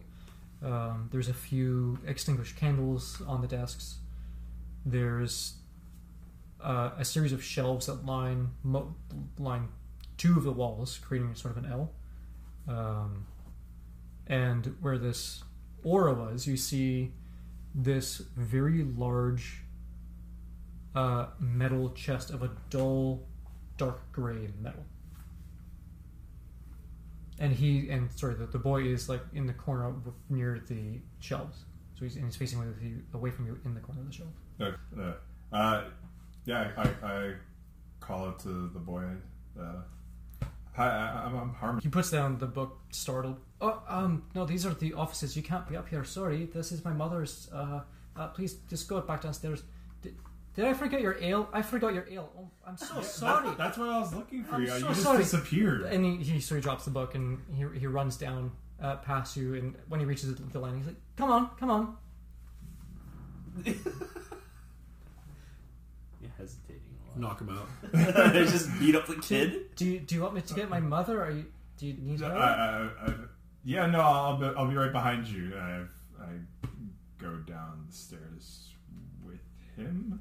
Um, 0.63 1.09
there's 1.13 1.29
a 1.29 1.35
few 1.35 1.99
extinguished 2.07 2.57
candles 2.57 3.21
on 3.27 3.41
the 3.41 3.47
desks. 3.49 3.99
There's 4.87 5.55
uh, 6.65 6.91
a 6.99 7.05
series 7.05 7.33
of 7.33 7.45
shelves 7.45 7.87
that 7.87 8.05
line 8.07 8.51
line 9.39 9.69
two 10.17 10.37
of 10.37 10.45
the 10.45 10.53
walls, 10.53 10.99
creating 10.99 11.35
sort 11.35 11.57
of 11.57 11.65
an 11.65 11.71
L. 11.71 11.93
Um, 12.67 13.27
and 14.27 14.75
where 14.81 14.97
this 14.97 15.45
aura 15.83 16.15
was, 16.15 16.47
you 16.47 16.57
see 16.57 17.13
this 17.75 18.23
very 18.37 18.85
large 18.85 19.65
uh, 20.95 21.27
metal 21.39 21.91
chest 21.91 22.31
of 22.31 22.43
a 22.43 22.51
dull, 22.71 23.27
dark 23.77 24.11
gray 24.13 24.49
metal. 24.61 24.85
And 27.39 27.53
he 27.53 27.91
and 27.91 28.11
sorry, 28.13 28.35
the, 28.35 28.47
the 28.47 28.59
boy 28.59 28.85
is 28.85 29.09
like 29.09 29.23
in 29.35 29.47
the 29.47 29.53
corner 29.53 29.93
near 30.31 30.63
the 30.69 31.01
shelves, 31.19 31.65
so 31.99 32.05
he's 32.05 32.15
and 32.15 32.25
he's 32.27 32.37
facing 32.37 32.61
away, 32.61 32.69
you, 32.81 33.03
away 33.13 33.31
from 33.31 33.47
you 33.47 33.59
in 33.65 33.75
the 33.75 33.81
corner 33.81 34.01
of 34.01 34.07
the 34.07 34.13
shelf. 34.13 34.31
Uh, 34.61 35.13
uh, 35.53 35.85
yeah, 36.45 36.71
I, 36.77 36.89
I 37.07 37.33
call 38.01 38.29
it 38.29 38.39
to 38.41 38.69
the 38.73 38.79
boy. 38.79 39.05
Uh, 39.59 39.83
hi, 40.73 40.89
I, 40.89 41.27
I'm, 41.27 41.37
I'm 41.37 41.55
Harmon. 41.55 41.81
He 41.83 41.89
puts 41.89 42.11
down 42.11 42.39
the 42.39 42.47
book, 42.47 42.79
startled. 42.91 43.41
Oh, 43.61 43.83
um, 43.89 44.25
no, 44.35 44.45
these 44.45 44.67
are 44.67 44.75
the 44.75 44.93
offices. 44.95 45.37
You 45.37 45.43
can't 45.43 45.67
be 45.69 45.77
up 45.77 45.89
here. 45.89 46.05
Sorry, 46.05 46.47
this 46.47 46.73
is 46.73 46.85
my 46.85 46.93
mother's. 46.93 47.49
Uh, 47.53 47.81
uh 48.17 48.29
please 48.29 48.55
just 48.69 48.89
go 48.89 49.01
back 49.01 49.23
downstairs. 49.23 49.63
Did, 50.03 50.17
did 50.55 50.67
I 50.67 50.75
forget 50.75 51.01
your 51.01 51.17
ale? 51.21 51.49
I 51.53 51.63
forgot 51.63 51.95
your 51.95 52.07
ale. 52.11 52.31
Oh, 52.39 52.49
I'm 52.67 52.77
so 52.77 53.01
sorry. 53.01 53.49
That- 53.49 53.59
that's 53.59 53.79
what 53.79 53.89
I 53.89 53.99
was 53.99 54.15
looking 54.15 54.45
for. 54.45 54.57
I'm 54.57 54.63
you 54.63 54.69
so 54.69 54.77
you 54.77 54.85
just 54.89 55.03
sorry. 55.03 55.19
disappeared. 55.19 55.83
And 55.83 56.05
he, 56.05 56.17
he 56.19 56.41
so 56.41 56.55
he 56.55 56.61
drops 56.61 56.85
the 56.85 56.91
book 56.91 57.15
and 57.15 57.41
he, 57.53 57.65
he 57.79 57.87
runs 57.87 58.17
down 58.17 58.53
uh, 58.81 58.97
past 58.97 59.37
you. 59.37 59.55
And 59.55 59.75
when 59.89 60.01
he 60.01 60.07
reaches 60.07 60.35
the 60.35 60.59
landing, 60.59 60.81
he's 60.81 60.89
like, 60.89 61.01
"Come 61.17 61.31
on, 61.31 61.51
come 61.59 61.71
on." 61.71 61.97
You're 66.39 66.47
hesitating 66.47 66.83
a 67.05 67.09
lot. 67.11 67.21
Knock 67.21 67.41
him 67.41 67.49
out. 67.51 67.69
they 68.33 68.45
just 68.45 68.79
beat 68.79 68.95
up 68.95 69.07
the 69.07 69.17
kid. 69.17 69.75
Do 69.77 69.85
you, 69.85 70.01
do 70.01 70.15
you 70.15 70.23
want 70.23 70.35
me 70.35 70.41
to 70.43 70.55
get 70.55 70.69
my 70.69 70.81
mother? 70.81 71.23
Or 71.25 71.31
you, 71.31 71.47
do 71.77 71.87
you 71.87 71.95
need 71.95 72.23
I, 72.23 72.29
help? 72.29 72.41
I, 72.41 73.11
I, 73.11 73.15
yeah, 73.65 73.87
no, 73.87 74.01
I'll 74.01 74.37
be, 74.37 74.47
I'll 74.57 74.69
be 74.69 74.77
right 74.77 74.93
behind 74.93 75.27
you. 75.27 75.55
I, 75.57 75.85
I 76.21 76.29
go 77.19 77.37
down 77.37 77.87
the 77.89 77.95
stairs 77.95 78.71
with 79.25 79.41
him, 79.77 80.21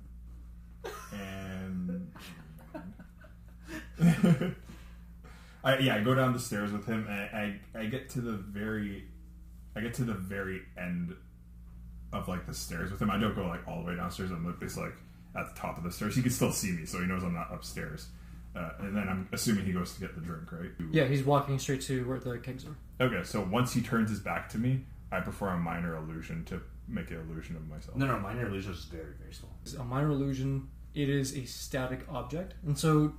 and 1.12 2.12
I, 5.64 5.78
yeah, 5.80 5.96
I 5.96 6.00
go 6.00 6.16
down 6.16 6.34
the 6.34 6.40
stairs 6.40 6.72
with 6.72 6.86
him, 6.86 7.06
and 7.10 7.14
I, 7.14 7.60
I, 7.76 7.82
I 7.82 7.86
get 7.86 8.10
to 8.12 8.22
the 8.22 8.34
very, 8.34 9.06
I 9.76 9.82
get 9.82 9.94
to 9.96 10.04
the 10.04 10.14
very 10.14 10.62
end 10.78 11.14
of 12.14 12.28
like 12.28 12.46
the 12.46 12.54
stairs 12.54 12.92
with 12.92 13.02
him. 13.02 13.10
I 13.10 13.18
don't 13.18 13.36
go 13.36 13.46
like 13.46 13.68
all 13.68 13.82
the 13.82 13.90
way 13.90 13.96
downstairs. 13.96 14.32
I'm 14.32 14.46
like 14.46 14.60
this 14.60 14.78
like 14.78 14.96
at 15.36 15.54
the 15.54 15.60
top 15.60 15.78
of 15.78 15.84
the 15.84 15.92
stairs. 15.92 16.16
He 16.16 16.22
can 16.22 16.32
still 16.32 16.52
see 16.52 16.72
me, 16.72 16.86
so 16.86 17.00
he 17.00 17.06
knows 17.06 17.24
I'm 17.24 17.34
not 17.34 17.54
upstairs. 17.54 18.08
Uh, 18.56 18.70
and 18.80 18.96
then 18.96 19.10
I'm 19.10 19.28
assuming 19.32 19.66
he 19.66 19.72
goes 19.74 19.94
to 19.96 20.00
get 20.00 20.14
the 20.14 20.22
drink, 20.22 20.52
right? 20.52 20.70
yeah, 20.92 21.06
he's 21.06 21.24
walking 21.24 21.58
straight 21.58 21.82
to 21.84 22.08
where 22.08 22.20
the 22.20 22.38
kegs 22.38 22.66
are. 22.66 23.06
Okay, 23.06 23.24
so 23.24 23.42
once 23.42 23.74
he 23.74 23.82
turns 23.82 24.10
his 24.10 24.20
back 24.20 24.48
to 24.50 24.60
me, 24.60 24.86
I 25.12 25.22
perform 25.22 25.56
a 25.56 25.60
minor 25.60 25.96
illusion 25.96 26.46
to 26.46 26.62
make 26.88 27.10
an 27.10 27.18
illusion 27.18 27.56
of 27.56 27.68
myself. 27.68 27.98
No, 27.98 28.06
no, 28.06 28.20
minor 28.20 28.48
illusion 28.48 28.74
is 28.74 28.86
very, 28.86 29.14
very 29.20 29.34
small. 29.34 29.52
It's 29.64 29.74
a 29.74 29.84
minor 29.84 30.10
illusion. 30.10 30.70
It 30.94 31.10
is 31.10 31.36
a 31.36 31.46
static 31.46 32.02
object, 32.10 32.54
and 32.64 32.78
so 32.78 33.14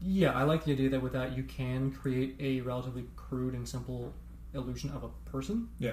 yeah, 0.00 0.32
I 0.32 0.42
like 0.42 0.64
the 0.64 0.72
idea 0.72 0.90
that 0.90 1.02
with 1.02 1.12
that 1.12 1.36
you 1.36 1.42
can 1.42 1.90
create 1.90 2.36
a 2.38 2.60
relatively 2.60 3.04
crude 3.16 3.54
and 3.54 3.68
simple 3.68 4.12
illusion 4.52 4.90
of 4.90 5.04
a 5.04 5.08
person. 5.30 5.68
Yeah. 5.78 5.92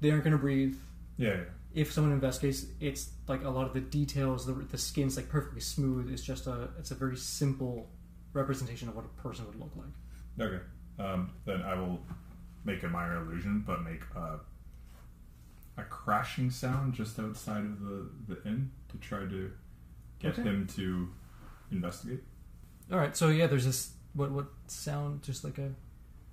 They 0.00 0.10
aren't 0.10 0.24
going 0.24 0.32
to 0.32 0.38
breathe. 0.38 0.76
Yeah, 1.16 1.30
yeah. 1.30 1.36
If 1.74 1.92
someone 1.92 2.12
investigates, 2.12 2.66
it's 2.80 3.10
like 3.28 3.44
a 3.44 3.48
lot 3.50 3.66
of 3.66 3.72
the 3.72 3.80
details. 3.80 4.46
The, 4.46 4.52
the 4.52 4.78
skin's 4.78 5.16
like 5.16 5.28
perfectly 5.28 5.60
smooth. 5.60 6.12
It's 6.12 6.22
just 6.22 6.46
a 6.46 6.68
it's 6.78 6.90
a 6.90 6.94
very 6.94 7.16
simple 7.16 7.88
representation 8.34 8.88
of 8.88 8.96
what 8.96 9.04
a 9.04 9.22
person 9.22 9.46
would 9.46 9.56
look 9.58 9.72
like. 9.76 10.46
Okay. 10.46 10.62
Um, 10.98 11.30
then 11.46 11.62
I 11.62 11.74
will 11.74 12.00
make 12.64 12.82
a 12.82 12.88
minor 12.88 13.22
illusion, 13.22 13.64
but 13.66 13.82
make 13.82 14.02
a, 14.14 14.38
a 15.78 15.84
crashing 15.84 16.50
sound 16.50 16.94
just 16.94 17.18
outside 17.18 17.64
of 17.64 17.80
the, 17.80 18.08
the 18.28 18.42
inn 18.48 18.70
to 18.90 18.98
try 18.98 19.20
to 19.20 19.50
get 20.18 20.32
Okay. 20.38 20.42
him 20.42 20.66
to 20.76 21.08
investigate. 21.70 22.22
All 22.92 22.98
right, 22.98 23.16
so 23.16 23.28
yeah, 23.30 23.46
there's 23.46 23.64
this 23.64 23.92
what 24.14 24.30
what 24.30 24.46
sound 24.66 25.22
just 25.22 25.44
like 25.44 25.58
a 25.58 25.70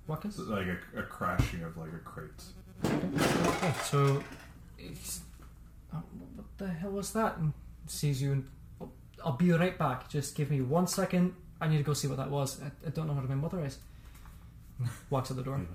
ruckus. 0.06 0.38
Like 0.38 0.66
a, 0.66 0.98
a 0.98 1.02
crashing 1.02 1.62
of 1.62 1.76
like 1.78 1.92
a 1.92 1.98
crate. 1.98 2.30
Okay, 2.84 3.72
so 3.84 4.22
what 5.92 6.46
the 6.58 6.68
hell 6.68 6.90
was 6.90 7.12
that? 7.12 7.36
And 7.38 7.52
sees 7.86 8.22
you 8.22 8.32
and 8.32 8.48
oh, 8.80 8.90
I'll 9.24 9.32
be 9.36 9.50
right 9.52 9.76
back. 9.76 10.08
Just 10.08 10.34
give 10.34 10.50
me 10.50 10.60
one 10.60 10.86
second. 10.86 11.34
I 11.60 11.68
need 11.68 11.78
to 11.78 11.82
go 11.82 11.92
see 11.92 12.08
what 12.08 12.16
that 12.16 12.30
was. 12.30 12.60
I, 12.62 12.70
I 12.86 12.90
don't 12.90 13.06
know 13.06 13.14
how 13.14 13.20
to 13.20 13.28
my 13.28 13.34
mother 13.34 13.64
is. 13.64 13.78
Walks 15.10 15.30
out 15.30 15.36
the 15.36 15.42
door, 15.42 15.56
and 15.56 15.68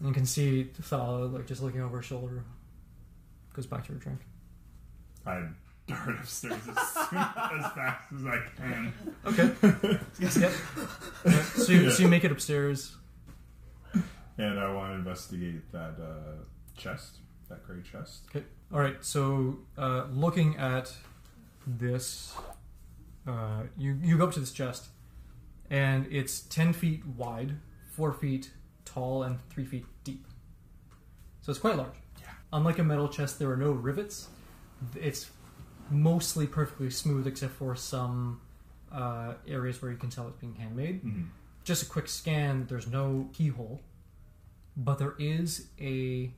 you 0.00 0.12
can 0.12 0.24
see 0.24 0.70
Thala 0.80 1.30
like 1.30 1.46
just 1.46 1.62
looking 1.62 1.82
over 1.82 1.96
her 1.96 2.02
shoulder. 2.02 2.42
Goes 3.52 3.66
back 3.66 3.84
to 3.86 3.92
her 3.92 3.98
drink. 3.98 4.20
I 5.26 5.42
dart 5.86 6.08
upstairs 6.20 6.54
as, 6.66 6.68
as 6.76 7.72
fast 7.72 8.12
as 8.14 8.26
I 8.26 8.38
can. 8.56 8.92
Okay. 9.26 9.50
yep. 10.20 10.52
Yeah, 11.26 11.42
So 11.42 11.72
you, 11.72 11.90
so 11.90 12.02
you 12.02 12.08
make 12.08 12.24
it 12.24 12.32
upstairs. 12.32 12.96
And 14.36 14.58
I 14.58 14.72
want 14.72 14.92
to 14.92 14.94
investigate 14.94 15.70
that 15.72 15.94
uh, 16.00 16.42
chest, 16.76 17.18
that 17.48 17.64
gray 17.64 17.82
chest. 17.82 18.22
Okay. 18.34 18.44
All 18.74 18.80
right. 18.80 18.96
So, 19.04 19.58
uh, 19.78 20.06
looking 20.12 20.56
at 20.56 20.92
this, 21.64 22.34
uh, 23.24 23.62
you 23.78 23.96
you 24.02 24.18
go 24.18 24.24
up 24.26 24.32
to 24.32 24.40
this 24.40 24.50
chest, 24.50 24.88
and 25.70 26.08
it's 26.10 26.40
ten 26.40 26.72
feet 26.72 27.06
wide, 27.06 27.54
four 27.86 28.12
feet 28.12 28.50
tall, 28.84 29.22
and 29.22 29.38
three 29.48 29.64
feet 29.64 29.86
deep. 30.02 30.26
So 31.42 31.50
it's 31.50 31.60
quite 31.60 31.76
large. 31.76 31.94
Yeah. 32.20 32.26
Unlike 32.52 32.80
a 32.80 32.84
metal 32.84 33.08
chest, 33.08 33.38
there 33.38 33.48
are 33.52 33.56
no 33.56 33.70
rivets. 33.70 34.26
It's 35.00 35.30
mostly 35.88 36.48
perfectly 36.48 36.90
smooth, 36.90 37.28
except 37.28 37.52
for 37.52 37.76
some 37.76 38.40
uh, 38.90 39.34
areas 39.46 39.80
where 39.80 39.92
you 39.92 39.98
can 39.98 40.10
tell 40.10 40.26
it's 40.26 40.38
being 40.38 40.56
handmade. 40.56 41.04
Mhm. 41.04 41.28
Just 41.62 41.84
a 41.84 41.86
quick 41.86 42.08
scan. 42.08 42.66
There's 42.66 42.88
no 42.88 43.28
keyhole, 43.32 43.82
but 44.76 44.98
there 44.98 45.14
is 45.18 45.68
a 45.80 46.32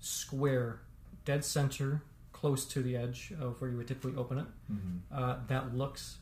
square 0.00 0.80
dead 1.26 1.44
center, 1.44 2.02
close 2.32 2.64
to 2.68 2.82
the 2.82 2.96
edge 2.96 3.32
of 3.38 3.60
where 3.60 3.70
you 3.70 3.76
would 3.76 3.88
typically 3.88 4.16
open 4.16 4.38
it. 4.38 4.46
Mhm. 4.72 5.00
uh, 5.10 5.38
that 5.48 5.74
looks 5.76 6.18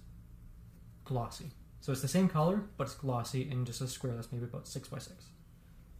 glossy. 1.04 1.50
So 1.80 1.92
it's 1.92 2.02
the 2.02 2.08
same 2.08 2.28
color, 2.28 2.62
but 2.76 2.84
it's 2.88 2.94
glossy 2.96 3.48
in 3.48 3.64
just 3.64 3.80
a 3.80 3.86
square 3.86 4.14
that's 4.14 4.32
maybe 4.32 4.44
about 4.44 4.66
six 4.66 4.88
by 4.88 4.98
six. 4.98 5.28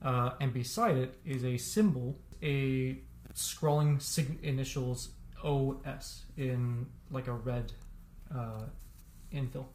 Uh, 0.02 0.30
and 0.40 0.52
beside 0.52 0.96
it 0.96 1.18
is 1.24 1.44
a 1.44 1.56
symbol, 1.58 2.18
a 2.42 3.02
scrolling 3.34 4.00
sig- 4.00 4.38
initials 4.42 5.10
OS 5.42 6.24
in 6.36 6.86
like 7.10 7.26
a 7.26 7.32
red 7.32 7.72
uh, 8.34 8.64
infill. 9.32 9.66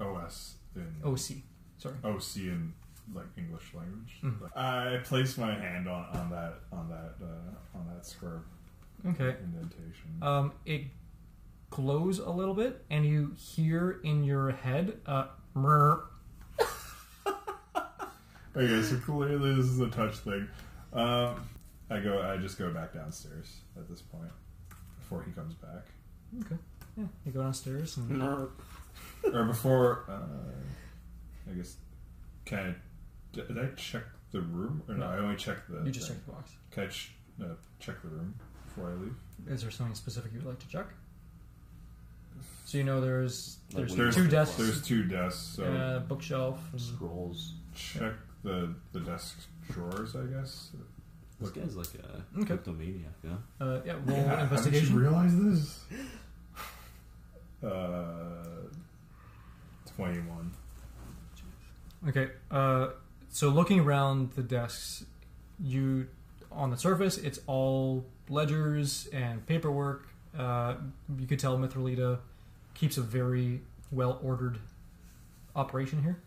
OS 0.00 0.56
in 0.74 1.00
OC. 1.04 1.42
Sorry. 1.78 1.94
OC 2.04 2.36
in 2.36 2.72
like 3.14 3.26
English 3.36 3.72
language. 3.74 4.18
Like, 4.40 4.56
I 4.56 4.98
place 5.04 5.36
my 5.38 5.54
hand 5.54 5.88
on, 5.88 6.04
on 6.16 6.30
that 6.30 6.54
on 6.72 6.88
that 6.88 7.14
uh, 7.24 7.78
on 7.78 7.86
that 7.94 8.06
square 8.06 8.42
Okay. 9.06 9.36
indentation. 9.42 10.18
Um, 10.22 10.52
it 10.64 10.82
glows 11.70 12.18
a 12.20 12.30
little 12.30 12.54
bit, 12.54 12.84
and 12.90 13.04
you 13.04 13.32
hear 13.36 14.00
in 14.04 14.22
your 14.24 14.50
head, 14.50 14.98
uh, 15.06 15.26
"Mrr." 15.56 16.02
okay, 18.56 18.82
so 18.82 18.96
clearly 18.98 19.54
this 19.56 19.66
is 19.66 19.80
a 19.80 19.88
touch 19.88 20.16
thing. 20.18 20.48
Um, 20.92 21.48
I 21.90 22.00
go. 22.00 22.22
I 22.22 22.36
just 22.36 22.58
go 22.58 22.70
back 22.72 22.94
downstairs 22.94 23.60
at 23.76 23.88
this 23.88 24.02
point 24.02 24.30
before 24.98 25.22
he 25.22 25.32
comes 25.32 25.54
back, 25.54 25.86
Okay. 26.40 26.56
Yeah. 26.96 27.04
You 27.24 27.32
go 27.32 27.42
downstairs 27.42 27.96
and 27.96 28.22
or 28.22 29.44
before. 29.44 30.04
Uh, 30.08 31.50
I 31.50 31.54
guess. 31.54 31.76
Can 32.44 32.58
I? 32.58 32.74
Did 33.32 33.58
I 33.58 33.66
check 33.76 34.04
the 34.30 34.40
room, 34.40 34.82
or 34.88 34.94
no? 34.94 35.06
I 35.06 35.18
only 35.18 35.36
check 35.36 35.58
the. 35.68 35.82
you 35.84 35.90
just 35.90 36.08
thing. 36.08 36.16
check 36.18 36.26
the 36.26 36.32
box. 36.32 36.50
Can 36.70 36.84
I 36.84 36.86
ch- 36.88 37.12
uh, 37.42 37.46
check 37.80 38.02
the 38.02 38.08
room 38.08 38.34
before 38.66 38.90
I 38.90 38.94
leave? 38.94 39.14
Is 39.48 39.62
there 39.62 39.70
something 39.70 39.94
specific 39.94 40.32
you'd 40.34 40.44
like 40.44 40.58
to 40.58 40.68
check? 40.68 40.86
So 42.64 42.78
you 42.78 42.84
know 42.84 43.00
there's 43.00 43.58
Like 43.72 43.88
there's 43.88 43.94
There's 43.96 44.16
two 44.16 44.28
desks, 44.28 44.56
There's 44.56 44.82
two 44.82 45.04
desks, 45.04 45.40
so 45.56 45.64
uh, 45.64 45.98
bookshelf. 46.00 46.58
and- 46.72 46.80
Scrolls. 46.80 47.54
check 47.74 48.12
the 48.42 48.74
the 48.92 49.00
desk 49.00 49.38
drawers. 49.70 50.14
I 50.16 50.24
guess. 50.26 50.70
This 51.40 51.50
guy's 51.50 51.76
like 51.76 51.88
a 51.94 52.22
Okay. 52.38 52.46
kleptomaniac, 52.46 53.10
yeah? 53.24 53.30
Uh, 53.60 53.80
yeah, 53.84 53.94
roll 54.04 54.16
Yeah, 54.16 54.42
investigation. 54.44 54.86
Haven't 54.88 55.02
you 55.02 55.08
realized 55.08 55.52
this? 55.52 55.84
Uh, 57.62 58.68
twenty-one. 59.96 60.52
Okay, 62.08 62.30
uh, 62.50 62.88
so 63.32 63.48
looking 63.48 63.80
around 63.80 64.32
the 64.32 64.42
desks, 64.42 65.04
you 65.58 66.06
on 66.50 66.70
the 66.70 66.76
surface 66.76 67.16
it's 67.16 67.40
all 67.46 68.04
ledgers 68.28 69.08
and 69.12 69.44
paperwork. 69.46 70.08
Uh, 70.38 70.74
you 71.18 71.26
could 71.26 71.38
tell 71.38 71.58
Mithralita 71.58 72.18
keeps 72.74 72.96
a 72.96 73.02
very 73.02 73.60
well 73.90 74.20
ordered 74.22 74.58
operation 75.56 76.02
here. 76.02 76.20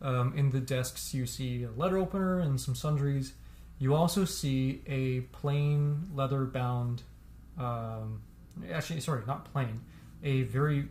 Um, 0.00 0.36
in 0.36 0.50
the 0.50 0.60
desks, 0.60 1.14
you 1.14 1.26
see 1.26 1.62
a 1.62 1.70
letter 1.70 1.96
opener 1.96 2.40
and 2.40 2.60
some 2.60 2.74
sundries. 2.74 3.34
You 3.78 3.94
also 3.94 4.24
see 4.24 4.82
a 4.86 5.20
plain 5.36 6.08
leather 6.12 6.44
bound, 6.44 7.02
um, 7.58 8.22
actually, 8.70 9.00
sorry, 9.00 9.22
not 9.26 9.50
plain, 9.52 9.80
a 10.24 10.42
very 10.42 10.88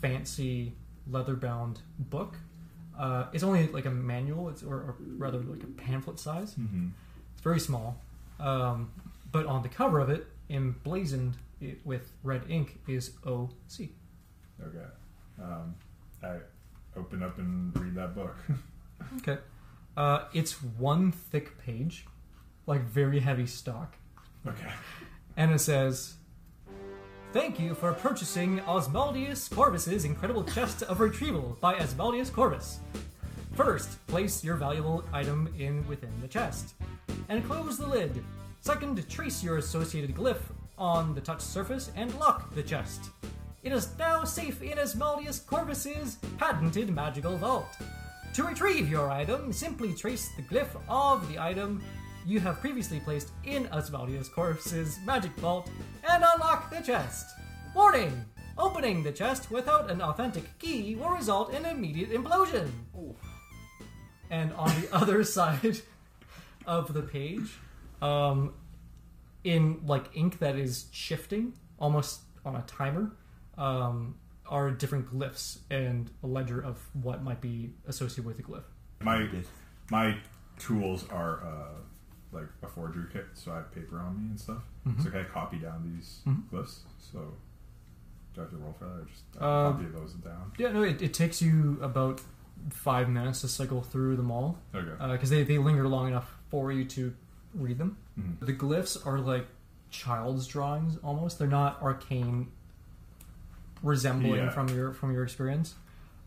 fancy 0.00 0.74
leather 1.10 1.34
bound 1.34 1.80
book. 1.98 2.36
Uh, 2.98 3.26
it's 3.32 3.42
only 3.42 3.66
like 3.68 3.84
a 3.84 3.90
manual, 3.90 4.48
it's, 4.48 4.62
or, 4.62 4.74
or 4.74 4.96
rather 5.18 5.38
like 5.38 5.62
a 5.62 5.66
pamphlet 5.66 6.18
size. 6.18 6.54
Mm-hmm. 6.54 6.88
It's 7.32 7.42
very 7.42 7.60
small. 7.60 8.00
Um, 8.40 8.90
but 9.32 9.46
on 9.46 9.62
the 9.62 9.68
cover 9.68 10.00
of 10.00 10.08
it, 10.10 10.26
emblazoned 10.50 11.36
it 11.60 11.78
with 11.84 12.10
red 12.22 12.42
ink, 12.48 12.78
is 12.86 13.12
OC. 13.26 13.88
Okay. 14.62 14.86
Um, 15.42 15.74
I 16.22 16.36
open 16.96 17.22
up 17.22 17.38
and 17.38 17.78
read 17.78 17.94
that 17.94 18.14
book. 18.14 18.36
Okay. 19.18 19.36
Uh, 19.94 20.24
it's 20.32 20.62
one 20.62 21.12
thick 21.12 21.58
page, 21.58 22.06
like 22.66 22.82
very 22.82 23.20
heavy 23.20 23.46
stock. 23.46 23.94
okay. 24.46 24.70
And 25.36 25.52
it 25.52 25.58
says, 25.58 26.14
Thank 27.36 27.60
you 27.60 27.74
for 27.74 27.92
purchasing 27.92 28.60
Osmaldius 28.60 29.54
Corvus's 29.54 30.06
incredible 30.06 30.42
chest 30.42 30.82
of 30.84 31.00
retrieval 31.00 31.58
by 31.60 31.74
Osmaldius 31.74 32.32
Corvus. 32.32 32.78
First, 33.52 34.04
place 34.06 34.42
your 34.42 34.56
valuable 34.56 35.04
item 35.12 35.52
in 35.58 35.86
within 35.86 36.18
the 36.22 36.28
chest 36.28 36.72
and 37.28 37.44
close 37.44 37.76
the 37.76 37.86
lid. 37.86 38.24
Second, 38.62 39.06
trace 39.10 39.44
your 39.44 39.58
associated 39.58 40.16
glyph 40.16 40.40
on 40.78 41.14
the 41.14 41.20
touch 41.20 41.42
surface 41.42 41.90
and 41.94 42.18
lock 42.18 42.54
the 42.54 42.62
chest. 42.62 43.10
It 43.62 43.70
is 43.70 43.90
now 43.98 44.24
safe 44.24 44.62
in 44.62 44.78
Osmaldius 44.78 45.44
Corvus's 45.44 46.16
patented 46.38 46.88
magical 46.88 47.36
vault. 47.36 47.76
To 48.32 48.44
retrieve 48.44 48.88
your 48.88 49.10
item, 49.10 49.52
simply 49.52 49.92
trace 49.92 50.30
the 50.36 50.42
glyph 50.42 50.74
of 50.88 51.28
the 51.28 51.38
item 51.38 51.82
you 52.26 52.40
have 52.40 52.60
previously 52.60 52.98
placed 52.98 53.30
in 53.44 53.66
Osmaldius 53.66 54.30
Corvus's 54.30 54.98
magic 55.06 55.30
vault 55.36 55.70
and 56.08 56.24
unlock 56.34 56.70
the 56.70 56.80
chest. 56.80 57.36
Warning! 57.74 58.24
Opening 58.58 59.02
the 59.02 59.12
chest 59.12 59.50
without 59.50 59.90
an 59.90 60.00
authentic 60.00 60.58
key 60.58 60.96
will 60.96 61.10
result 61.10 61.54
in 61.54 61.64
immediate 61.64 62.10
implosion. 62.10 62.68
And 64.30 64.52
on 64.54 64.68
the 64.80 64.88
other 64.92 65.22
side 65.22 65.78
of 66.66 66.92
the 66.92 67.02
page, 67.02 67.48
um, 68.02 68.54
in 69.44 69.80
like 69.86 70.06
ink 70.14 70.40
that 70.40 70.56
is 70.56 70.86
shifting 70.90 71.52
almost 71.78 72.22
on 72.44 72.56
a 72.56 72.62
timer, 72.62 73.12
um, 73.56 74.16
are 74.48 74.70
different 74.70 75.06
glyphs 75.12 75.58
and 75.70 76.10
a 76.22 76.26
ledger 76.26 76.60
of 76.60 76.78
what 76.94 77.22
might 77.22 77.40
be 77.40 77.70
associated 77.86 78.24
with 78.24 78.36
the 78.36 78.42
glyph. 78.42 78.64
My 79.00 79.28
my 79.90 80.16
tools 80.58 81.04
are 81.10 81.44
uh, 81.44 81.80
forgery 82.76 83.06
kit, 83.12 83.26
so 83.34 83.50
I 83.52 83.56
have 83.56 83.74
paper 83.74 83.98
on 83.98 84.16
me 84.22 84.28
and 84.30 84.38
stuff. 84.40 84.62
Mm-hmm. 84.86 85.02
So 85.02 85.10
can 85.10 85.20
I 85.20 85.24
copy 85.24 85.56
down 85.58 85.82
these 85.96 86.20
Mhm. 86.26 86.42
glyphs? 86.52 86.80
So 87.00 87.34
do 88.34 88.40
I 88.40 88.44
have 88.44 88.50
to 88.50 88.56
roll 88.58 88.74
for 88.78 88.84
that, 88.84 89.00
or 89.00 89.04
just 89.06 89.24
uh, 89.40 89.44
Uh, 89.44 89.72
copy 89.72 89.86
those 89.86 90.12
down? 90.14 90.52
Yeah, 90.58 90.70
no, 90.72 90.82
it, 90.84 91.00
it 91.02 91.12
takes 91.14 91.40
you 91.42 91.78
about 91.82 92.20
five 92.70 93.08
minutes 93.08 93.40
to 93.40 93.48
cycle 93.48 93.82
through 93.82 94.16
them 94.16 94.30
all 94.30 94.58
Okay. 94.74 95.12
because 95.12 95.30
they, 95.30 95.42
they 95.42 95.58
linger 95.58 95.88
long 95.88 96.06
enough 96.08 96.36
for 96.50 96.70
you 96.70 96.84
to 96.84 97.14
read 97.54 97.78
them. 97.78 97.96
Mhm. 98.18 98.38
The 98.40 98.52
glyphs 98.52 99.04
are 99.06 99.18
like 99.20 99.46
child's 99.90 100.46
drawings 100.46 100.98
almost. 101.02 101.38
They're 101.38 101.48
not 101.48 101.80
arcane 101.82 102.48
resembling 103.82 104.36
Yeah. 104.44 104.50
from 104.50 104.68
your 104.68 104.92
from 104.92 105.12
your 105.12 105.22
experience. 105.24 105.74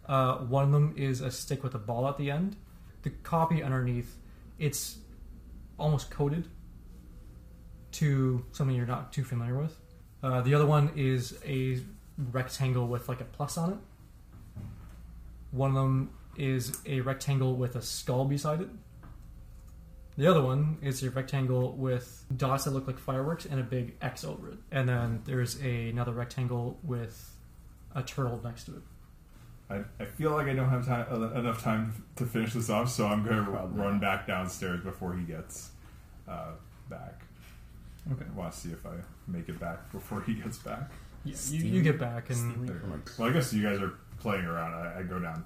Uh, 0.07 0.37
one 0.39 0.63
of 0.65 0.71
them 0.71 0.93
is 0.97 1.21
a 1.21 1.29
stick 1.29 1.63
with 1.63 1.75
a 1.75 1.79
ball 1.79 2.07
at 2.07 2.17
the 2.17 2.31
end. 2.31 2.55
The 3.03 3.11
copy 3.11 3.61
underneath, 3.61 4.17
it's 4.57 4.97
almost 5.79 6.11
coded 6.11 6.47
to 7.91 8.45
something 8.51 8.75
you're 8.75 8.85
not 8.85 9.11
too 9.11 9.23
familiar 9.23 9.57
with. 9.57 9.75
Uh, 10.21 10.41
the 10.41 10.53
other 10.53 10.65
one 10.65 10.91
is 10.95 11.39
a 11.45 11.79
rectangle 12.31 12.87
with 12.87 13.07
like 13.09 13.21
a 13.21 13.25
plus 13.25 13.57
on 13.57 13.71
it. 13.71 13.77
One 15.51 15.71
of 15.71 15.75
them 15.75 16.11
is 16.37 16.77
a 16.85 17.01
rectangle 17.01 17.55
with 17.55 17.75
a 17.75 17.81
skull 17.81 18.25
beside 18.25 18.61
it. 18.61 18.69
The 20.17 20.27
other 20.27 20.41
one 20.41 20.77
is 20.81 21.01
a 21.01 21.09
rectangle 21.09 21.73
with 21.77 22.25
dots 22.35 22.65
that 22.65 22.71
look 22.71 22.87
like 22.87 22.99
fireworks 22.99 23.45
and 23.45 23.59
a 23.59 23.63
big 23.63 23.95
X 24.01 24.25
over 24.25 24.49
it. 24.49 24.57
And 24.69 24.87
then 24.87 25.21
there's 25.25 25.61
a, 25.63 25.89
another 25.89 26.11
rectangle 26.11 26.77
with 26.83 27.37
a 27.95 28.03
turtle 28.03 28.39
next 28.43 28.65
to 28.65 28.75
it. 28.75 28.81
I, 29.69 29.81
I 29.99 30.05
feel 30.05 30.31
like 30.31 30.47
I 30.47 30.53
don't 30.53 30.69
have 30.69 30.85
time 30.87 31.05
uh, 31.11 31.31
enough 31.39 31.61
time 31.63 32.03
to 32.15 32.25
finish 32.25 32.53
this 32.53 32.69
off, 32.69 32.89
so 32.89 33.05
I'm 33.05 33.23
going 33.23 33.37
to 33.45 33.51
Probably 33.51 33.79
run 33.81 33.99
back 33.99 34.25
downstairs 34.27 34.81
before 34.83 35.15
he 35.15 35.23
gets 35.23 35.71
uh, 36.27 36.51
back. 36.89 37.21
Okay. 38.11 38.25
I 38.33 38.37
want 38.37 38.51
to 38.51 38.57
see 38.57 38.69
if 38.71 38.85
I 38.85 38.93
make 39.27 39.47
it 39.49 39.59
back 39.59 39.91
before 39.91 40.21
he 40.21 40.33
gets 40.35 40.57
back. 40.57 40.89
Yeah, 41.23 41.35
you, 41.49 41.59
you 41.65 41.81
get 41.83 41.99
back 41.99 42.29
and 42.29 42.37
Stealing 42.37 42.79
from 42.79 42.93
a- 42.93 43.21
Well, 43.21 43.29
I 43.29 43.33
guess 43.33 43.53
you 43.53 43.61
guys 43.61 43.79
are 43.81 43.93
playing 44.19 44.45
around. 44.45 44.73
I, 44.73 44.99
I 44.99 45.03
go 45.03 45.19
down, 45.19 45.45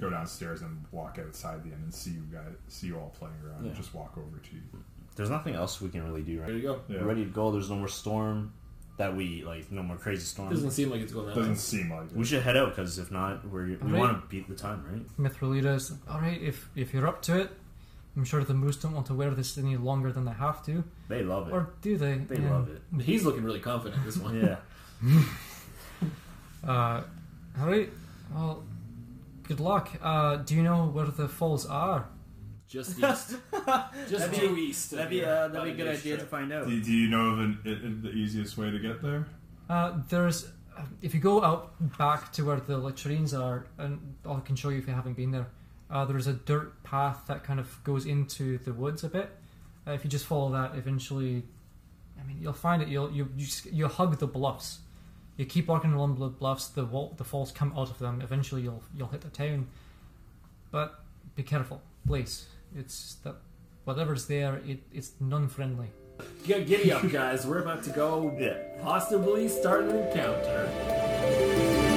go 0.00 0.10
downstairs 0.10 0.62
and 0.62 0.84
walk 0.92 1.18
outside 1.18 1.64
the 1.64 1.68
inn 1.70 1.80
and 1.82 1.92
see 1.92 2.10
you 2.10 2.22
guys, 2.32 2.52
see 2.68 2.88
you 2.88 2.98
all 2.98 3.12
playing 3.18 3.34
around, 3.44 3.64
and 3.64 3.74
just 3.74 3.94
walk 3.94 4.16
over 4.18 4.38
to 4.38 4.54
you. 4.54 4.60
There's 5.16 5.30
nothing 5.30 5.54
else 5.54 5.80
we 5.80 5.88
can 5.88 6.04
really 6.04 6.22
do, 6.22 6.38
Right? 6.40 6.48
There 6.48 6.56
you 6.56 6.62
go. 6.62 6.80
Yeah. 6.88 7.00
We're 7.00 7.06
ready 7.08 7.24
to 7.24 7.30
go. 7.30 7.50
There's 7.50 7.70
no 7.70 7.76
more 7.76 7.88
storm 7.88 8.52
that 8.96 9.14
we 9.16 9.44
like. 9.44 9.70
No 9.70 9.82
more 9.82 9.96
crazy 9.96 10.22
storm. 10.24 10.48
Doesn't 10.50 10.70
seem 10.70 10.90
like 10.90 11.00
it's 11.02 11.12
going 11.12 11.26
that 11.26 11.34
Doesn't 11.34 11.52
way. 11.52 11.58
seem 11.58 11.90
like 11.90 12.10
it. 12.10 12.16
we 12.16 12.24
should 12.24 12.42
head 12.42 12.56
out 12.56 12.70
because 12.70 12.98
if 12.98 13.10
not, 13.10 13.46
we're, 13.48 13.66
we 13.66 13.74
Right. 13.76 13.92
want 14.00 14.22
to 14.22 14.26
beat 14.28 14.48
the 14.48 14.54
time, 14.54 14.84
right? 14.90 15.04
Mithralita's 15.18 15.92
all 16.08 16.20
right. 16.20 16.40
If 16.40 16.68
if 16.74 16.92
you're 16.94 17.06
up 17.06 17.20
to 17.22 17.38
it, 17.40 17.50
I'm 18.16 18.24
sure 18.24 18.42
the 18.44 18.54
moose 18.54 18.76
don't 18.76 18.94
want 18.94 19.06
to 19.06 19.14
wear 19.14 19.30
this 19.32 19.58
any 19.58 19.76
longer 19.76 20.10
than 20.12 20.24
they 20.24 20.32
have 20.32 20.64
to, 20.66 20.82
They 21.08 21.22
love 21.22 21.48
it. 21.48 21.52
or 21.52 21.70
do 21.82 21.96
they? 21.98 22.14
they 22.14 22.38
Yeah. 22.40 22.50
love 22.50 22.70
it. 22.70 22.80
He's 23.02 23.24
looking 23.24 23.44
really 23.44 23.60
confident 23.60 24.02
this 24.04 24.16
one. 24.16 24.40
Yeah. 24.40 24.56
Uh, 26.66 27.02
all 27.60 27.66
right. 27.68 27.90
Well, 28.34 28.64
good 29.44 29.60
luck. 29.60 29.90
Uh, 30.02 30.36
do 30.36 30.54
you 30.56 30.62
know 30.64 30.86
where 30.86 31.06
the 31.06 31.28
falls 31.28 31.64
are? 31.66 32.08
Just 32.68 32.98
east. 32.98 33.36
Just 34.08 34.10
That'd 34.10 34.30
be- 34.32 34.38
due 34.38 34.56
east. 34.56 34.90
That'd 34.90 35.10
be 35.10 35.16
here, 35.20 35.28
uh, 35.28 35.48
that'd 35.48 35.64
be 35.64 35.70
a 35.82 35.84
good 35.84 35.90
day's 35.90 36.00
idea 36.00 36.16
to 36.18 36.24
find 36.24 36.52
out. 36.52 36.66
Do, 36.66 36.82
do 36.82 36.92
you 36.92 37.08
know 37.08 37.30
of 37.30 37.38
an, 37.38 37.58
i- 37.64 37.68
i- 37.70 38.02
the 38.02 38.10
easiest 38.10 38.58
way 38.58 38.70
to 38.70 38.78
get 38.78 39.02
there? 39.02 39.26
Uh, 39.70 39.98
there's, 40.08 40.48
if 41.02 41.14
you 41.14 41.20
go 41.20 41.42
out 41.44 41.74
back 41.98 42.32
to 42.32 42.44
where 42.44 42.58
the 42.60 42.76
latrines 42.76 43.32
are, 43.34 43.66
and 43.78 44.16
I 44.28 44.40
can 44.40 44.56
show 44.56 44.68
you 44.70 44.78
if 44.78 44.86
you 44.88 44.94
haven't 44.94 45.16
been 45.16 45.30
there. 45.30 45.46
Uh, 45.88 46.04
there's 46.04 46.26
a 46.26 46.32
dirt 46.32 46.82
path 46.82 47.22
that 47.28 47.44
kind 47.44 47.60
of 47.60 47.82
goes 47.84 48.06
into 48.06 48.58
the 48.58 48.72
woods 48.72 49.04
a 49.04 49.08
bit. 49.08 49.30
Uh, 49.86 49.92
if 49.92 50.02
you 50.02 50.10
just 50.10 50.26
follow 50.26 50.50
that, 50.50 50.74
eventually, 50.76 51.44
I 52.20 52.26
mean, 52.26 52.38
you'll 52.40 52.52
find 52.52 52.82
it. 52.82 52.88
You'll 52.88 53.12
you 53.12 53.28
you 53.36 53.44
just, 53.46 53.66
you 53.66 53.86
hug 53.86 54.18
the 54.18 54.26
bluffs. 54.26 54.80
You 55.36 55.44
keep 55.44 55.68
walking 55.68 55.92
along 55.92 56.18
the 56.18 56.26
bluffs. 56.28 56.66
The 56.66 56.84
wall, 56.84 57.14
the 57.16 57.22
falls 57.22 57.52
come 57.52 57.72
out 57.76 57.88
of 57.90 58.00
them. 58.00 58.20
Eventually, 58.20 58.62
you'll 58.62 58.82
you'll 58.96 59.06
hit 59.06 59.20
the 59.20 59.28
town. 59.28 59.68
But 60.72 60.98
be 61.36 61.44
careful, 61.44 61.80
please. 62.04 62.46
It's 62.74 63.14
that 63.24 63.36
whatever's 63.84 64.26
there, 64.26 64.60
it, 64.66 64.80
it's 64.92 65.12
non-friendly. 65.20 65.88
Get 66.46 66.66
giddy 66.66 66.92
up, 66.92 67.10
guys. 67.10 67.46
We're 67.46 67.60
about 67.60 67.82
to 67.84 67.90
go 67.90 68.34
Yeah. 68.40 68.56
possibly 68.82 69.48
start 69.48 69.84
an 69.84 69.96
encounter. 69.96 71.95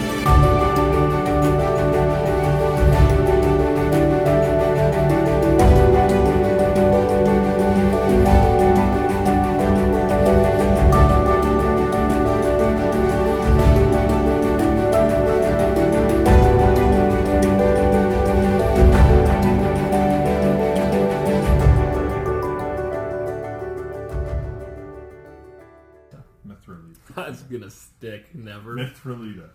Gonna 27.49 27.69
stick. 27.69 28.33
Never. 28.35 28.75
Mithralita. 28.75 29.49